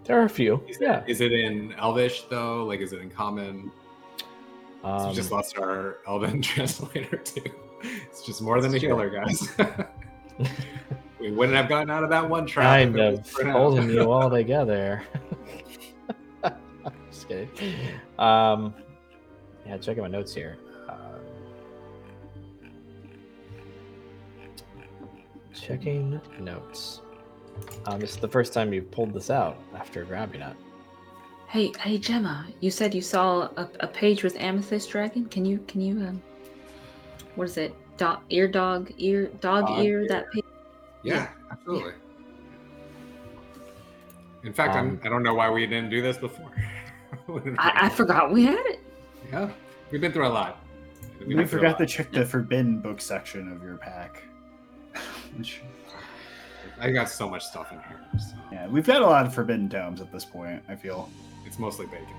[0.04, 0.62] there are a few.
[0.68, 1.02] is, Yeah.
[1.06, 2.64] is it in Elvish though?
[2.64, 3.70] Like, is it in Common?
[4.82, 7.42] So Um, we just lost our Elven translator too.
[7.82, 8.88] It's just more than a true.
[8.88, 9.48] healer, guys.
[11.20, 12.64] we wouldn't have gotten out of that one trap.
[12.92, 15.02] kind of holding you all together.
[17.10, 17.48] Just kidding.
[18.18, 18.74] Um,
[19.66, 20.58] yeah, checking my notes here.
[20.88, 20.94] Uh,
[25.54, 27.00] checking notes.
[27.86, 30.56] Um, this is the first time you've pulled this out after grabbing it.
[31.48, 32.46] Hey, hey, Gemma.
[32.60, 35.24] You said you saw a, a page with amethyst dragon.
[35.26, 36.22] Can you, can you, um,
[37.36, 37.74] what is it?
[37.96, 40.08] Dog, ear dog, ear, dog, Dog ear, ear.
[40.08, 40.44] That page.
[41.02, 41.92] Yeah, absolutely.
[44.44, 46.50] In fact, I'm, Um, I don't know why we didn't do this before.
[47.58, 48.80] I, I forgot we had it.
[49.32, 49.50] Yeah,
[49.90, 50.62] we've been through a lot.
[51.26, 51.86] We, went through a forgot lot.
[51.86, 54.22] to check the forbidden book section of your pack.
[56.78, 58.00] Which, I got so much stuff in here.
[58.18, 60.62] So yeah, we've got a lot of forbidden tomes at this point.
[60.68, 61.08] I feel.
[61.46, 62.14] it's mostly bacon.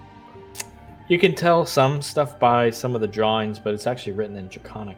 [1.07, 4.47] You can tell some stuff by some of the drawings, but it's actually written in
[4.47, 4.97] Draconic.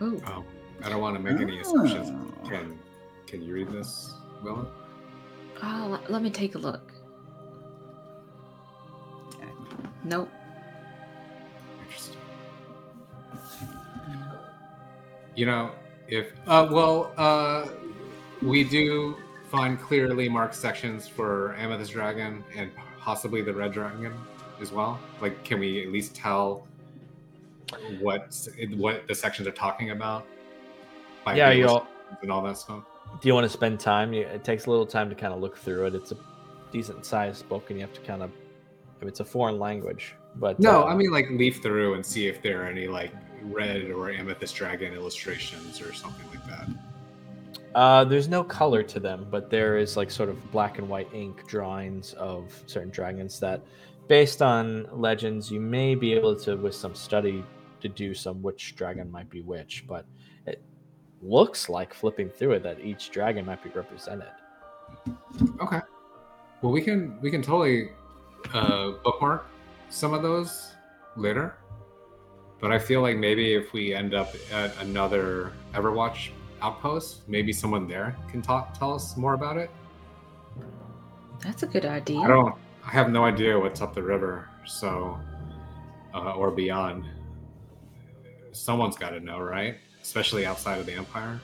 [0.00, 0.44] Oh, Um,
[0.82, 2.10] I don't want to make any assumptions.
[2.10, 2.48] Oh.
[2.48, 2.78] Can
[3.26, 4.66] Can you read this, Willa?
[5.62, 6.92] oh let, let me take a look.
[10.04, 10.30] Nope.
[11.84, 12.16] Interesting.
[15.34, 15.70] You know,
[16.08, 17.68] if uh, well, uh,
[18.42, 19.16] we do
[19.50, 22.70] find clearly marked sections for Amethyst Dragon and
[23.00, 24.12] possibly the Red Dragon
[24.60, 24.98] as well.
[25.20, 26.66] Like, can we at least tell
[28.00, 30.26] what what the sections are talking about.
[31.24, 31.86] by Yeah, you all.
[32.22, 32.84] and all that stuff.
[33.20, 34.12] Do you want to spend time?
[34.14, 35.94] It takes a little time to kind of look through it.
[35.94, 36.16] It's a
[36.72, 38.30] decent sized book, and you have to kind of.
[38.30, 42.04] I mean, it's a foreign language, but No, uh, I mean like leaf through and
[42.04, 46.68] see if there are any like red or amethyst dragon illustrations or something like that.
[47.74, 51.08] Uh, there's no color to them, but there is like sort of black and white
[51.12, 53.60] ink drawings of certain dragons that,
[54.08, 57.44] based on legends, you may be able to, with some study,
[57.80, 59.84] deduce on which dragon might be which.
[59.86, 60.06] But
[60.46, 60.62] it
[61.20, 64.30] looks like flipping through it that each dragon might be represented.
[65.60, 65.80] Okay.
[66.62, 67.90] Well, we can we can totally
[68.52, 69.46] uh, bookmark
[69.90, 70.72] some of those
[71.16, 71.57] later.
[72.60, 76.30] But I feel like maybe if we end up at another Everwatch
[76.60, 79.70] outpost, maybe someone there can talk tell us more about it.
[81.40, 82.18] That's a good idea.
[82.20, 82.54] I don't.
[82.84, 85.18] I have no idea what's up the river, so
[86.14, 87.04] uh, or beyond.
[88.52, 89.76] Someone's got to know, right?
[90.02, 91.40] Especially outside of the Empire.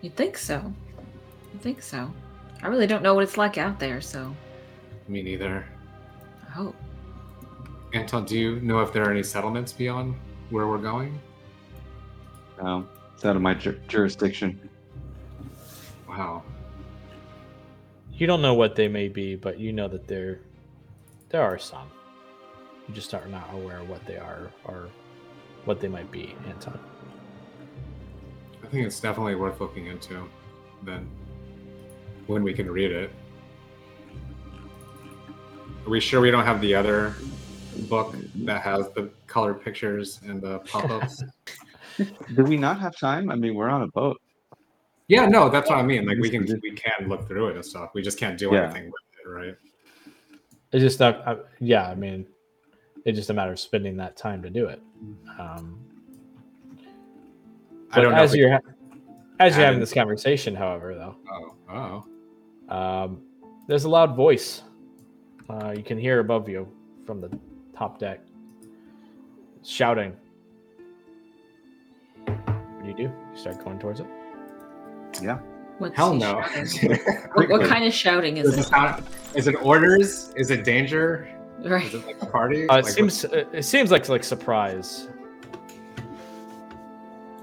[0.00, 0.72] You'd think so.
[1.52, 2.12] You'd think so.
[2.62, 4.34] I really don't know what it's like out there, so
[5.06, 5.64] Me neither.
[6.48, 6.74] I hope.
[7.94, 10.16] Anton, do you know if there are any settlements beyond
[10.50, 11.20] where we're going?
[12.60, 14.68] No, it's out of my ju- jurisdiction.
[16.08, 16.42] Wow.
[18.12, 20.40] You don't know what they may be, but you know that there,
[21.28, 21.88] there are some.
[22.88, 24.88] You just are not aware of what they are or
[25.64, 26.78] what they might be, Anton.
[28.62, 30.28] I think it's definitely worth looking into.
[30.82, 31.08] Then,
[32.26, 33.10] when we can read it.
[35.86, 37.14] Are we sure we don't have the other
[37.82, 41.22] book that has the colored pictures and the pop-ups?
[42.34, 43.30] Do we not have time?
[43.30, 44.20] I mean, we're on a boat.
[45.08, 46.06] yeah, no, that's what I mean.
[46.06, 47.90] Like we can we can look through it and stuff.
[47.94, 48.64] We just can't do Yeah.
[48.64, 48.94] anything with
[49.24, 49.54] it, right?
[50.72, 51.26] It's just not.
[51.26, 52.26] Uh, yeah, I mean,
[53.04, 54.82] it's just a matter of spending that time to do it.
[55.38, 55.78] Um,
[57.92, 58.18] I don't know.
[58.18, 58.72] As you're ha-
[59.38, 61.16] as you're having this conversation, however, though,
[61.70, 62.04] oh,
[62.70, 63.22] oh, um,
[63.68, 64.62] there's a loud voice.
[65.48, 66.66] Uh, you can hear above you
[67.06, 67.30] from the
[67.76, 68.20] top deck,
[69.64, 70.14] shouting.
[72.26, 73.02] What do you do?
[73.02, 74.06] You start going towards it.
[75.22, 75.38] Yeah.
[75.78, 76.34] What's hell no.
[77.34, 78.64] what, what kind of shouting is Is it, it?
[78.64, 80.32] sound- is it orders?
[80.36, 81.28] Is it danger?
[81.64, 81.86] Right.
[81.86, 82.68] Is it like a party?
[82.68, 83.24] Uh, it Like, seems.
[83.24, 85.08] uh, It seems like like surprise.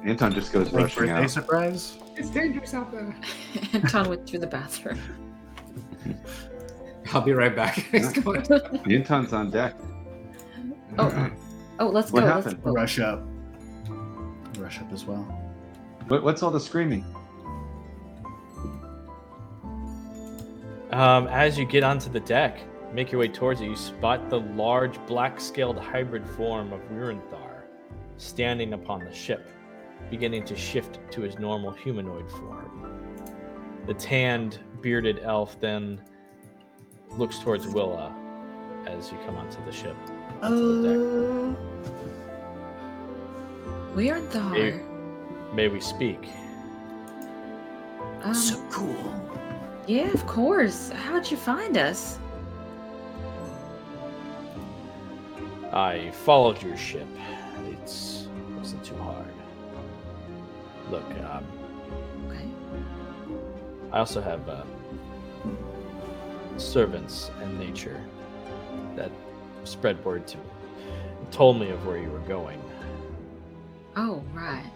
[0.05, 1.29] Anton just goes Like rushing birthday out.
[1.29, 1.97] surprise.
[2.15, 3.15] it's dangerous out there.
[3.73, 4.99] Anton went through the bathroom.
[7.13, 7.93] I'll be right back.
[7.93, 9.75] Anton's on deck.
[10.97, 11.31] Oh.
[11.79, 12.27] Oh, let's What go.
[12.27, 12.53] happened?
[12.53, 12.71] Let's go.
[12.73, 13.23] Rush up.
[14.57, 15.23] Rush up as well.
[16.07, 17.03] What, what's all the screaming?
[20.91, 22.59] Um, as you get onto the deck,
[22.93, 27.63] make your way towards it, you spot the large black-scaled hybrid form of Rurenthar
[28.17, 29.49] standing upon the ship,
[30.09, 33.07] beginning to shift to his normal humanoid form.
[33.87, 36.01] The tanned, bearded elf then
[37.17, 38.13] looks towards Willa
[38.85, 39.95] as you come onto the ship.
[40.41, 41.57] Onto the deck.
[43.95, 44.39] We aren't the
[45.53, 46.29] May we speak?
[48.23, 48.35] Um,
[48.71, 49.13] cool.
[49.87, 50.91] yeah, of course.
[50.91, 52.19] How'd you find us?
[55.73, 57.07] I followed your ship.
[57.69, 58.27] It's
[58.57, 59.25] wasn't too hard.
[60.89, 61.45] Look, um,
[62.27, 62.45] Okay.
[63.91, 64.63] I also have uh,
[66.57, 68.01] servants and nature
[68.95, 69.11] that
[69.63, 70.43] spread word to me,
[71.31, 72.61] told me of where you were going.
[73.95, 74.69] Oh, right.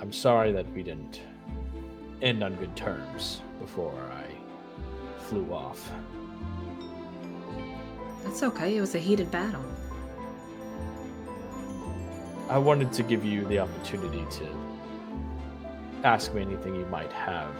[0.00, 1.20] I'm sorry that we didn't
[2.22, 4.26] end on good terms before I
[5.22, 5.90] flew off.
[8.24, 8.76] That's okay.
[8.76, 9.64] It was a heated battle.
[12.48, 14.46] I wanted to give you the opportunity to
[16.02, 17.54] ask me anything you might have,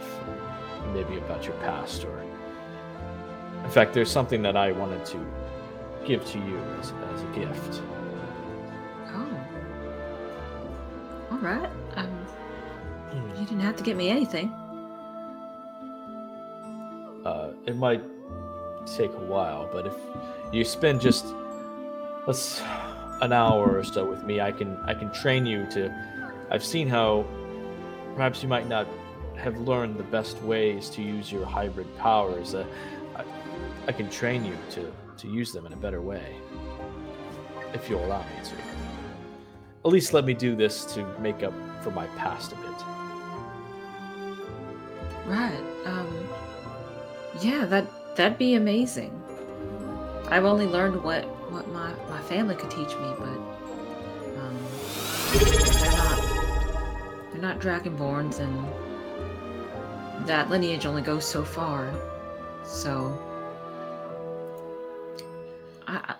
[0.93, 2.23] maybe about your past, or
[3.63, 5.25] in fact, there's something that I wanted to
[6.05, 7.81] give to you as, as a gift.
[9.07, 9.39] Oh.
[11.31, 11.69] All right.
[11.95, 12.25] Um,
[13.37, 14.49] you didn't have to get me anything.
[17.25, 18.01] Uh, it might
[18.85, 19.93] take a while, but if
[20.51, 21.25] you spend just
[22.27, 22.61] let's
[23.21, 25.91] an hour or so with me, I can I can train you to.
[26.49, 27.25] I've seen how
[28.15, 28.87] perhaps you might not
[29.37, 32.55] have learned the best ways to use your hybrid powers.
[32.55, 32.65] Uh,
[33.87, 36.35] I, can train you to to use them in a better way,
[37.73, 38.55] if you'll allow me to.
[39.83, 42.65] At least let me do this to make up for my past a bit.
[45.25, 45.63] Right.
[45.85, 46.29] Um.
[47.41, 49.11] Yeah, that that'd be amazing.
[50.29, 53.27] I've only learned what what my, my family could teach me, but
[54.39, 54.57] um,
[55.33, 56.31] they're not
[57.31, 58.65] they're not dragonborns, and
[60.27, 61.91] that lineage only goes so far.
[62.63, 63.17] So,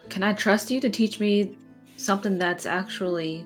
[0.10, 1.57] Can I trust you to teach me
[1.98, 3.45] something that's actually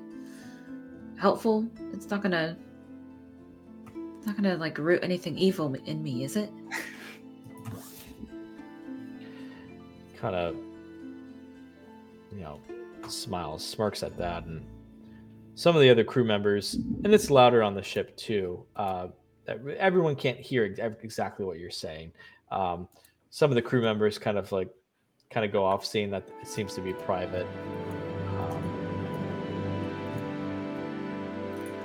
[1.17, 1.67] helpful?
[1.93, 2.57] It's not gonna
[4.17, 6.49] it's not gonna like root anything evil in me, is it?
[10.17, 10.55] kind of
[12.31, 12.59] you know
[13.07, 14.65] smiles smirks at that and
[15.53, 19.07] some of the other crew members and it's louder on the ship too uh,
[19.77, 20.65] everyone can't hear
[21.03, 22.11] exactly what you're saying
[22.51, 22.87] um,
[23.29, 24.69] some of the crew members kind of like
[25.29, 27.47] kind of go off seeing that it seems to be private
[28.39, 28.63] um,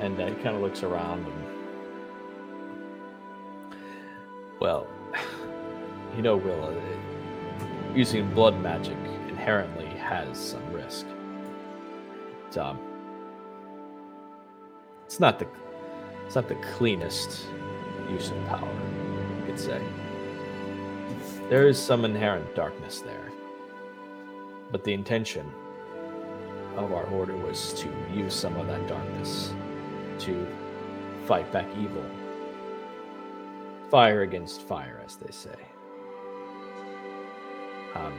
[0.01, 1.45] and uh, he kind of looks around and
[4.61, 4.87] well
[6.17, 6.75] you know willa
[7.95, 8.97] using blood magic
[9.29, 11.07] inherently has some risk.
[12.57, 12.79] Um,
[15.07, 15.47] it's not the
[16.27, 17.47] it's not the cleanest
[18.11, 18.73] use of power,
[19.39, 19.81] you could say.
[21.49, 23.20] There is some inherent darkness there,
[24.71, 25.53] but the intention
[26.77, 29.53] of our order was to use some of that darkness
[30.21, 30.47] to
[31.27, 32.05] fight back evil.
[33.91, 35.57] Fire against fire, as they say.
[37.95, 38.13] Um,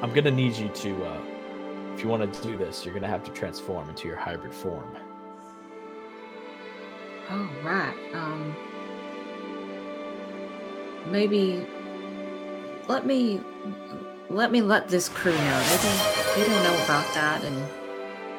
[0.00, 1.20] I'm gonna need you to, uh,
[1.94, 4.96] if you want to do this, you're gonna have to transform into your hybrid form.
[7.30, 7.94] Oh right.
[8.14, 8.56] Um
[11.10, 11.66] maybe
[12.86, 13.40] let me
[14.30, 15.62] let me let this crew know.
[15.62, 17.64] They don't they don't know about that and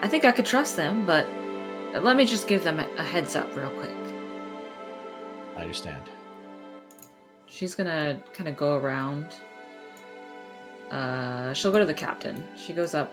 [0.02, 1.28] I think I could trust them, but
[1.94, 3.90] let me just give them a, a heads up real quick.
[5.58, 6.04] I understand.
[7.48, 9.36] She's gonna kind of go around.
[10.92, 12.44] Uh, she'll go to the captain.
[12.56, 13.12] She goes up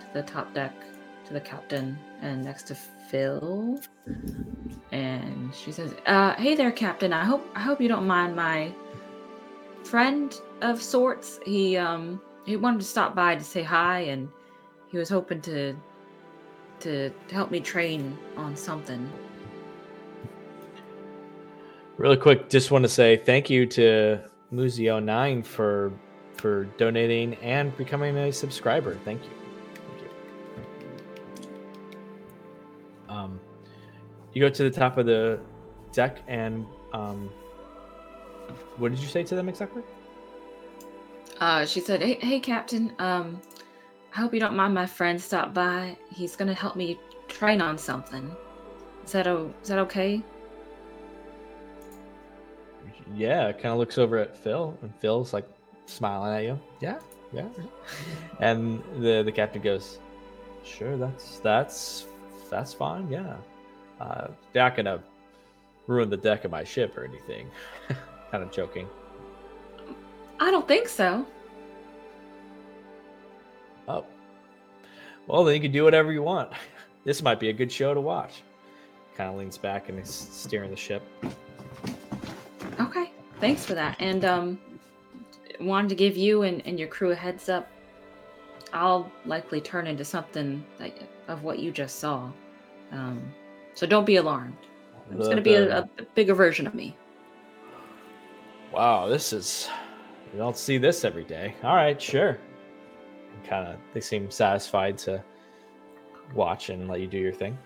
[0.00, 0.74] to the top deck
[1.26, 3.80] to the captain and next to Phil,
[4.92, 7.12] and she says, uh, "Hey there, Captain.
[7.12, 8.72] I hope I hope you don't mind my
[9.84, 11.40] friend of sorts.
[11.44, 14.28] He um he wanted to stop by to say hi, and
[14.88, 15.76] he was hoping to
[16.80, 19.10] to help me train on something."
[21.96, 24.20] Really quick, just want to say thank you to
[24.52, 25.92] Muzio9 for
[26.36, 28.96] for donating and becoming a subscriber.
[29.04, 29.30] Thank you.
[29.86, 31.48] Thank you.
[33.14, 33.40] Um,
[34.32, 35.40] you go to the top of the
[35.92, 36.64] deck and
[36.94, 37.30] um,
[38.78, 39.82] what did you say to them exactly?
[41.40, 42.92] Uh, she said, "Hey, hey, Captain.
[42.98, 43.40] Um,
[44.14, 45.96] I hope you don't mind my friend stop by.
[46.14, 46.98] He's gonna help me
[47.28, 48.34] train on something.
[49.04, 50.22] Is that o- is that okay?"
[53.14, 55.48] Yeah, kind of looks over at Phil, and Phil's like
[55.86, 56.60] smiling at you.
[56.80, 56.98] Yeah,
[57.32, 57.48] yeah.
[57.56, 57.64] yeah."
[58.40, 59.98] and the the captain goes,
[60.62, 62.06] "Sure, that's that's
[62.50, 63.08] that's fine.
[63.10, 63.36] Yeah,
[63.98, 65.02] uh, they're not gonna
[65.86, 67.50] ruin the deck of my ship or anything."
[68.30, 68.88] kind of joking.
[70.40, 71.26] I don't think so.
[73.86, 74.04] Oh,
[75.26, 76.50] well, then you can do whatever you want.
[77.02, 78.42] This might be a good show to watch.
[79.16, 81.02] Kind of leans back and is steering the ship.
[82.78, 83.10] Okay,
[83.40, 83.96] thanks for that.
[84.00, 84.58] And um,
[85.58, 87.70] wanted to give you and, and your crew a heads up.
[88.74, 90.92] I'll likely turn into something that,
[91.26, 92.30] of what you just saw.
[92.92, 93.32] Um,
[93.74, 94.58] so don't be alarmed.
[95.10, 96.94] It's going to be a, a bigger version of me.
[98.72, 99.70] Wow, this is.
[100.32, 101.54] You don't see this every day.
[101.62, 102.38] All right, sure.
[103.44, 105.22] Kind of, they seem satisfied to
[106.34, 107.58] watch and let you do your thing.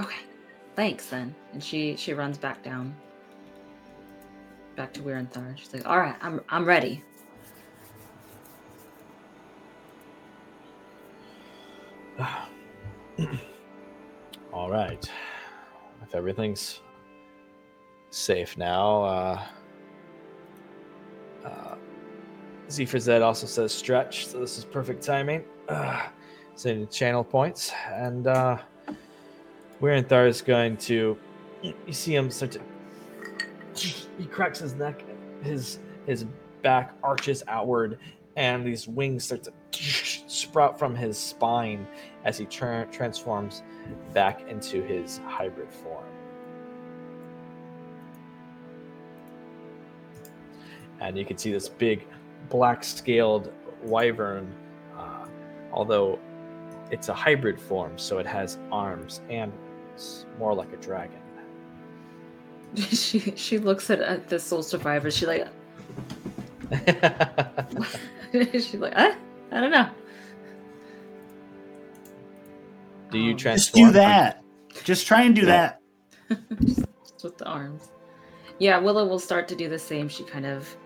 [0.00, 0.20] Okay,
[0.74, 1.34] thanks then.
[1.52, 2.94] And she she runs back down,
[4.76, 5.56] back to Werenthar.
[5.58, 7.02] She's like, "All right, I'm I'm ready."
[14.52, 15.10] All right.
[16.02, 16.80] If everything's
[18.10, 19.42] safe now, uh,
[21.46, 21.76] uh,
[22.70, 25.44] Z for Z also says stretch, so this is perfect timing.
[25.68, 26.08] Uh,
[26.54, 28.58] sending channel points, and uh,
[29.80, 31.16] Werenthar is going to.
[31.62, 32.60] You see him start to.
[33.74, 35.04] He cracks his neck,
[35.42, 36.24] his his
[36.62, 37.98] back arches outward,
[38.36, 41.86] and these wings start to sprout from his spine
[42.24, 43.62] as he tra- transforms
[44.12, 46.04] back into his hybrid form.
[51.00, 52.06] And you can see this big
[52.48, 53.52] black scaled
[53.82, 54.52] wyvern,
[54.96, 55.26] uh,
[55.72, 56.18] although
[56.90, 59.52] it's a hybrid form, so it has arms and
[59.94, 61.18] it's more like a dragon.
[62.76, 65.10] she she looks at, at the soul survivor.
[65.10, 65.46] She like
[68.32, 69.14] She's like, "Uh,
[69.52, 69.88] I don't know."
[73.10, 74.42] Do you Um, Just do that.
[74.84, 75.74] Just try and do Yeah.
[76.28, 76.38] that.
[76.66, 76.84] Just
[77.22, 77.90] with the arms.
[78.58, 80.08] Yeah, Willow will start to do the same.
[80.08, 80.76] She kind of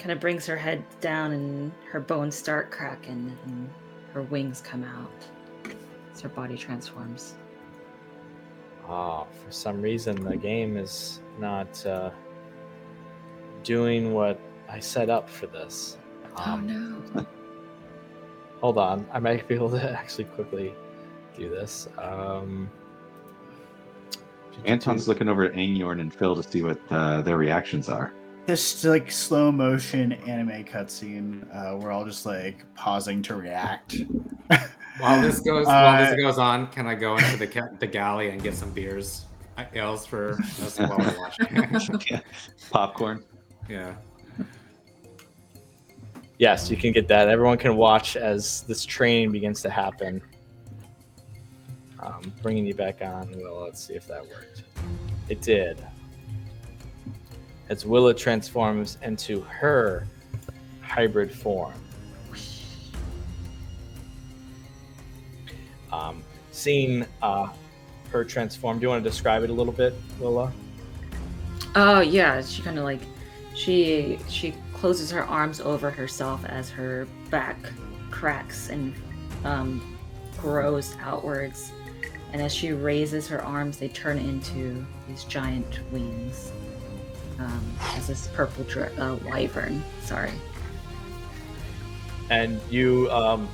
[0.00, 3.70] kind of brings her head down and her bones start cracking and
[4.14, 5.12] her wings come out
[6.10, 7.34] as her body transforms.
[8.88, 12.10] Oh, for some reason the game is not uh,
[13.62, 14.40] doing what
[14.70, 15.98] I set up for this.
[16.34, 17.26] Um, no.
[18.62, 20.74] Hold on, I might be able to actually quickly
[21.36, 21.88] do this.
[21.98, 22.70] Um,
[24.64, 28.14] Anton's looking over at Angyorn and Phil to see what uh, their reactions are.
[28.50, 31.46] This like slow motion anime cutscene.
[31.54, 33.94] Uh, we're all just like pausing to react.
[34.98, 38.30] While this goes, while Uh, this goes on, can I go into the the galley
[38.30, 40.32] and get some beers, uh, ales for
[40.64, 42.20] us while we're watching?
[42.72, 43.22] Popcorn.
[43.68, 43.94] yeah.
[46.40, 47.28] Yes, you can get that.
[47.28, 50.20] Everyone can watch as this training begins to happen.
[52.00, 53.32] Um, bringing you back on.
[53.40, 54.64] Well, let's see if that worked.
[55.28, 55.86] It did.
[57.70, 60.04] As Willa transforms into her
[60.82, 61.72] hybrid form.
[65.92, 67.48] Um, seeing uh,
[68.10, 70.52] her transform, do you want to describe it a little bit, Willa?
[71.76, 73.02] Oh yeah, she kind of like
[73.54, 77.56] she she closes her arms over herself as her back
[78.10, 78.92] cracks and
[79.44, 79.96] um,
[80.38, 81.70] grows outwards,
[82.32, 86.50] and as she raises her arms, they turn into these giant wings.
[87.40, 89.82] Um, as this purple dra- uh, wyvern.
[90.04, 90.32] Sorry.
[92.30, 93.48] and you um,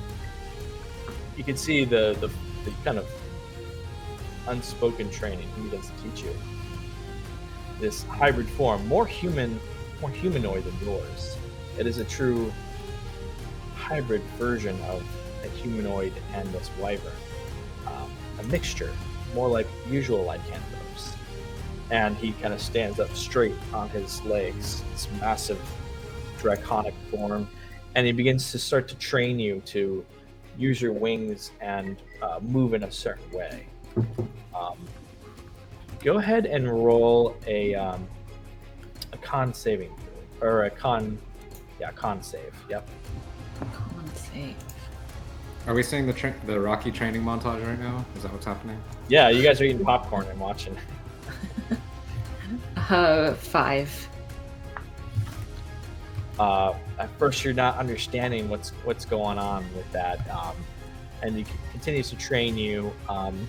[1.37, 2.27] you can see the, the
[2.65, 3.07] the kind of
[4.47, 6.35] unspoken training he begins to teach you.
[7.79, 9.59] This hybrid form, more human,
[10.01, 11.37] more humanoid than yours.
[11.77, 12.53] It is a true
[13.75, 15.03] hybrid version of
[15.43, 17.13] a humanoid and this wyvern.
[17.87, 18.93] Um, a mixture,
[19.35, 21.16] more like usual lycanthropes.
[21.89, 25.59] And he kind of stands up straight on his legs, this massive
[26.39, 27.47] draconic form
[27.97, 30.05] and he begins to start to train you to
[30.55, 33.65] use your wings and uh, move in a certain way.
[34.55, 34.77] Um,
[36.03, 38.07] go ahead and roll a um,
[39.13, 39.91] a con saving
[40.41, 41.17] or a con,
[41.79, 42.53] yeah, con save.
[42.69, 42.87] Yep.
[43.73, 44.55] Con save.
[45.65, 48.05] Are we seeing the tra- the Rocky training montage right now?
[48.15, 48.79] Is that what's happening?
[49.09, 50.77] Yeah, you guys are eating popcorn and watching.
[52.89, 54.07] Uh, five.
[56.39, 60.55] Uh, at first, you're not understanding what's what's going on with that, um,
[61.21, 62.93] and he continues to train you.
[63.09, 63.45] Um,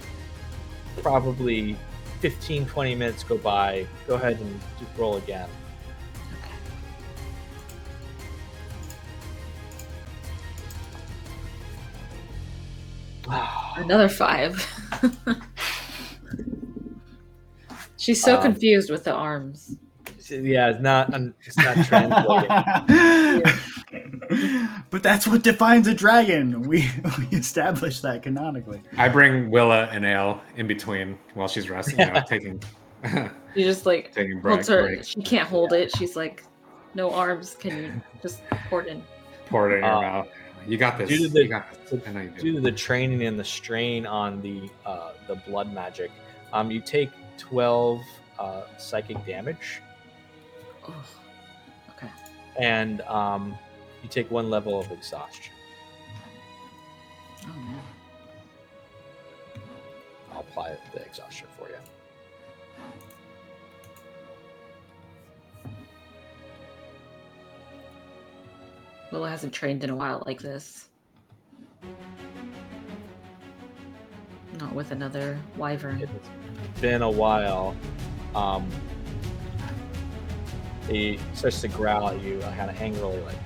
[1.02, 1.76] probably
[2.20, 3.86] 15, 20 minutes go by.
[4.09, 5.48] Go ahead and do- roll again.
[13.76, 14.66] Another five.
[18.09, 19.76] She's so Um, confused with the arms.
[20.30, 21.12] Yeah, it's not.
[21.12, 23.43] un- It's not translating.
[24.89, 26.62] but that's what defines a dragon.
[26.62, 28.80] We we established that canonically.
[28.97, 32.62] I bring Willa and ale in between while she's resting, you know, taking
[33.55, 34.85] She just like taking break, holds her.
[34.85, 35.94] breaks, She can't hold it.
[35.98, 36.44] She's like,
[36.94, 37.56] no arms.
[37.60, 38.40] Can you just
[38.70, 39.02] pour it in?
[39.51, 40.28] pour it in your Uh, mouth.
[40.66, 41.10] You got this.
[41.10, 42.01] due to the- you got this.
[42.06, 42.40] I know you do.
[42.40, 46.10] Due to the training and the strain on the uh, the blood magic,
[46.55, 48.02] um, you take twelve
[48.39, 49.81] uh, psychic damage,
[50.86, 51.05] Oh,
[51.90, 52.10] okay.
[52.59, 53.56] and um,
[54.02, 55.55] you take one level of exhaustion.
[57.44, 57.81] Oh man.
[60.32, 61.77] I'll apply the exhaustion for you.
[69.10, 70.89] Willow hasn't trained in a while like this.
[74.59, 76.02] Not with another wyvern.
[76.02, 77.76] It's been a while.
[78.35, 78.68] Um,
[80.89, 83.36] he starts to growl at you, uh, kind of angrily, like,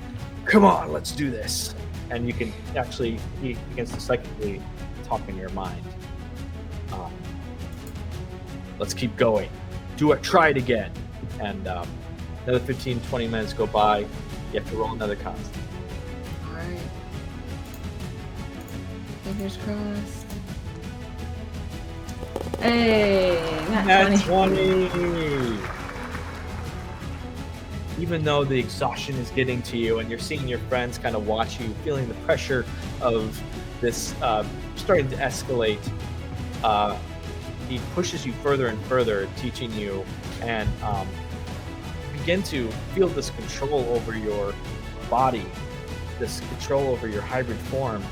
[0.47, 1.74] "Come on, let's do this!"
[2.10, 4.62] And you can actually he begins to psychically
[5.05, 5.84] talk in your mind.
[6.93, 7.12] Um,
[8.78, 9.51] let's keep going.
[9.97, 10.22] Do it.
[10.22, 10.93] Try it again.
[11.40, 11.89] And um,
[12.47, 14.01] another 15, 20 minutes go by.
[14.01, 15.36] You have to roll another con.
[16.47, 16.78] Alright.
[19.24, 20.21] Fingers crossed.
[22.62, 24.89] Hey, not That's 20.
[24.89, 25.59] 20.
[27.98, 31.26] Even though the exhaustion is getting to you and you're seeing your friends kind of
[31.26, 32.64] watch you, feeling the pressure
[33.01, 33.43] of
[33.80, 35.80] this uh, starting to escalate,
[36.62, 36.97] uh,
[37.68, 40.05] he pushes you further and further, teaching you
[40.40, 41.09] and um,
[42.12, 44.55] begin to feel this control over your
[45.10, 45.44] body,
[46.20, 48.05] this control over your hybrid form,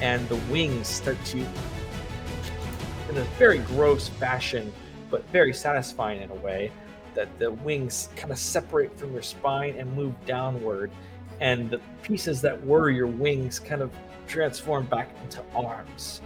[0.00, 1.44] and the wings start to,
[3.08, 4.72] in a very gross fashion,
[5.10, 6.70] but very satisfying in a way,
[7.14, 10.90] that the wings kind of separate from your spine and move downward,
[11.40, 13.90] and the pieces that were your wings kind of
[14.26, 16.20] transform back into arms.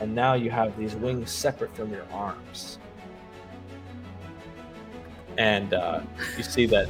[0.00, 2.78] And now you have these wings separate from your arms.
[5.38, 6.00] And uh,
[6.36, 6.88] you see that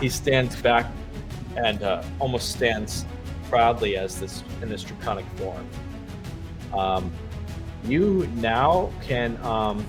[0.00, 0.86] he stands back
[1.56, 3.04] and uh, almost stands
[3.48, 5.68] proudly as this in this draconic form.
[6.72, 7.12] Um,
[7.84, 9.84] you now can um,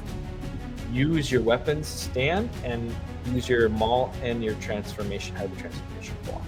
[0.91, 2.93] use your weapons stand and
[3.33, 6.41] use your maul and your transformation hybrid transformation form.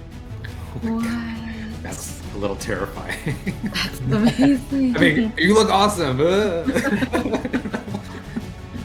[0.82, 1.84] What?
[1.84, 3.36] That's a little terrifying.
[3.64, 4.96] That's amazing.
[4.98, 6.20] I mean, you look awesome.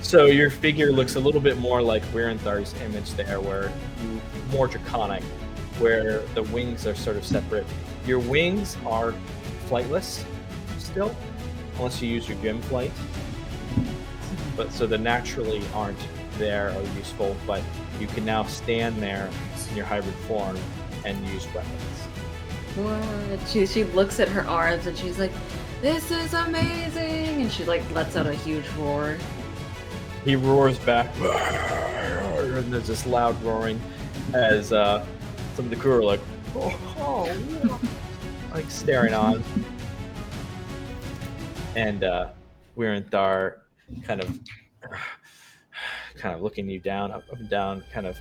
[0.08, 3.70] So your figure looks a little bit more like Wirenthar's image there, where
[4.02, 5.22] you more draconic,
[5.80, 7.66] where the wings are sort of separate.
[8.06, 9.12] Your wings are
[9.68, 10.24] flightless
[10.78, 11.14] still,
[11.78, 12.92] unless you use your gem flight.
[14.56, 15.98] But so they naturally aren't
[16.36, 17.62] there or useful, but
[18.00, 19.30] you can now stand there
[19.70, 20.58] in your hybrid form
[21.04, 21.98] and use weapons.
[22.76, 23.48] What?
[23.48, 25.32] She she looks at her arms and she's like,
[25.80, 29.16] "This is amazing!" And she like lets out a huge roar.
[30.24, 33.80] He roars back, and there's this loud roaring
[34.34, 35.04] as uh,
[35.54, 36.20] some of the crew are like,
[36.54, 37.80] oh, oh,"
[38.54, 39.42] like staring on.
[41.76, 42.30] And uh,
[42.76, 43.58] Wirenthar
[44.02, 44.38] kind of,
[46.16, 48.18] kind of looking you down, up, up and down, kind of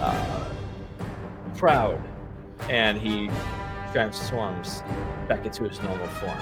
[0.00, 0.50] uh,
[1.56, 2.02] proud,
[2.68, 3.30] and he
[3.92, 4.82] transforms
[5.28, 6.38] back into his normal form.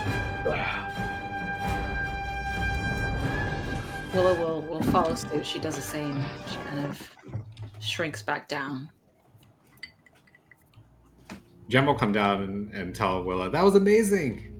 [4.14, 5.44] Willow will will follow suit.
[5.44, 6.24] She does the same.
[6.50, 7.10] She kind of
[7.78, 8.90] shrinks back down.
[11.68, 14.54] Jem will come down and, and tell Willow, that was amazing.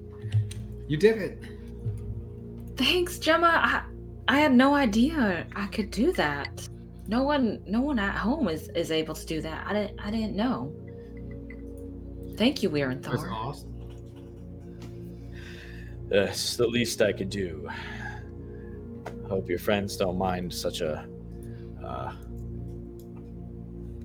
[0.89, 1.43] You did it.
[2.75, 3.47] Thanks, Gemma.
[3.63, 3.83] I
[4.27, 6.67] I had no idea I could do that.
[7.07, 9.67] No one no one at home is is able to do that.
[9.67, 10.73] I didn't I didn't know.
[12.37, 13.31] Thank you, That's Werenthar.
[13.31, 13.75] awesome.
[16.07, 17.69] That's the least I could do.
[19.27, 21.07] Hope your friends don't mind such a
[21.85, 22.13] uh,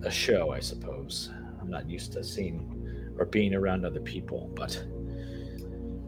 [0.02, 0.50] a show.
[0.50, 1.30] I suppose
[1.62, 4.84] I'm not used to seeing or being around other people, but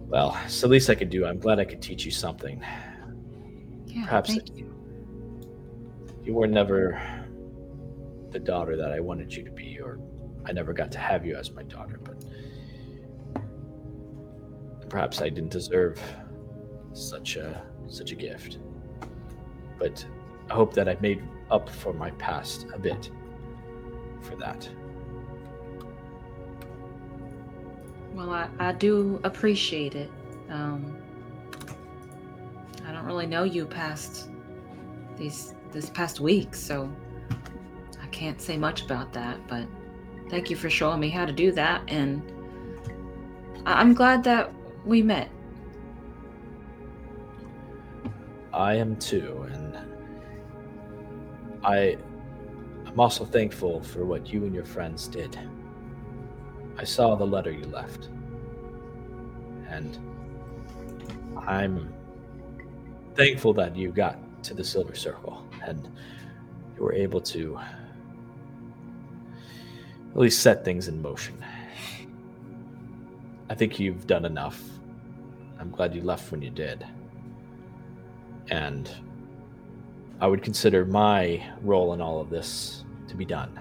[0.08, 1.26] well, it's the least I could do.
[1.26, 2.62] I'm glad I could teach you something.
[3.86, 4.72] Yeah, Perhaps thank you.
[6.24, 7.00] You were never
[8.30, 9.98] the daughter that I wanted you to be, or
[10.44, 12.24] I never got to have you as my daughter, but
[14.88, 16.00] perhaps I didn't deserve
[16.92, 18.58] such a such a gift.
[19.78, 20.04] But
[20.50, 23.10] I hope that I've made up for my past a bit
[24.20, 24.68] for that.
[28.16, 30.10] Well, I, I do appreciate it.
[30.48, 30.96] Um,
[32.86, 34.30] I don't really know you past
[35.18, 36.90] these this past week, so
[38.02, 39.46] I can't say much about that.
[39.46, 39.66] But
[40.30, 42.22] thank you for showing me how to do that, and
[43.66, 44.50] I- I'm glad that
[44.86, 45.28] we met.
[48.54, 49.76] I am too, and
[51.62, 51.98] I
[52.86, 55.38] I'm also thankful for what you and your friends did.
[56.78, 58.08] I saw the letter you left.
[59.68, 59.98] And
[61.46, 61.92] I'm
[63.14, 65.88] thankful that you got to the Silver Circle and
[66.76, 67.58] you were able to
[70.10, 71.42] at least set things in motion.
[73.48, 74.62] I think you've done enough.
[75.58, 76.86] I'm glad you left when you did
[78.50, 78.90] and
[80.20, 83.58] I would consider my role in all of this to be done.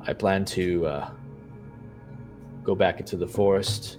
[0.00, 1.10] I plan to uh,
[2.64, 3.98] go back into the forest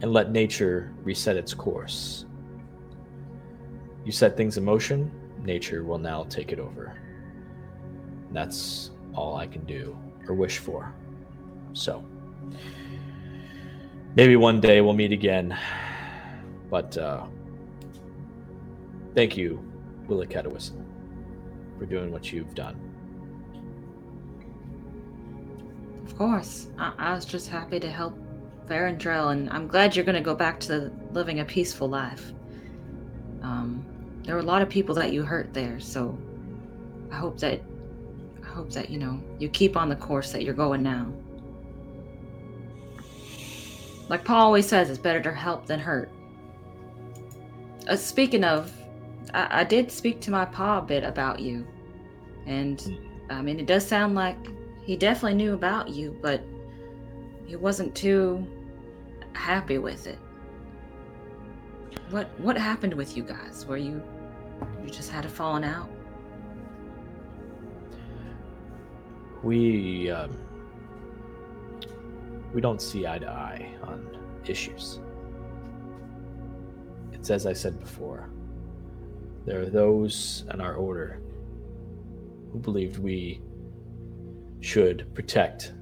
[0.00, 2.24] and let nature reset its course.
[4.04, 5.10] You set things in motion,
[5.42, 6.96] nature will now take it over.
[8.28, 9.96] And that's all I can do
[10.28, 10.94] or wish for.
[11.74, 12.04] So,
[14.14, 15.58] maybe one day we'll meet again,
[16.70, 17.26] but uh,
[19.14, 19.64] Thank you,
[20.08, 20.84] Willa Catawison,
[21.78, 22.83] for doing what you've done.
[26.04, 28.16] Of course, I, I was just happy to help
[28.68, 32.32] Varendrell, and I'm glad you're going to go back to living a peaceful life.
[33.42, 33.84] Um,
[34.22, 36.16] there were a lot of people that you hurt there, so
[37.10, 37.60] I hope that
[38.42, 41.12] I hope that you know you keep on the course that you're going now.
[44.08, 46.10] Like Paul always says, it's better to help than hurt.
[47.88, 48.72] Uh, speaking of,
[49.32, 51.66] I, I did speak to my pa a bit about you.
[52.46, 52.98] And
[53.30, 54.38] I mean, it does sound like
[54.84, 56.42] he definitely knew about you, but
[57.46, 58.46] he wasn't too
[59.32, 60.18] happy with it.
[62.10, 63.66] What what happened with you guys?
[63.66, 64.02] Were you
[64.82, 65.88] you just had a falling out?
[69.42, 70.36] We um,
[72.52, 74.06] we don't see eye to eye on
[74.44, 75.00] issues.
[77.12, 78.28] It's as I said before.
[79.46, 81.20] There are those in our order
[82.52, 83.40] who believed we
[84.64, 85.74] should protect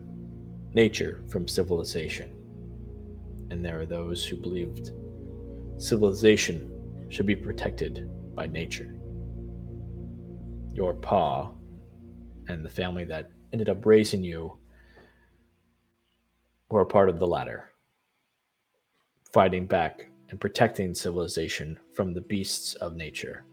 [0.74, 2.34] nature from civilization.
[3.50, 4.90] And there are those who believed
[5.76, 6.68] civilization
[7.09, 8.96] should be protected by nature.
[10.74, 11.52] Your pa
[12.48, 14.59] and the family that ended up raising you
[16.68, 17.70] were a part of the latter,
[19.32, 23.44] fighting back and protecting civilization from the beasts of nature.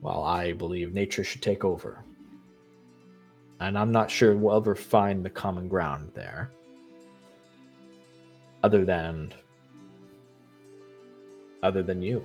[0.00, 2.04] While I believe nature should take over.
[3.60, 6.50] And I'm not sure we'll ever find the common ground there.
[8.62, 9.32] Other than
[11.62, 12.24] other than you.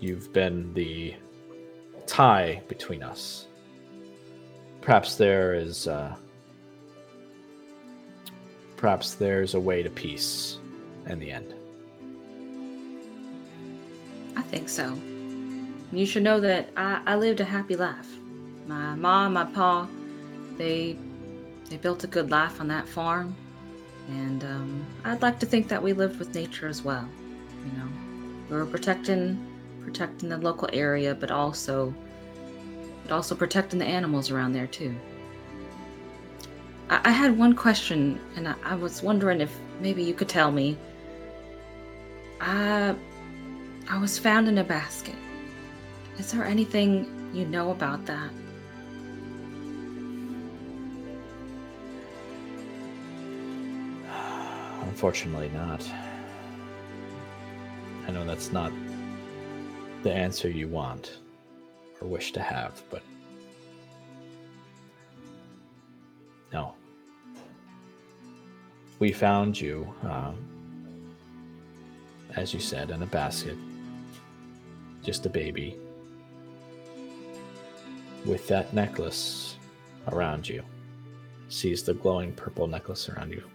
[0.00, 1.14] You've been the
[2.06, 3.46] tie between us.
[4.80, 6.14] Perhaps there is uh,
[8.76, 10.58] perhaps there's a way to peace
[11.06, 11.54] in the end.
[14.36, 14.98] I think so.
[15.92, 18.08] You should know that I, I lived a happy life.
[18.66, 19.88] My mom, my pa,
[20.56, 20.96] they
[21.68, 23.34] they built a good life on that farm,
[24.08, 27.08] and um, I'd like to think that we lived with nature as well.
[27.64, 27.88] You know,
[28.50, 29.48] we were protecting
[29.82, 31.94] protecting the local area, but also
[33.02, 34.94] but also protecting the animals around there too.
[36.88, 40.52] I, I had one question, and I, I was wondering if maybe you could tell
[40.52, 40.76] me.
[42.40, 42.94] I
[43.88, 45.16] I was found in a basket.
[46.18, 48.30] Is there anything you know about that?
[54.92, 55.82] Unfortunately, not.
[58.06, 58.70] I know that's not
[60.02, 61.16] the answer you want
[61.98, 63.02] or wish to have, but
[66.52, 66.74] no.
[68.98, 70.36] We found you, um,
[72.36, 73.56] as you said, in a basket,
[75.02, 75.74] just a baby,
[78.26, 79.56] with that necklace
[80.08, 80.62] around you.
[81.48, 83.51] Sees the glowing purple necklace around you.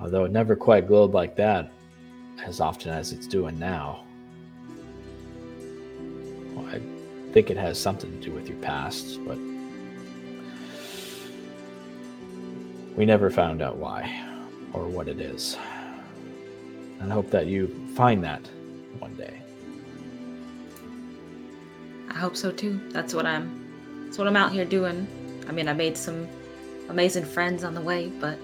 [0.00, 1.70] Although it never quite glowed like that
[2.44, 4.04] as often as it's doing now.
[6.54, 6.80] Well, I
[7.32, 9.38] think it has something to do with your past, but
[12.96, 14.26] we never found out why
[14.72, 15.56] or what it is.
[17.00, 18.46] And I hope that you find that
[18.98, 19.40] one day.
[22.10, 22.80] I hope so too.
[22.90, 23.58] That's what I'm
[24.04, 25.06] that's what I'm out here doing.
[25.48, 26.28] I mean, I made some
[26.88, 28.36] amazing friends on the way, but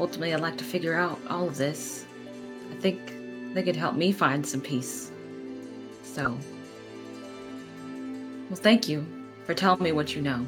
[0.00, 2.06] ultimately I'd like to figure out all of this.
[2.72, 2.98] I think
[3.54, 5.12] they could help me find some peace.
[6.02, 6.36] So,
[8.48, 9.06] well, thank you
[9.44, 10.44] for telling me what you know.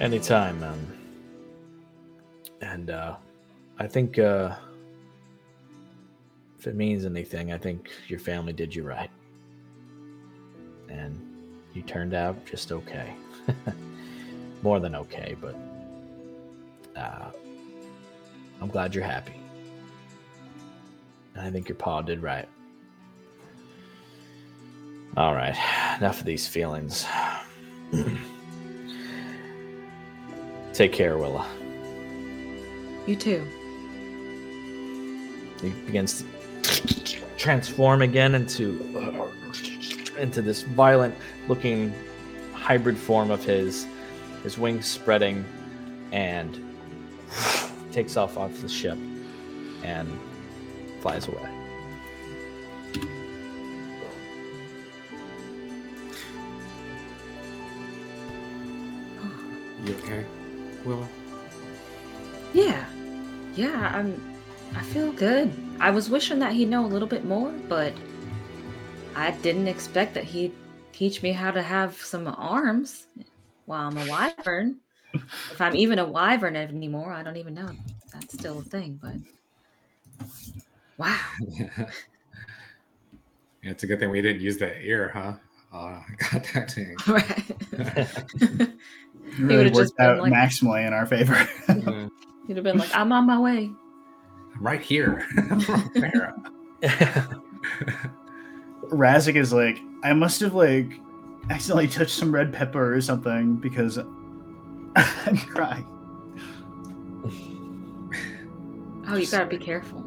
[0.00, 0.86] Anytime, um,
[2.60, 3.16] and uh,
[3.78, 4.54] I think uh,
[6.58, 9.10] if it means anything, I think your family did you right,
[10.88, 11.20] and
[11.72, 13.14] you turned out just okay,
[14.62, 15.36] more than okay.
[15.40, 15.54] But
[17.02, 17.30] uh,
[18.60, 19.34] I'm glad you're happy,
[21.36, 22.48] I think your pa did right.
[25.16, 25.56] All right,
[25.98, 27.06] enough of these feelings.
[30.72, 31.46] Take care, Willa.
[33.06, 33.46] You too.
[35.60, 36.24] He begins
[36.62, 39.28] to transform again into
[40.18, 41.14] into this violent
[41.48, 41.92] looking
[42.52, 43.86] hybrid form of his
[44.42, 45.44] his wings spreading
[46.12, 46.71] and
[47.92, 48.98] takes off off the ship
[49.82, 50.18] and
[51.00, 51.62] flies away
[59.84, 60.24] You okay,
[60.84, 61.08] Willa?
[62.52, 62.84] Yeah.
[63.54, 64.20] Yeah, I'm
[64.74, 65.52] I feel good.
[65.80, 67.92] I was wishing that he'd know a little bit more, but
[69.14, 70.52] I didn't expect that he'd
[70.92, 73.06] teach me how to have some arms
[73.66, 74.76] while I'm a wyvern.
[75.14, 77.68] If I'm even a wyvern anymore, I don't even know.
[78.12, 79.14] That's still a thing, but
[80.98, 81.18] wow.
[81.58, 81.86] yeah,
[83.62, 85.34] it's a good thing we didn't use that ear, huh?
[85.72, 86.94] Uh, contacting.
[87.06, 87.44] Right.
[87.72, 88.70] It
[89.36, 91.48] He really would've worked out like- maximally in our favor.
[91.68, 92.08] Yeah.
[92.46, 93.70] He'd have been like, I'm on my way.
[94.58, 95.24] right here.
[95.36, 96.34] Farah.
[98.90, 100.92] Razik is like, I must have like
[101.50, 103.98] accidentally touched some red pepper or something because
[104.96, 105.86] I'm crying.
[109.08, 110.00] Oh, you gotta be careful.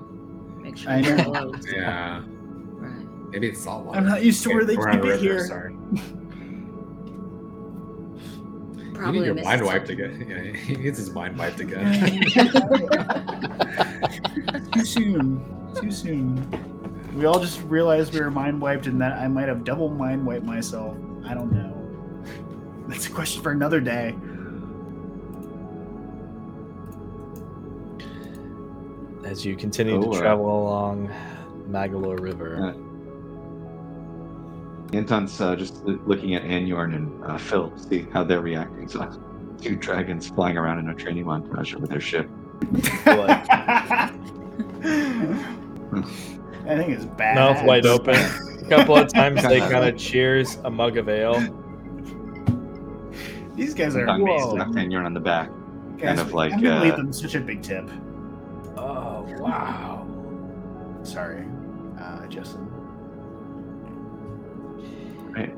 [0.57, 1.23] Make sure I you're know.
[1.31, 1.67] closed.
[1.73, 2.21] Yeah.
[2.25, 3.31] Right.
[3.31, 3.99] Maybe it's salt water.
[3.99, 5.45] I'm not used to where they keep it here.
[5.45, 5.75] Sorry.
[8.93, 10.25] Probably you need your misses mind wiped again.
[10.29, 12.21] Yeah, he needs his mind wiped again.
[14.71, 15.43] Too soon.
[15.81, 17.11] Too soon.
[17.15, 20.25] We all just realized we were mind wiped and that I might have double mind
[20.25, 20.95] wiped myself.
[21.25, 21.71] I don't know.
[22.87, 24.15] That's a question for another day.
[29.25, 31.09] As you continue Oh, to uh, travel along
[31.67, 32.57] Maggolor River.
[32.63, 32.73] Uh,
[34.95, 38.87] Anton's uh, just looking at Anyorn and uh, Phil, see how they're reacting.
[38.87, 39.01] So,
[39.61, 42.29] two dragons flying around in a training montage over their ship.
[43.07, 44.11] I
[46.77, 47.35] think it's bad.
[47.35, 48.15] Mouth wide open.
[48.15, 51.39] A couple of times they kind of cheers a mug of ale.
[53.55, 54.51] These guys are Anton whoa.
[54.51, 55.49] slapped Anyorn on the back.
[55.97, 57.89] Guys, of like, I'm gonna leave uh, them such a big tip.
[58.77, 60.05] Oh wow!
[61.03, 61.45] Sorry,
[61.99, 62.67] uh, Justin.
[65.31, 65.53] Right.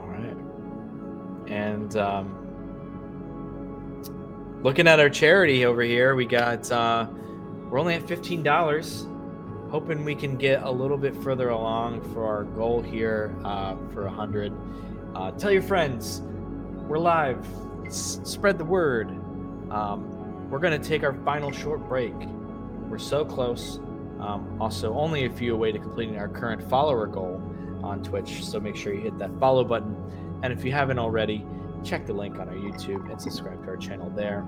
[0.00, 0.36] All right.
[1.48, 2.34] And um,
[4.62, 7.06] looking at our charity over here, we got uh,
[7.70, 9.06] we're only at fifteen dollars.
[9.70, 14.06] Hoping we can get a little bit further along for our goal here uh, for
[14.06, 14.52] a hundred.
[15.14, 16.22] Uh, tell your friends,
[16.86, 17.44] we're live.
[17.86, 19.10] S- spread the word.
[19.70, 20.15] Um,
[20.50, 22.14] we're gonna take our final short break.
[22.88, 23.78] We're so close.
[24.20, 27.42] Um, also, only a few away to completing our current follower goal
[27.82, 28.44] on Twitch.
[28.44, 29.94] So make sure you hit that follow button.
[30.42, 31.44] And if you haven't already,
[31.84, 34.46] check the link on our YouTube and subscribe to our channel there.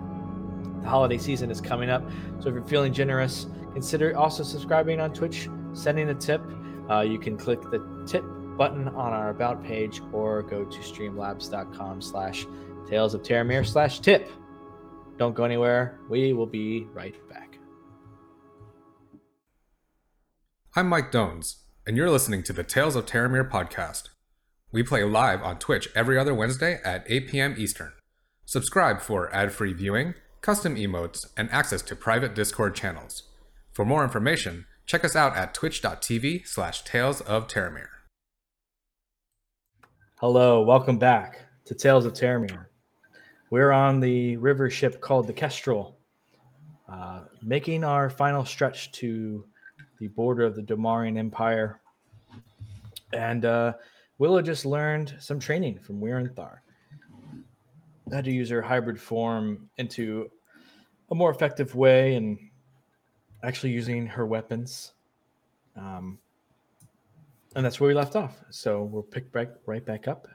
[0.82, 2.02] The holiday season is coming up.
[2.40, 6.42] So if you're feeling generous, consider also subscribing on Twitch, sending a tip.
[6.90, 8.24] Uh, you can click the tip
[8.56, 12.46] button on our about page or go to streamlabs.com slash
[12.88, 13.22] tales of
[13.66, 14.30] slash tip.
[15.18, 15.98] Don't go anywhere.
[16.08, 17.58] We will be right back.
[20.76, 24.10] I'm Mike Dones, and you're listening to the Tales of Terramir podcast.
[24.70, 27.54] We play live on Twitch every other Wednesday at 8 p.m.
[27.58, 27.92] Eastern.
[28.44, 33.24] Subscribe for ad free viewing, custom emotes, and access to private Discord channels.
[33.72, 37.88] For more information, check us out at twitch.tv slash Tales of Terramir.
[40.20, 42.67] Hello, welcome back to Tales of Terramir.
[43.50, 45.96] We're on the river ship called the Kestrel,
[46.86, 49.44] uh, making our final stretch to
[49.98, 51.80] the border of the Domaarian Empire.
[53.14, 53.72] And uh,
[54.18, 56.58] Willow just learned some training from Werenthar.
[58.12, 60.30] How to use her hybrid form into
[61.10, 62.38] a more effective way and
[63.42, 64.92] actually using her weapons.
[65.74, 66.18] Um,
[67.56, 68.36] and that's where we left off.
[68.50, 70.28] So we'll pick back right back up.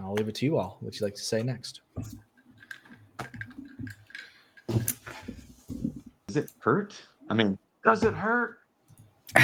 [0.00, 0.78] I'll leave it to you all.
[0.80, 1.80] What you like to say next?
[6.26, 6.94] Does it hurt?
[7.28, 8.58] I mean, does it hurt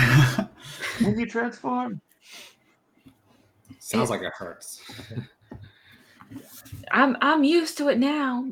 [1.02, 2.00] when you transform?
[3.78, 4.82] Sounds like it hurts.
[6.90, 8.48] I'm I'm used to it now.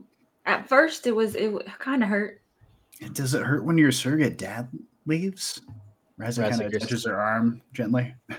[0.47, 2.41] At first, it was it kind of hurt.
[3.13, 4.69] Does it hurt when your surrogate dad
[5.07, 5.61] leaves?
[6.19, 8.15] Raza kind of touches her arm gently.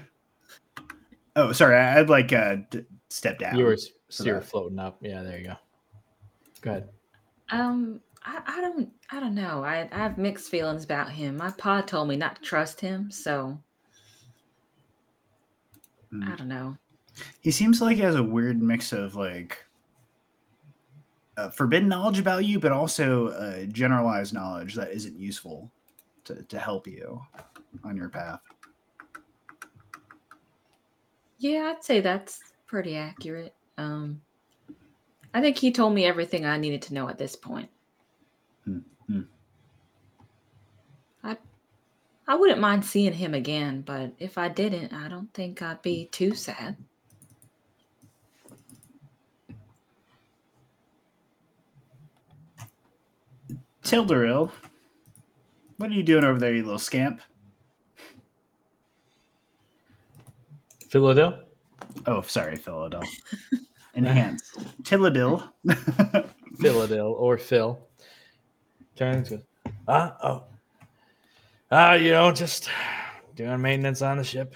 [1.37, 1.75] Oh, sorry.
[1.75, 3.57] I- I'd like uh, d- step down.
[3.57, 3.77] You were
[4.09, 4.97] so you're floating up.
[5.01, 5.55] Yeah, there you go.
[6.61, 6.89] Go ahead.
[7.49, 9.63] Um, I, I don't I don't know.
[9.63, 11.37] I I have mixed feelings about him.
[11.37, 13.59] My pa told me not to trust him, so
[16.15, 16.31] Mm.
[16.31, 16.77] I don't know.
[17.41, 19.65] He seems like he has a weird mix of like
[21.37, 25.71] uh, forbidden knowledge about you, but also uh, generalized knowledge that isn't useful
[26.25, 27.21] to, to help you
[27.83, 28.39] on your path.
[31.37, 33.53] Yeah, I'd say that's pretty accurate.
[33.77, 34.21] Um,
[35.33, 37.69] I think he told me everything I needed to know at this point.
[38.63, 39.21] Hmm, hmm.
[41.23, 41.37] I
[42.27, 46.07] I wouldn't mind seeing him again, but if I didn't, I don't think I'd be
[46.07, 46.77] too sad.
[53.83, 54.49] Tildaril,
[55.77, 57.21] what are you doing over there, you little scamp?
[60.89, 61.44] Philadelphia.
[62.05, 63.09] Oh, sorry, Philadelphia.
[63.95, 64.51] Enhance.
[64.83, 65.47] Tilladil.
[66.59, 67.79] Philadelphia or Phil.
[68.95, 69.41] Turns to
[69.87, 70.43] ah oh.
[71.71, 72.69] Ah, you know, just
[73.35, 74.53] doing maintenance on the ship.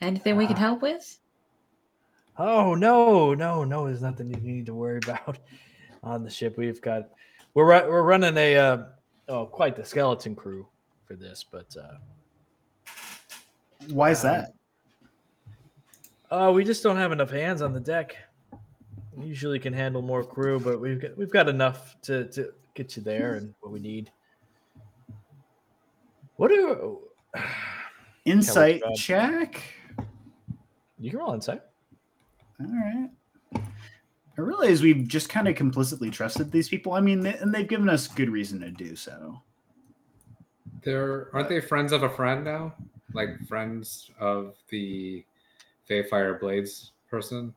[0.00, 0.60] Anything we can Ah.
[0.60, 1.18] help with?
[2.36, 3.86] Oh no, no, no!
[3.86, 5.38] There's nothing you need to worry about
[6.02, 6.56] on the ship.
[6.58, 7.10] We've got
[7.54, 8.84] we're ru- we're running a uh,
[9.28, 10.66] oh quite the skeleton crew
[11.06, 11.94] for this, but uh,
[13.90, 14.54] Why is Um, that?
[16.30, 18.16] uh, we just don't have enough hands on the deck.
[19.12, 22.96] We usually can handle more crew, but we've got we've got enough to to get
[22.96, 24.10] you there and what we need.
[26.36, 27.00] What do
[28.24, 29.60] Insight check.
[30.98, 31.62] you can roll insight?
[32.60, 33.10] All right.
[34.36, 36.94] I realize we've just kind of complicitly trusted these people.
[36.94, 39.40] I mean, they, and they've given us good reason to do so.
[40.82, 42.74] They're aren't they friends of a friend now?
[43.14, 45.24] Like friends of the
[45.88, 47.54] Fayfire Blades person?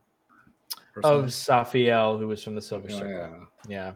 [0.96, 1.26] Of Person?
[1.26, 3.06] Safiel, who was from the Silver Oh,
[3.68, 3.92] yeah.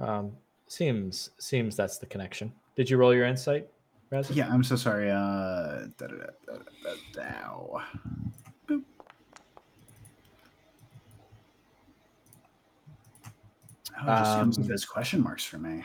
[0.00, 0.06] Yeah.
[0.06, 0.32] Um,
[0.66, 2.52] seems seems that's the connection.
[2.76, 3.68] Did you roll your insight,
[4.10, 4.30] Raz?
[4.30, 5.10] Yeah, I'm so sorry.
[5.10, 7.80] Uh, da, da, da, da, da, da.
[14.04, 15.84] Oh, it just comes Um, with those question marks for me.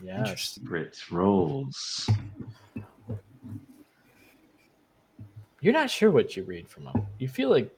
[0.00, 0.20] Yeah.
[0.20, 0.64] Interesting.
[0.64, 2.08] Great rolls.
[5.60, 7.06] You're not sure what you read from them.
[7.18, 7.76] You feel like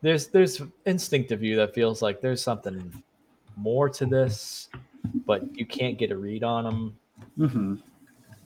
[0.00, 3.02] there's there's instinct of you that feels like there's something
[3.56, 4.68] more to this,
[5.24, 6.96] but you can't get a read on them.
[7.36, 7.74] hmm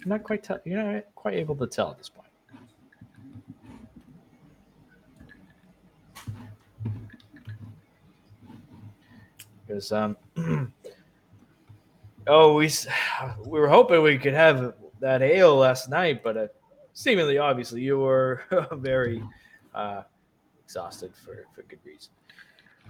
[0.00, 2.26] You're not quite tell, you're not quite able to tell at this point.
[9.66, 10.16] Because um,
[12.26, 12.70] oh, we
[13.46, 16.46] we were hoping we could have that ale last night, but uh,
[16.96, 18.42] seemingly, obviously, you were
[18.72, 19.22] very
[19.74, 20.02] uh,
[20.64, 22.10] exhausted for for good reason.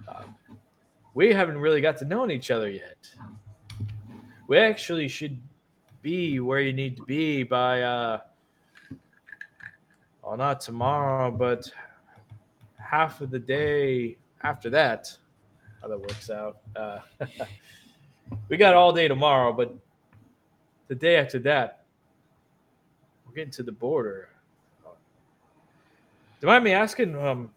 [0.09, 0.35] Um,
[1.15, 3.11] we haven't really got to know each other yet.
[4.49, 5.39] We actually should
[6.03, 8.21] be where you need to be by uh
[10.23, 11.69] well not tomorrow but
[12.79, 15.11] half of the day after that
[15.83, 17.01] how that works out uh
[18.49, 19.75] we got all day tomorrow but
[20.87, 21.76] the day after that
[23.37, 24.31] getting to the border
[24.83, 24.91] do
[26.41, 27.51] you mind me asking um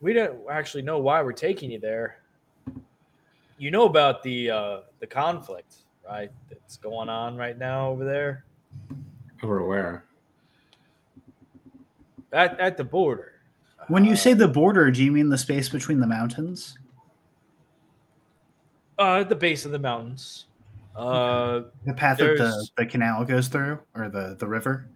[0.00, 2.20] we don't actually know why we're taking you there
[3.58, 5.74] you know about the uh the conflict
[6.08, 8.46] right that's going on right now over there
[9.42, 10.04] Over where?
[12.32, 13.32] at, at the border
[13.88, 16.78] When you say the border, do you mean the space between the mountains?
[18.98, 20.46] uh at the base of the mountains
[20.96, 24.88] uh The path that the, the canal goes through, or the, the river?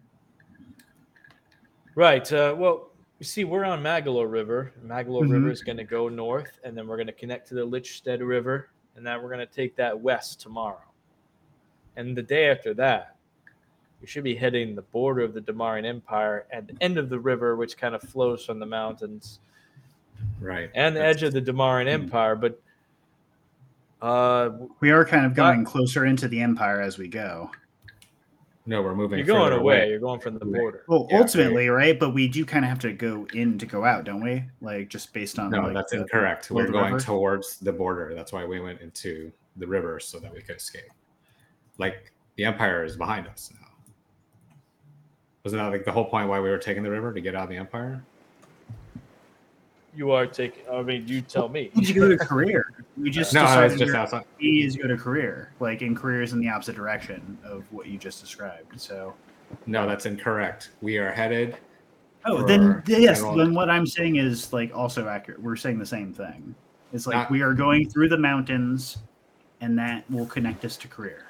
[1.95, 2.89] Right uh well
[3.19, 5.31] you see we're on Maggolor River Maggolor Mhm.
[5.33, 8.27] River is going to go north and then we're going to connect to the Lichstead
[8.27, 10.83] River and then we're going to take that west tomorrow
[11.97, 13.17] and the day after that
[14.01, 17.19] we should be hitting the border of the Domaarian Empire and the end of the
[17.19, 19.39] river which kind of flows from the mountains
[20.41, 20.71] Right.
[20.75, 21.93] and the That's- edge of the Domaarian Mhm.
[22.03, 22.61] Empire but
[24.03, 24.51] uh
[24.81, 27.51] We are kind of Uh, going closer into the empire as we go.
[28.67, 29.19] No, we're moving.
[29.19, 31.99] you're going further away you're going from the border Well, Yeah, ultimately, right?
[31.99, 34.43] But we do kind of have to go in to go out, don't we?
[34.63, 36.51] Like just based on No, like, that's the- incorrect.
[36.51, 37.05] We're going river?
[37.05, 38.15] towards the border.
[38.15, 40.91] That's why we went into the river so that we could escape.
[41.79, 43.69] Like the empire is behind us now.
[45.45, 47.45] Wasn't that like the whole point why we were taking the river to get out
[47.45, 48.03] of the empire?
[49.97, 52.67] you are taking I mean you tell me We should go to career.
[52.97, 54.25] We just no, I decided was just your outside.
[54.39, 55.53] key is go to career.
[55.61, 58.81] Like in careers in the opposite direction of what you just described.
[58.81, 59.15] So
[59.67, 60.71] No, that's incorrect.
[60.81, 61.57] We are headed.
[62.25, 63.19] Oh, then yes.
[63.19, 65.43] general- Then what I'm saying is like also accurate.
[65.43, 66.55] We're saying the same thing.
[66.93, 68.99] It's like Not- we are going through the mountains,
[69.61, 71.27] and that will connect us to career.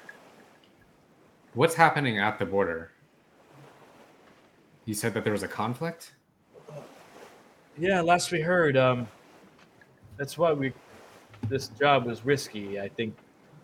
[1.55, 2.91] What's happening at the border?
[4.85, 6.13] You said that there was a conflict.
[7.77, 9.07] Yeah, last we heard, um,
[10.17, 10.71] that's why we
[11.49, 12.79] this job was risky.
[12.79, 13.15] I think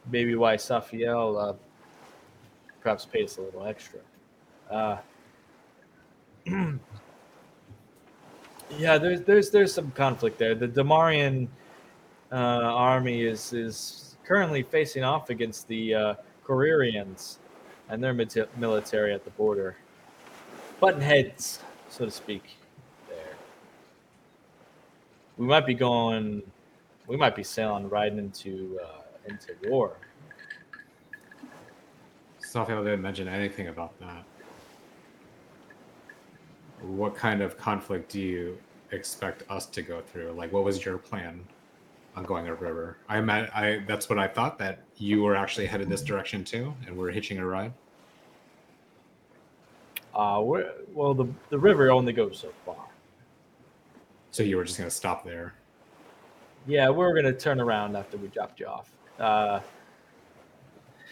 [0.10, 1.54] maybe why Safiel uh,
[2.82, 4.00] perhaps paid us a little extra.
[4.70, 4.98] Uh,
[8.78, 10.56] yeah, there's there's there's some conflict there.
[10.56, 11.48] The Domaarian
[12.32, 16.14] uh, army is is currently facing off against the uh,
[17.90, 19.76] and their miti- military at the border,
[20.80, 21.60] button heads,
[21.90, 22.58] so to speak.
[23.08, 23.18] There
[25.38, 26.44] we might be going
[27.08, 29.96] we might be sailing right into uh, into war
[32.42, 34.26] Safio didn't mention anything about that.
[36.82, 38.58] What kind of conflict do you
[38.92, 40.32] expect us to go through?
[40.32, 41.46] Like, what was your plan
[42.16, 42.98] on going a river?
[43.08, 46.74] I meant, I that's what I thought that you were actually headed this direction too,
[46.86, 47.74] and we're hitching a ride.
[50.14, 50.42] uh
[50.94, 52.90] well the the river only goes so far
[54.32, 55.54] So you were just gonna stop there.
[56.68, 59.60] Yeah we're gonna turn around after we dropped you off uh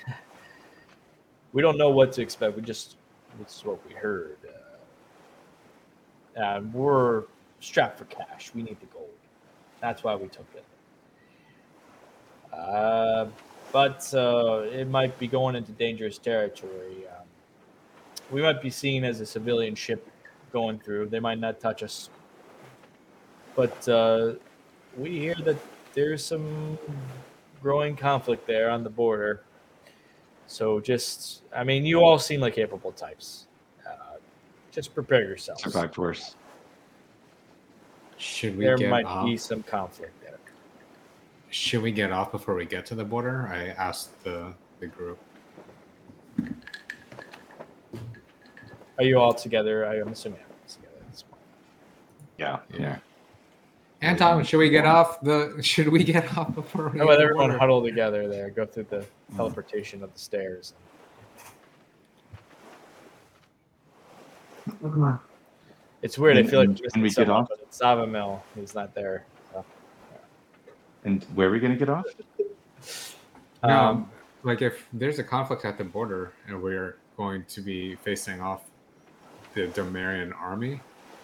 [1.54, 2.56] we don't know what to expect.
[2.56, 2.96] We just
[3.40, 4.38] this is what we heard.
[4.46, 4.52] Uh,
[6.36, 7.24] and we're
[7.60, 8.52] strapped for cash.
[8.54, 9.10] We need the gold.
[9.82, 10.66] That's why we took it.
[12.54, 13.28] Uh,
[13.72, 17.08] but uh, it might be going into dangerous territory.
[17.08, 17.26] Um,
[18.32, 20.08] we might be seen as a civilian ship
[20.52, 21.08] going through.
[21.08, 22.10] They might not touch us.
[23.56, 24.34] But uh,
[25.00, 25.58] we hear that
[25.94, 26.78] there's some
[27.62, 29.42] growing conflict there on the border.
[30.48, 33.48] So just, I mean, you all seem like capable types.
[33.88, 34.18] Uh,
[34.72, 35.62] just prepare yourselves.
[35.64, 36.36] Survive force.
[38.18, 39.26] Should we There get might off?
[39.26, 40.38] be some conflict there.
[41.52, 43.48] Should we get off before we get to the border?
[43.52, 45.18] I asked the the group.
[48.98, 49.86] Are you all together?
[49.86, 50.96] I- I'm assuming everyone's together.
[51.02, 51.42] at this point.
[52.38, 52.98] Yeah, yeah.
[54.02, 55.58] Anton, should we get off the?
[55.62, 57.00] Should we get off before we?
[57.00, 57.60] How get about everyone border?
[57.60, 58.50] huddle together there?
[58.50, 59.06] Go through the
[59.36, 60.74] teleportation of the stairs.
[66.02, 66.38] It's weird.
[66.38, 67.50] I feel like And- I'm we missing get someone, off?
[67.50, 68.42] but it's Savamil.
[68.56, 69.26] He's not there.
[69.52, 69.66] So.
[71.04, 72.06] And where are we going to get off?
[73.64, 74.10] No, Um,
[74.44, 78.62] like if there's a conflict at the border and we're going to be facing off
[79.54, 80.80] the Domaarian army,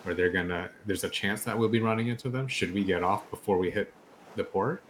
[0.05, 2.47] or they're gonna, there's a chance that we'll be running into them.
[2.47, 3.91] Should we get off before we hit
[4.35, 4.81] the port?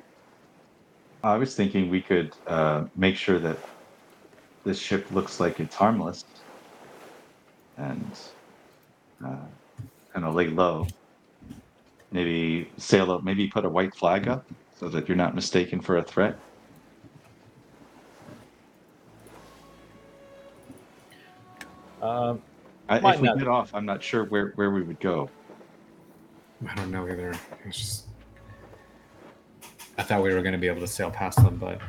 [1.23, 3.57] I was thinking we could uh, make sure that
[4.63, 6.25] this ship looks like it's harmless
[7.77, 8.19] and
[9.25, 9.37] uh,
[10.13, 10.87] kind of lay low.
[12.11, 14.45] Maybe sail up, maybe put a white flag up
[14.79, 16.37] so that you're not mistaken for a threat.
[22.05, 22.41] um,
[22.87, 23.39] I, Might if we not.
[23.39, 25.29] get off, I'm not sure where, where we would go.
[26.67, 27.33] I don't know either.
[27.65, 28.07] It's just,
[29.97, 31.79] I thought we were going to be able to sail past them, but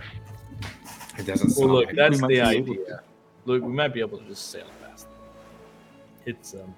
[1.19, 1.97] it doesn't well, sound look, like.
[1.97, 3.03] that's the idea.
[3.45, 5.07] Look, we might be able to just sail past.
[5.07, 5.15] Them.
[6.27, 6.75] It's um,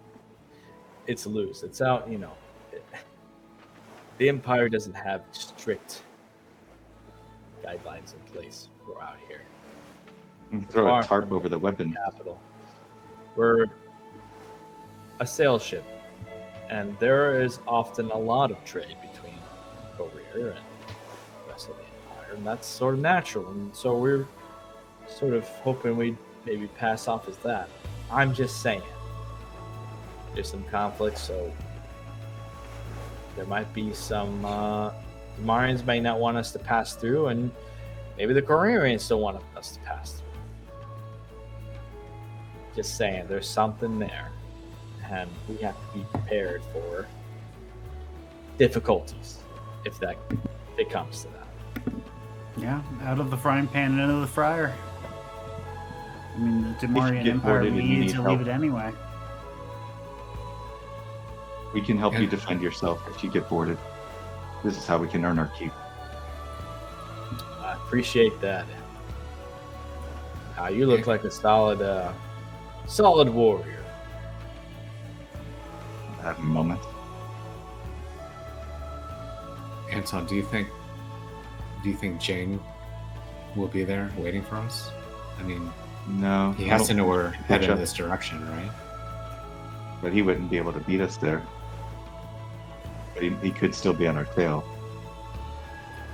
[1.07, 1.63] it's loose.
[1.63, 2.11] It's out.
[2.11, 2.33] You know,
[2.73, 2.85] it,
[4.19, 6.03] the Empire doesn't have strict
[7.65, 8.69] guidelines in place.
[8.87, 9.43] We're out here.
[10.71, 11.95] Throw a tarp over the weapon.
[12.05, 12.41] capital.
[13.37, 13.67] We're
[15.21, 15.85] a sail ship,
[16.69, 19.39] and there is often a lot of trade between
[19.97, 23.49] Korea and the rest of the empire, and that's sort of natural.
[23.51, 24.27] And so we're
[25.09, 27.69] sort of hoping we'd maybe pass off as that.
[28.11, 28.83] I'm just saying.
[30.35, 31.53] There's some conflict, so
[33.35, 34.45] there might be some.
[34.45, 34.93] Uh,
[35.41, 37.51] Domaarians may not want us to pass through, and
[38.17, 40.27] maybe the Koreans don't want us to pass through.
[42.77, 44.31] Just saying, there's something there,
[45.11, 47.07] and we have to be prepared for
[48.59, 49.39] difficulties
[49.85, 51.93] if that if it comes to that.
[52.57, 54.75] Yeah, out of the frying pan and into the fryer.
[56.35, 58.93] I mean, the Domaarian Empire boarded and you needs need to leave it anyway.
[61.75, 63.79] We can help you defend yourself if you get boarded.
[64.65, 65.73] This is how we can earn our keep.
[67.61, 68.67] I appreciate that.
[70.59, 72.13] Uh, you look like a solid, uh,
[72.87, 73.78] solid warrior.
[76.37, 76.81] A moment.
[79.91, 80.69] Anton, do you think,
[81.83, 82.61] do you think Jane
[83.57, 84.91] will be there waiting for us?
[85.39, 85.71] I mean,
[86.07, 88.71] No, he has to know we're headed in this direction, right?
[90.01, 91.43] but he wouldn't be able to beat us there.
[93.15, 94.65] But he, he could still be on our tail.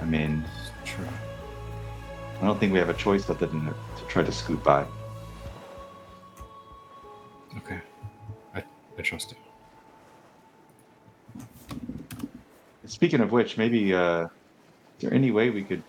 [0.01, 0.43] I mean,
[0.85, 1.07] True.
[2.41, 4.87] I don't think we have a choice other than to, to try to scoot by.
[7.59, 7.79] Okay.
[8.55, 8.63] I,
[8.99, 9.37] I trust you.
[12.87, 14.29] Speaking of which, maybe uh, is
[15.01, 15.83] there any way we could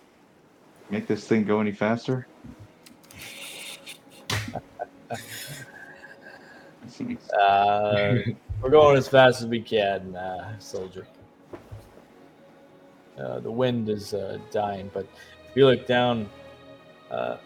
[0.90, 2.28] make this thing go any faster?
[7.38, 8.16] Uh,
[8.62, 11.06] we're going as fast as we can, uh, soldier.
[13.18, 15.06] Uh, the wind is uh, dying, but
[15.50, 16.30] if you look down,
[17.12, 17.38] uh,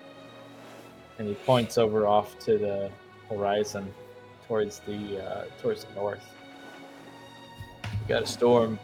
[1.17, 2.91] and he points over off to the
[3.27, 3.91] horizon,
[4.47, 6.25] towards the uh, towards the north.
[8.01, 8.79] We got a storm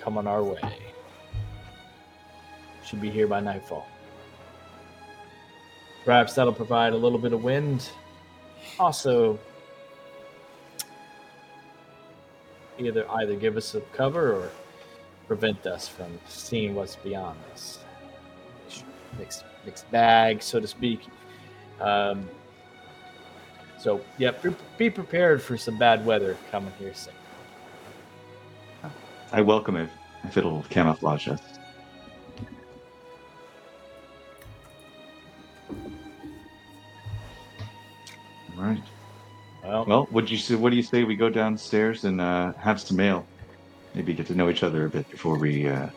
[0.00, 0.78] coming our way.
[2.84, 3.86] Should be here by nightfall.
[6.04, 7.90] Perhaps that'll provide a little bit of wind.
[8.78, 9.38] Also,
[12.78, 14.50] either either give us some cover or
[15.26, 17.80] prevent us from seeing what's beyond us.
[19.18, 21.00] Mixed mixed bag, so to speak.
[21.80, 22.28] Um,
[23.78, 24.32] so yeah,
[24.78, 27.14] be prepared for some bad weather coming here soon.
[29.32, 29.90] I welcome it
[30.24, 31.40] if it'll camouflage us.
[38.56, 38.82] All right.
[39.62, 40.54] Well, Well, would you say?
[40.54, 43.26] What do you say we go downstairs and uh, have some mail?
[43.94, 45.88] Maybe get to know each other a bit before we uh,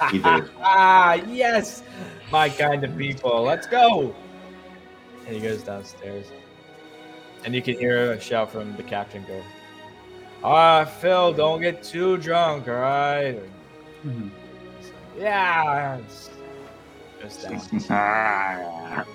[0.12, 0.50] either.
[0.60, 1.82] ah, yes,
[2.30, 3.42] my kind of people.
[3.42, 4.14] Let's go.
[5.26, 6.26] And he goes downstairs,
[7.44, 9.42] and you can hear a shout from the captain go,
[10.46, 13.40] "Ah, Phil, don't get too drunk, all right?"
[14.06, 14.30] Mhm.
[15.18, 15.96] Yeah.
[15.98, 16.30] it's-
[17.20, 17.88] Goes.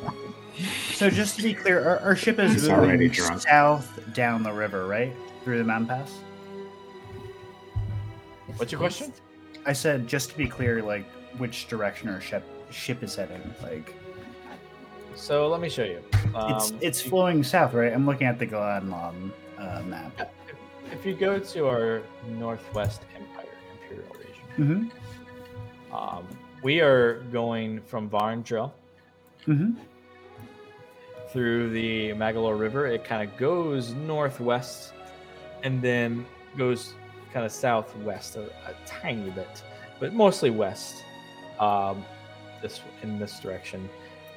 [0.94, 4.86] So just to be clear, our, our ship is He's moving south down the river,
[4.86, 5.14] right?
[5.44, 6.20] Through the mountain pass.
[8.58, 9.14] What's your question?
[9.66, 11.06] I said just to be clear, like
[11.38, 13.42] which direction our ship ship is heading.
[13.64, 13.96] Like
[15.16, 16.02] So let me show you.
[16.14, 17.94] it's Um, it's flowing south, right?
[17.94, 20.34] I'm looking at the Gladlon uh, map.
[20.92, 24.92] If you go to our Northwest Empire Imperial region,
[25.92, 25.96] Mm-hmm.
[25.96, 26.28] um,
[26.62, 28.72] we are going from Varndrill
[29.48, 29.72] Mm-hmm.
[31.32, 32.86] through the Maggolor River.
[32.88, 34.94] It kind of goes northwest
[35.64, 36.26] and then
[36.58, 36.94] goes
[37.34, 39.64] kind of southwest a, a tiny bit,
[40.00, 41.04] but mostly west.
[41.60, 42.04] Um,
[42.62, 43.90] this in this direction,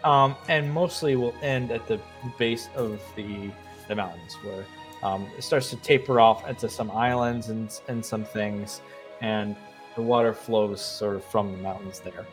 [0.05, 1.99] um, and mostly will end at the
[2.39, 3.51] base of the
[3.89, 4.65] the mountains, where
[5.05, 8.81] um, it starts to taper off into some islands and and some things,
[9.21, 9.55] and
[9.95, 12.27] the water flows sort of from the mountains there.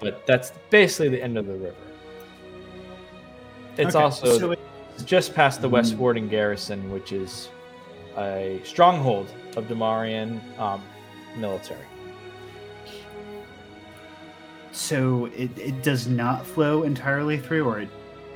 [0.00, 1.76] But that's basically the end of the river.
[3.76, 4.58] It's Okay, also so it-
[5.04, 5.94] just past the West.
[5.96, 7.48] Warden Garrison, which is
[8.16, 10.82] a stronghold of Domaarian um,
[11.36, 11.84] military.
[14.72, 17.88] so it, it does not flow entirely through, or it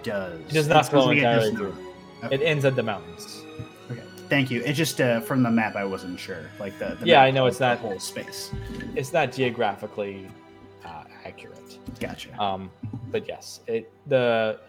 [0.02, 0.40] does.
[0.48, 1.74] It does not flow like it does entirely
[2.22, 2.32] not.
[2.32, 3.37] It ends at the mountains.
[4.28, 4.62] Thank you.
[4.62, 6.50] It just uh, from the map, I wasn't sure.
[6.60, 8.50] Like the, the Yeah, I know it's the not- whole space.
[8.94, 10.28] It's not geographically
[10.84, 11.78] uh, accurate.
[12.00, 12.38] Gotcha.
[12.40, 12.70] Um,
[13.10, 14.60] but yes, it the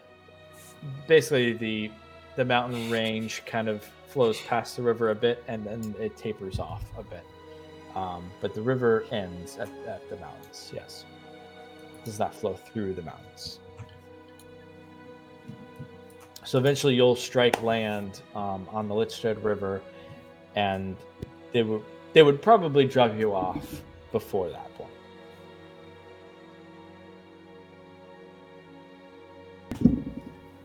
[1.07, 1.91] basically the
[2.36, 6.57] the mountain range kind of flows past the river a bit, and then it tapers
[6.60, 7.23] off a bit.
[7.95, 10.72] Um, but the river ends at, at the mountains.
[10.73, 11.06] Yes,
[12.06, 13.60] does not flow through the mountains.
[16.50, 19.84] So eventually, you'll strike land um, on the Lichstead River,
[20.56, 20.98] and
[21.54, 24.90] they would they would probably drop you off before that point.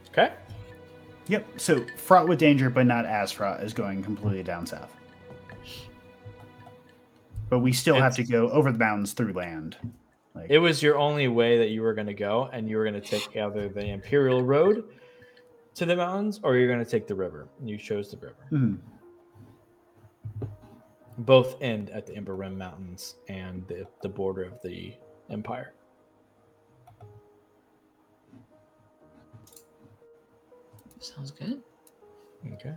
[0.09, 0.33] Okay.
[1.27, 1.61] Yep.
[1.61, 4.97] So fraught with danger, but not as fraught as going completely down south.
[7.51, 9.77] But we still have to go over the mountains through land.
[10.35, 12.91] Like, It was your only way that you were going to go, and you were
[12.91, 14.85] going to take either the Imperial Road
[15.75, 17.49] to the mountains, or you're going to take the river.
[17.61, 18.47] And you chose the river.
[18.53, 18.79] Mhm.
[21.19, 24.95] Both end at the Ember Rim Mountains and the, the border of the
[25.31, 25.73] Empire.
[31.01, 31.63] Sounds good.
[32.55, 32.75] Okay.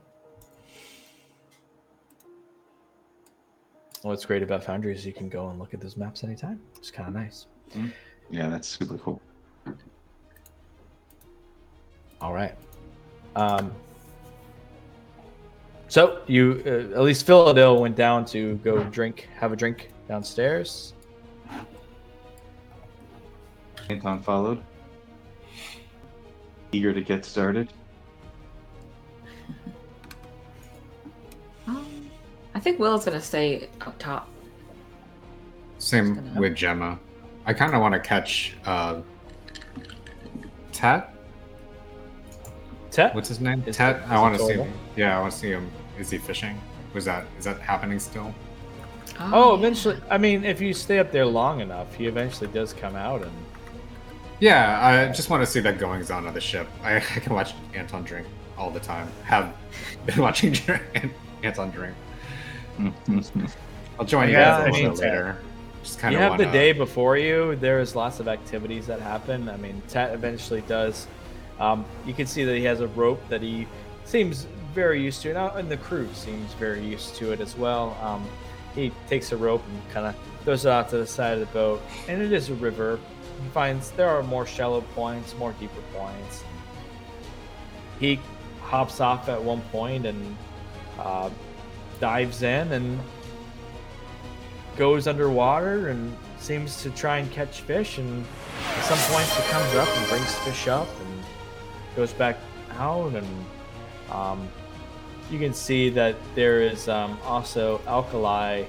[4.04, 6.62] What's great about Foundry is you can go and look at those maps anytime.
[6.78, 7.48] It's kind of nice.
[8.30, 9.22] Yeah, that's super cool.
[12.22, 12.56] All right.
[13.38, 13.72] Um,
[15.88, 20.94] so you, uh, at least Philadelphia went down to go drink, have a drink downstairs.
[23.90, 24.62] Anton followed,
[26.72, 27.72] eager to get started.
[31.68, 32.10] Um,
[32.56, 34.28] I think Will's gonna stay up top.
[35.78, 36.98] Same gonna- with Gemma.
[37.46, 39.02] I kind of want to catch uh,
[40.74, 41.14] Tet.
[42.98, 43.14] Tet?
[43.14, 43.64] What's his name?
[43.68, 43.98] Is Tet.
[43.98, 44.74] it- I want to see him.
[44.96, 45.70] Yeah, I want to see him.
[46.00, 46.60] Is he fishing?
[46.96, 48.34] Was that is that happening still?
[49.20, 49.60] Oh, yeah.
[49.60, 49.98] eventually.
[50.10, 53.32] I mean, if you stay up there long enough, he eventually does come out and.
[54.40, 56.68] Yeah, I just want to see the goings on of the ship.
[56.84, 58.26] I, I can watch Anton drink
[58.58, 59.08] all the time.
[59.26, 59.56] Have
[60.08, 60.56] been watching
[61.44, 61.96] Anton drink.
[64.00, 65.38] I'll join you Yeah, guys a I little mean, bit later.
[65.84, 67.56] Just kind you of have wanna, the day before you.
[67.58, 69.50] There's lots of activities that happen.
[69.50, 71.06] I mean, Tet eventually does.
[71.60, 73.68] Um, you can see that he has a rope that he
[74.06, 77.98] seems very used to, and, and the crew seems very used to it as well.
[78.02, 78.28] Um,
[78.76, 81.46] he takes a rope and kind of throws it out to the side of the
[81.48, 83.00] boat, and it is a river.
[83.44, 86.44] He finds there are more shallow points, more deeper points.
[88.00, 88.20] He
[88.62, 90.38] hops off at one point and
[91.00, 91.30] uh,
[92.00, 93.00] dives in and
[94.76, 98.26] goes underwater and seems to try and catch fish and
[98.62, 101.07] at some points he comes up and brings fish up and
[101.98, 102.38] goes back
[102.78, 103.28] out and
[104.12, 104.48] um,
[105.32, 108.64] you can see that there is um, also alkali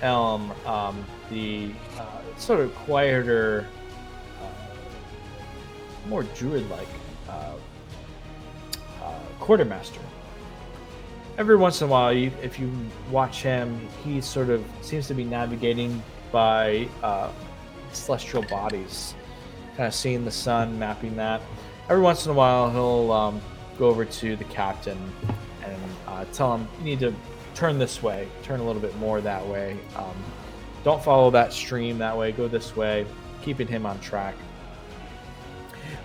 [0.00, 3.68] elm um, the uh, sort of quieter
[4.40, 6.88] uh, more druid like
[7.28, 7.52] uh,
[9.02, 10.00] uh, quartermaster.
[11.36, 12.72] Every once in a while, you, if you
[13.10, 17.30] watch him, he sort of seems to be navigating by uh,
[17.92, 19.14] celestial bodies,
[19.76, 21.42] kind of seeing the sun, mapping that.
[21.88, 23.42] Every once in a while, he'll um,
[23.78, 24.98] go over to the captain
[25.62, 27.14] and uh, tell him, "You need to
[27.54, 29.76] turn this way, turn a little bit more that way.
[29.96, 30.16] Um,
[30.82, 32.32] don't follow that stream that way.
[32.32, 33.06] Go this way."
[33.42, 34.34] Keeping him on track.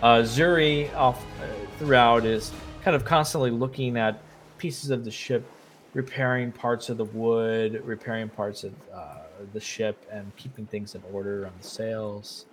[0.02, 1.46] Uh, Zuri off uh,
[1.78, 2.52] throughout is
[2.82, 4.22] kind of constantly looking at
[4.58, 5.46] pieces of the ship,
[5.94, 9.20] repairing parts of the wood, repairing parts of uh,
[9.54, 12.46] the ship, and keeping things in order on the sails.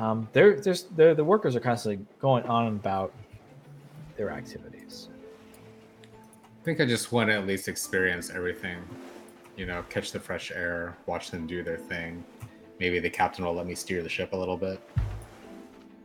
[0.00, 3.12] Um, they're, there's, they're, the workers are constantly going on about
[4.16, 5.08] their activities.
[6.02, 8.78] I think I just want to at least experience everything.
[9.56, 12.24] You know, catch the fresh air, watch them do their thing.
[12.78, 14.80] Maybe the captain will let me steer the ship a little bit.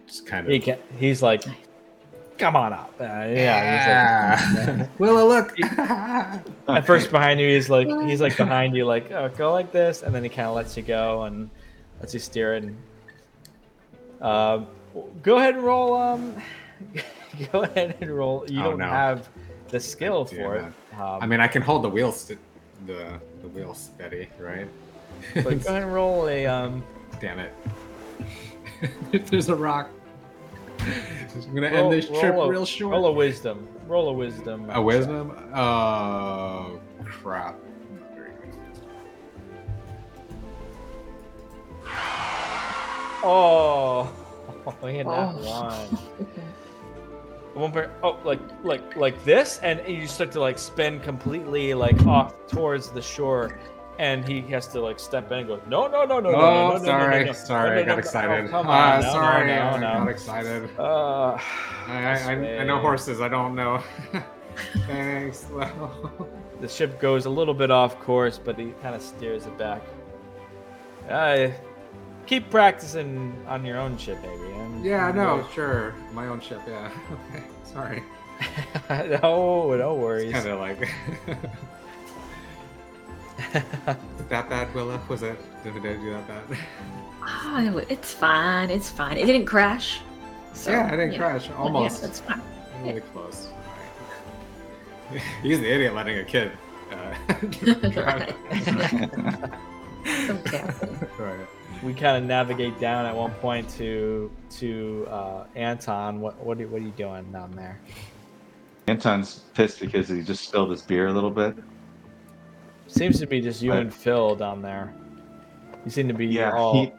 [0.08, 0.52] Just kind of.
[0.52, 1.46] He can, he's like,
[2.38, 4.38] "Come on up." Uh, yeah.
[4.38, 5.58] He's like, Willa, look.
[6.68, 10.04] At first, behind you, he's like he's like behind you, like oh, go like this,
[10.04, 11.50] and then he kind of lets you go and
[12.02, 12.64] lets you steer it.
[12.64, 12.78] And,
[14.22, 14.68] um,
[15.22, 15.94] go ahead and roll.
[15.96, 16.36] Um,
[17.52, 18.46] go ahead and roll.
[18.50, 18.86] You Oh, don't no.
[18.88, 19.30] have
[19.70, 20.66] the skill Damn for it.
[20.66, 21.00] it.
[21.00, 22.40] Um, I mean, I can hold the wheel, st-
[22.86, 24.68] the the wheel steady, right?
[25.36, 26.84] but go ahead and roll a um.
[27.22, 27.54] Damn it!
[29.14, 29.90] if There's a rock.
[30.80, 32.92] I'm gonna Roll, end this trip a, real short.
[32.94, 33.68] Roll a wisdom.
[33.88, 34.70] Roll a wisdom.
[34.70, 35.32] A wisdom?
[35.56, 37.56] Oh crap!
[43.26, 44.76] Not very.
[44.84, 45.88] Oh, he had that Oh.
[45.88, 46.00] one.
[47.54, 52.06] One pair, oh, like like like this, and you start to like spin completely like
[52.06, 53.58] off towards the shore,
[53.98, 56.38] and he has to like step in and go, no, no, no, no, no, no,
[56.38, 58.46] Oh, no, no, sorry, no, no, sorry, no, I got no, excited.
[58.46, 60.70] Oh, come Ah, on, no, sorry, no, I no, got excited.
[60.78, 61.38] Uh,
[61.88, 63.22] I, I, I know horses.
[63.22, 63.82] I don't know.
[64.86, 65.46] Thanks.
[66.62, 69.82] The ship goes a little bit off course, but he kind of steers it back.
[71.10, 71.48] Uh,
[72.26, 74.52] keep practicing on your own ship, baby.
[74.54, 75.96] and- yeah, and no, go- sure.
[76.14, 76.62] My own ship.
[76.68, 76.90] Yeah.
[77.32, 77.44] Okay.
[77.64, 78.04] Sorry.
[79.22, 80.32] no, no worries.
[80.32, 80.80] Kind of like.
[84.30, 85.00] that bad, Willa?
[85.10, 85.38] Was it?
[85.64, 86.44] Did I do that bad?
[87.22, 88.70] Ah, it's fine.
[88.70, 89.18] It's fine.
[89.18, 90.00] It didn't crash.
[90.54, 91.18] So, yeah, I didn't yeah.
[91.18, 91.48] crash.
[91.50, 92.02] Yeah, Almost.
[92.02, 92.42] that's fine.
[92.84, 93.50] Really close.
[95.10, 95.24] Alright.
[95.42, 96.52] He's the idiot letting a kid.
[96.92, 97.14] Uh,
[97.90, 98.34] drive.
[100.28, 100.98] So careful.
[101.20, 101.48] right.
[101.86, 106.20] We kind of navigate down at one point to to uh, Anton.
[106.20, 107.80] What what are, what are you doing down there?
[108.88, 111.56] Anton's pissed because he just spilled his beer a little bit.
[112.88, 114.94] Seems to be just you I- and Phil down there.
[115.86, 116.92] You seem to be Yeah, all he-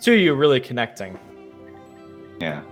[0.00, 1.18] two of you really connecting.
[2.40, 2.62] Yeah,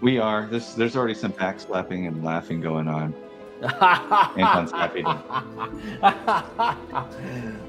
[0.00, 0.46] we are.
[0.46, 3.14] There's there's already some backslapping and laughing going on.
[3.62, 5.04] Anton's happy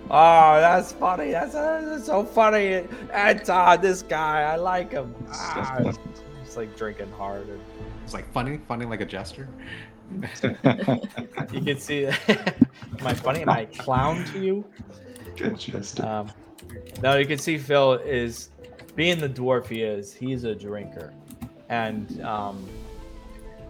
[0.10, 1.32] oh, that's funny.
[1.32, 2.86] That's, that's so funny.
[3.12, 5.14] Anton, this guy, I like him.
[5.32, 5.80] Ah,
[6.44, 7.48] He's like drinking hard.
[7.48, 7.62] And
[8.04, 9.48] It's like funny, funny like a gesture.
[11.52, 12.06] you can see.
[12.06, 12.16] Am
[13.02, 13.42] I funny?
[13.42, 14.66] Am I clown to you?
[15.36, 16.00] Good.
[16.02, 16.32] Um,
[17.02, 18.52] no, you can see Phil is
[18.96, 20.14] being the dwarf he is.
[20.14, 21.14] He's a drinker,
[21.70, 22.68] and um,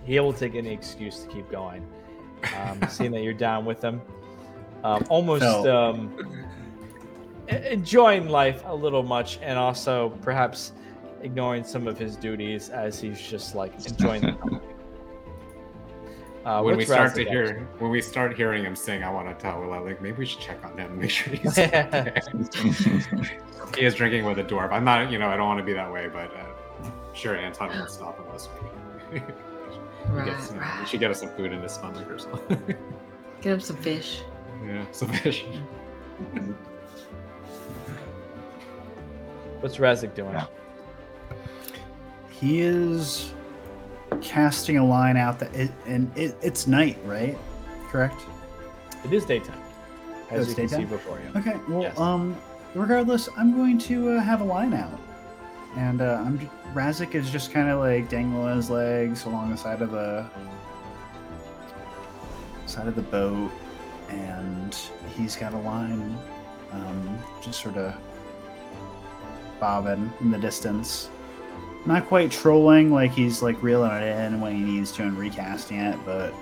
[0.04, 1.88] he will take any excuse to keep going.
[2.58, 4.02] Um, seeing that you're down with them.
[4.84, 5.70] um, almost Phil.
[5.70, 6.48] um,
[7.48, 10.74] enjoying life a little much, and also perhaps
[11.22, 14.60] ignoring some of his duties as he's just like enjoying the company.
[16.46, 19.34] Uh, when we start to hear, when we start hearing him sing, I want to
[19.42, 21.56] tell Willa like maybe we should check on him, make sure he's
[23.76, 24.74] he is drinking with a dwarf.
[24.74, 27.70] I'm not, you know, I don't want to be that way, but uh, sure, Anton
[27.70, 28.50] won't stop unless
[29.14, 29.22] we.
[30.10, 30.88] We Right, get some, We right.
[30.88, 32.76] should get us some food in this stomach or something.
[33.42, 34.22] Get him some fish.
[34.66, 35.44] yeah, some fish.
[39.60, 40.34] What's Razik doing?
[40.34, 40.46] Yeah.
[42.30, 43.32] He is
[44.22, 47.38] casting a line out that it, and it, it's night, right?
[47.90, 48.20] Correct.
[49.06, 49.60] It is daytime,
[50.30, 51.40] as it's you can see before you.
[51.40, 51.58] Okay.
[51.70, 51.98] Well, Yes.
[51.98, 52.36] um,
[52.76, 55.00] regardless, I'm going to uh, have a line out,
[55.76, 59.82] and uh, I'm Razik is just kind of like dangling his legs along the side
[59.82, 60.26] of the
[62.66, 63.52] side of the boat,
[64.10, 64.76] and
[65.16, 66.18] he's got a line,
[66.72, 67.96] um, just sort of
[69.60, 71.10] bobbing in the distance.
[71.86, 75.80] Not quite trolling, like he's like reeling it in when he needs to and recasting
[75.80, 76.34] it, but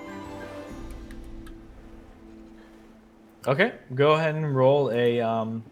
[3.47, 5.63] Okay, go ahead and roll a um,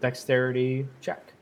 [0.00, 1.32] dexterity check.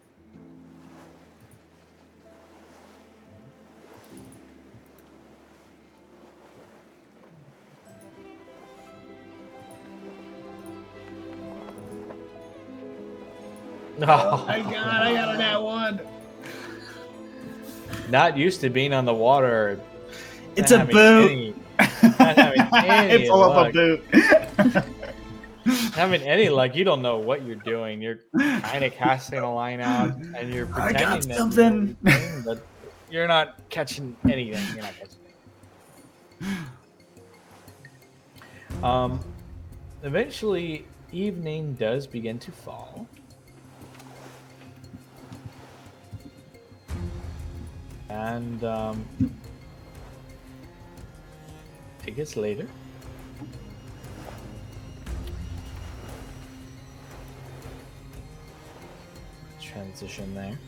[14.00, 16.00] Oh, my god, I got a nat one.
[18.08, 19.80] not used to being on the water.
[20.56, 21.30] It's a having boot.
[21.30, 21.54] any-
[22.18, 24.04] not having any I pull up a boot.
[25.94, 28.00] having any luck, you don't know what you're doing.
[28.00, 31.28] You're kind of casting a line out, and you're pretending I pretending got that you
[31.30, 31.96] know something.
[32.00, 32.66] what you're doing, but
[33.10, 34.62] you're not catching anything.
[34.74, 35.18] You're not catching.
[36.40, 36.56] Anything.
[38.84, 39.20] Um,
[40.04, 43.08] eventually, evening does begin to fall.
[48.08, 49.04] And um,
[52.06, 52.66] it gets later.
[59.60, 60.58] Transition there.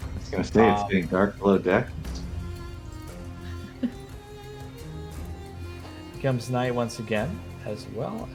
[0.00, 1.88] I was gonna say it's Um, getting dark below deck.
[6.22, 8.28] Comes night once again, as well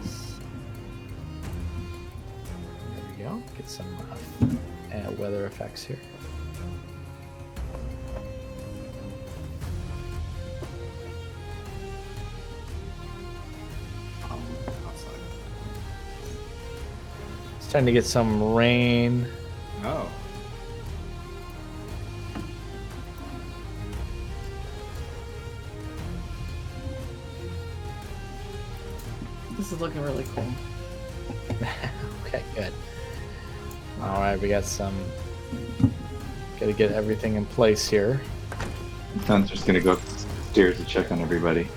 [0.00, 0.32] as.
[2.94, 3.42] There we go.
[3.56, 3.86] Get some
[4.92, 5.98] uh, weather effects here.
[17.68, 19.26] Starting to get some rain.
[19.84, 20.10] Oh.
[29.58, 30.46] This is looking really cool.
[32.26, 32.72] Okay, good.
[34.02, 34.94] All right, we got some.
[36.60, 38.20] Got to get everything in place here.
[39.24, 41.68] Tom's just gonna go upstairs to check on everybody.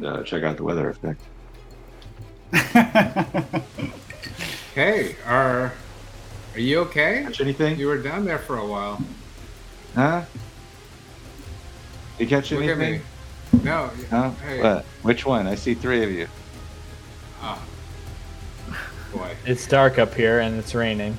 [0.00, 1.20] And uh, check out the weather effect.
[4.74, 5.72] Hey, are
[6.54, 7.24] are you okay?
[7.24, 7.76] Catch anything?
[7.76, 9.02] You were down there for a while.
[9.96, 10.22] Huh?
[12.20, 13.02] You catch Look at anything?
[13.52, 13.64] me.
[13.64, 13.90] No.
[14.08, 14.30] Huh?
[14.30, 14.62] Hey.
[14.62, 14.84] What?
[15.02, 15.48] Which one?
[15.48, 16.28] I see three of you.
[17.42, 17.60] Oh.
[19.12, 19.34] Boy.
[19.44, 21.18] It's dark up here and it's raining.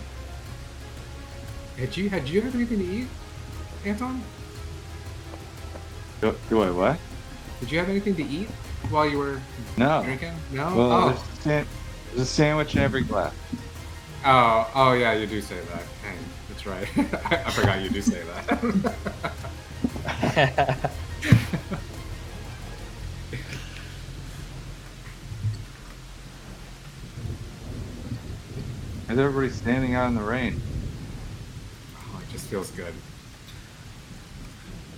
[1.78, 3.08] Had you had you had anything to eat,
[3.86, 4.24] Anton?
[6.22, 6.98] Do, do I what?
[7.60, 8.48] Did you have anything to eat
[8.92, 9.42] while you were
[9.78, 10.04] No.
[10.04, 10.34] drinking?
[10.52, 10.76] No.
[10.76, 11.10] Well, oh.
[11.10, 11.68] there's, a san-
[12.10, 13.34] there's a sandwich in every glass.
[14.26, 14.70] oh.
[14.76, 15.84] Oh yeah, you do say that.
[16.04, 16.18] Dang,
[16.50, 16.88] that's right.
[17.32, 18.56] I, I forgot you do say that.
[29.22, 30.60] everybody standing out in the rain.
[31.96, 32.94] oh, it just feels good.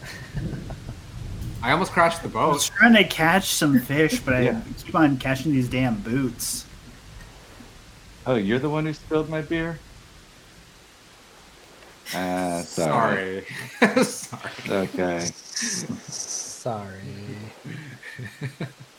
[1.63, 2.49] I almost crashed the boat.
[2.49, 4.61] I was trying to catch some fish, but I Yeah.
[4.83, 6.65] keep on catching these damn boots.
[8.27, 9.79] Oh, you're the one who spilled my beer?
[12.13, 13.45] Ah, sorry.
[13.79, 14.03] Sorry.
[14.03, 14.51] Sorry.
[14.69, 15.19] Okay.
[16.09, 17.01] Sorry.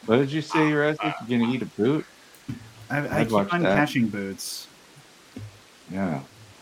[0.07, 1.15] What did you say, Erasmus?
[1.28, 2.05] You're gonna eat a boot?
[2.91, 3.76] I, I keep on that.
[3.76, 4.67] catching boots.
[5.91, 6.20] Yeah.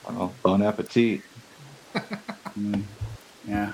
[0.09, 1.23] Well, bon appetit.
[2.59, 2.83] Mm,
[3.49, 3.73] yeah.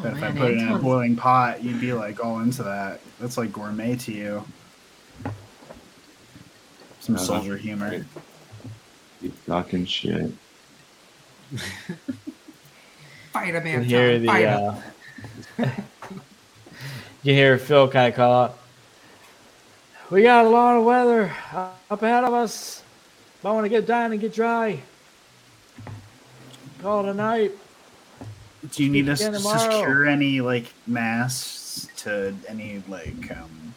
[0.00, 2.62] Oh, Bet if I put it in a boiling pot, you'd be like all into
[2.62, 3.00] that.
[3.20, 4.42] That's like gourmet to you.
[7.00, 7.24] Some Uh-huh.
[7.24, 7.90] soldier humor.
[7.90, 8.04] Right.
[9.20, 10.32] You talking shit.
[13.32, 13.80] Fight a man.
[13.80, 14.26] can hear the.
[14.26, 14.74] fight Uh,
[17.22, 18.58] you hear Phil kind of call out.
[20.10, 22.82] We got a lot of weather up ahead of us.
[23.44, 24.80] I want to get down and get dry.
[26.82, 27.52] Call it a night.
[28.68, 33.74] Do you need us to secure any like masts to any like um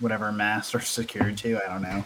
[0.00, 1.56] whatever masts are secured to?
[1.64, 2.04] I don't know.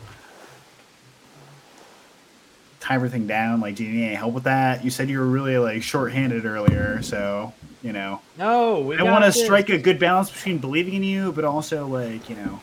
[2.80, 3.60] Tie everything down.
[3.60, 4.84] Like, do you need any help with that?
[4.84, 8.20] You said you were really like short-handed earlier, so you know.
[8.38, 12.30] No, I want to strike a good balance between believing in you, but also like
[12.30, 12.60] you know,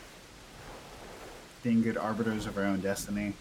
[1.62, 3.34] being good arbiters of our own destiny.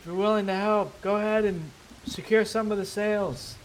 [0.00, 1.70] If you're willing to help, go ahead and
[2.06, 3.56] secure some of the sails.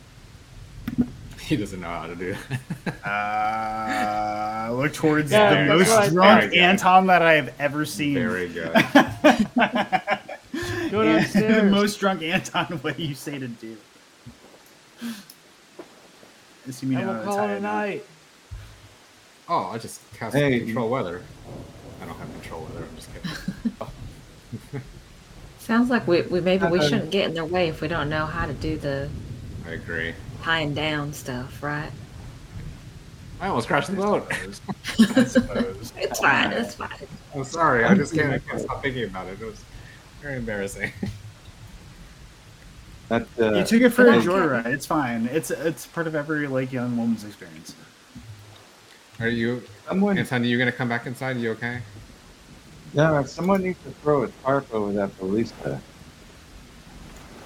[1.40, 2.60] He doesn't know how to do it.
[3.06, 6.54] Uh, look towards Yeah, the most what drunk.
[6.56, 8.14] Anton that I have ever seen.
[8.16, 8.74] Very good.
[10.92, 13.78] Go And the most drunk Anton, what do you say to do?
[16.68, 17.72] Assuming and you know we'll that's call it I a know.
[17.72, 18.06] night.
[19.48, 20.60] Oh, I just cast Hey.
[20.60, 21.22] control weather.
[22.02, 22.86] I don't have control weather.
[22.90, 23.32] I'm just kidding.
[25.60, 28.26] Sounds like we, we maybe we shouldn't get in their way if we don't know
[28.26, 29.10] how to do the
[29.68, 30.14] I agree.
[30.48, 31.92] Tying down stuff, right?
[33.42, 34.32] I almost crashed the boat.
[35.18, 35.92] I suppose.
[35.98, 36.54] It's fine.
[36.54, 36.90] It's fine.
[37.36, 37.84] I'm sorry.
[37.84, 39.42] I just can't, I can't stop thinking about it.
[39.42, 39.62] It was
[40.22, 40.92] very embarrassing.
[43.10, 44.66] That, uh, you took it for a a I can't- joyride.
[44.66, 45.30] It's fine.
[45.32, 47.74] It's it's part of every like young woman's experience.
[49.22, 50.42] Are you, Someone, Anton?
[50.42, 51.38] Are you gonna come back inside?
[51.38, 51.80] You okay?
[52.94, 55.80] yeah, someone needs to throw a tarp over that ballista.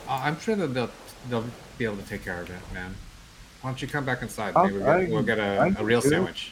[0.09, 0.89] Uh, I'm sure that they'll
[1.30, 1.45] they'll
[1.82, 2.93] be able to take care of it, man.
[3.61, 4.53] Why don't you come back inside?
[4.56, 6.51] I'll- Maybe we'll I get, we'll get I a, a can real do sandwich.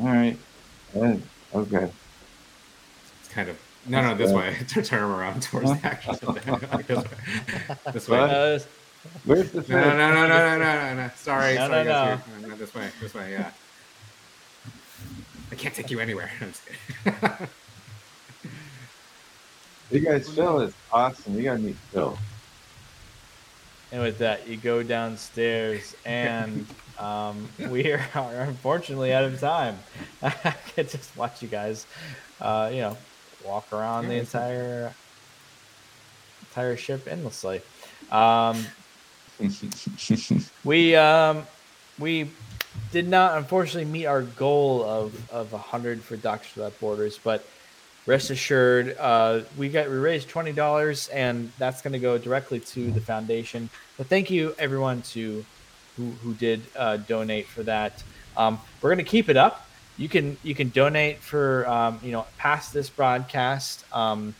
[0.00, 0.38] All right.
[0.96, 1.90] Okay.
[3.20, 4.56] It's kind of no, no, this way.
[4.68, 6.16] to turn them around towards the action.
[6.88, 7.92] This way.
[7.92, 8.18] This way.
[8.18, 8.58] Uh,
[9.24, 11.10] Where's the No, no, no, no, no, no, no, no.
[11.16, 12.20] Sorry, No, sorry, no, guys.
[12.20, 12.40] Here.
[12.42, 13.50] No, no, this way, this way, yeah.
[15.52, 16.30] I can't take you anywhere.
[16.40, 16.62] I'm just
[17.04, 17.48] kidding.
[19.90, 21.34] You guys, Phil is awesome.
[21.36, 22.18] You gotta meet Phil.
[23.90, 26.66] And with that, you go downstairs, and
[26.98, 29.78] um, we are unfortunately out of time.
[30.22, 31.86] I could just watch you guys,
[32.40, 32.96] uh, you know,
[33.46, 34.92] walk around the Yeah, entire
[36.50, 37.62] entire ship endlessly.
[38.10, 38.64] Um,
[40.64, 41.46] we um,
[41.98, 42.30] we
[42.92, 47.44] did not unfortunately meet our goal of of hundred for Doctors Without Borders, but
[48.08, 52.58] rest assured, uh, we got we raised twenty dollars, and that's going to go directly
[52.58, 53.68] to the foundation.
[53.98, 55.44] But thank you everyone to
[55.96, 58.02] who who did uh, donate for that.
[58.36, 59.68] Um, we're going to keep it up.
[59.98, 64.34] You can you can donate for um, you know past this broadcast um,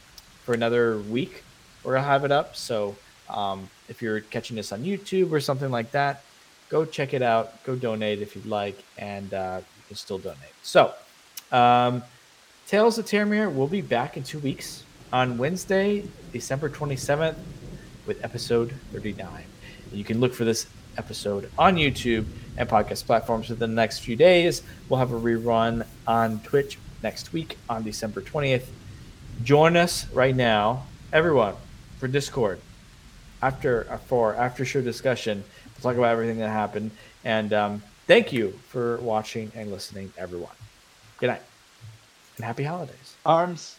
[0.44, 1.44] for another week.
[1.84, 2.56] We're gonna have it up.
[2.56, 2.96] So
[3.28, 6.24] um, if you're catching this on YouTube or something like that,
[6.70, 7.62] go check it out.
[7.64, 10.56] Go donate if you'd like, and uh, you can still donate.
[10.62, 10.94] So.
[12.68, 17.36] Tales of Terramir will be back in two weeks on Wednesday, December 27th,
[18.04, 19.26] with episode 39.
[19.90, 20.66] You can look for this
[20.98, 22.26] episode on YouTube
[22.58, 24.62] and podcast platforms within the next few days.
[24.86, 28.66] We'll have a rerun on Twitch next week on December 20th.
[29.42, 31.54] Join us right now, everyone,
[31.98, 32.60] for Discord
[33.40, 35.42] after for after show discussion.
[35.64, 36.90] We'll talk about everything that happened.
[37.24, 40.52] And um, thank you for watching and listening, everyone.
[41.18, 41.47] Good night
[42.38, 43.16] and happy holidays.
[43.26, 43.76] Arms.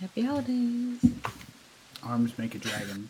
[0.00, 1.00] Happy holidays.
[2.02, 3.08] Arms make a dragon.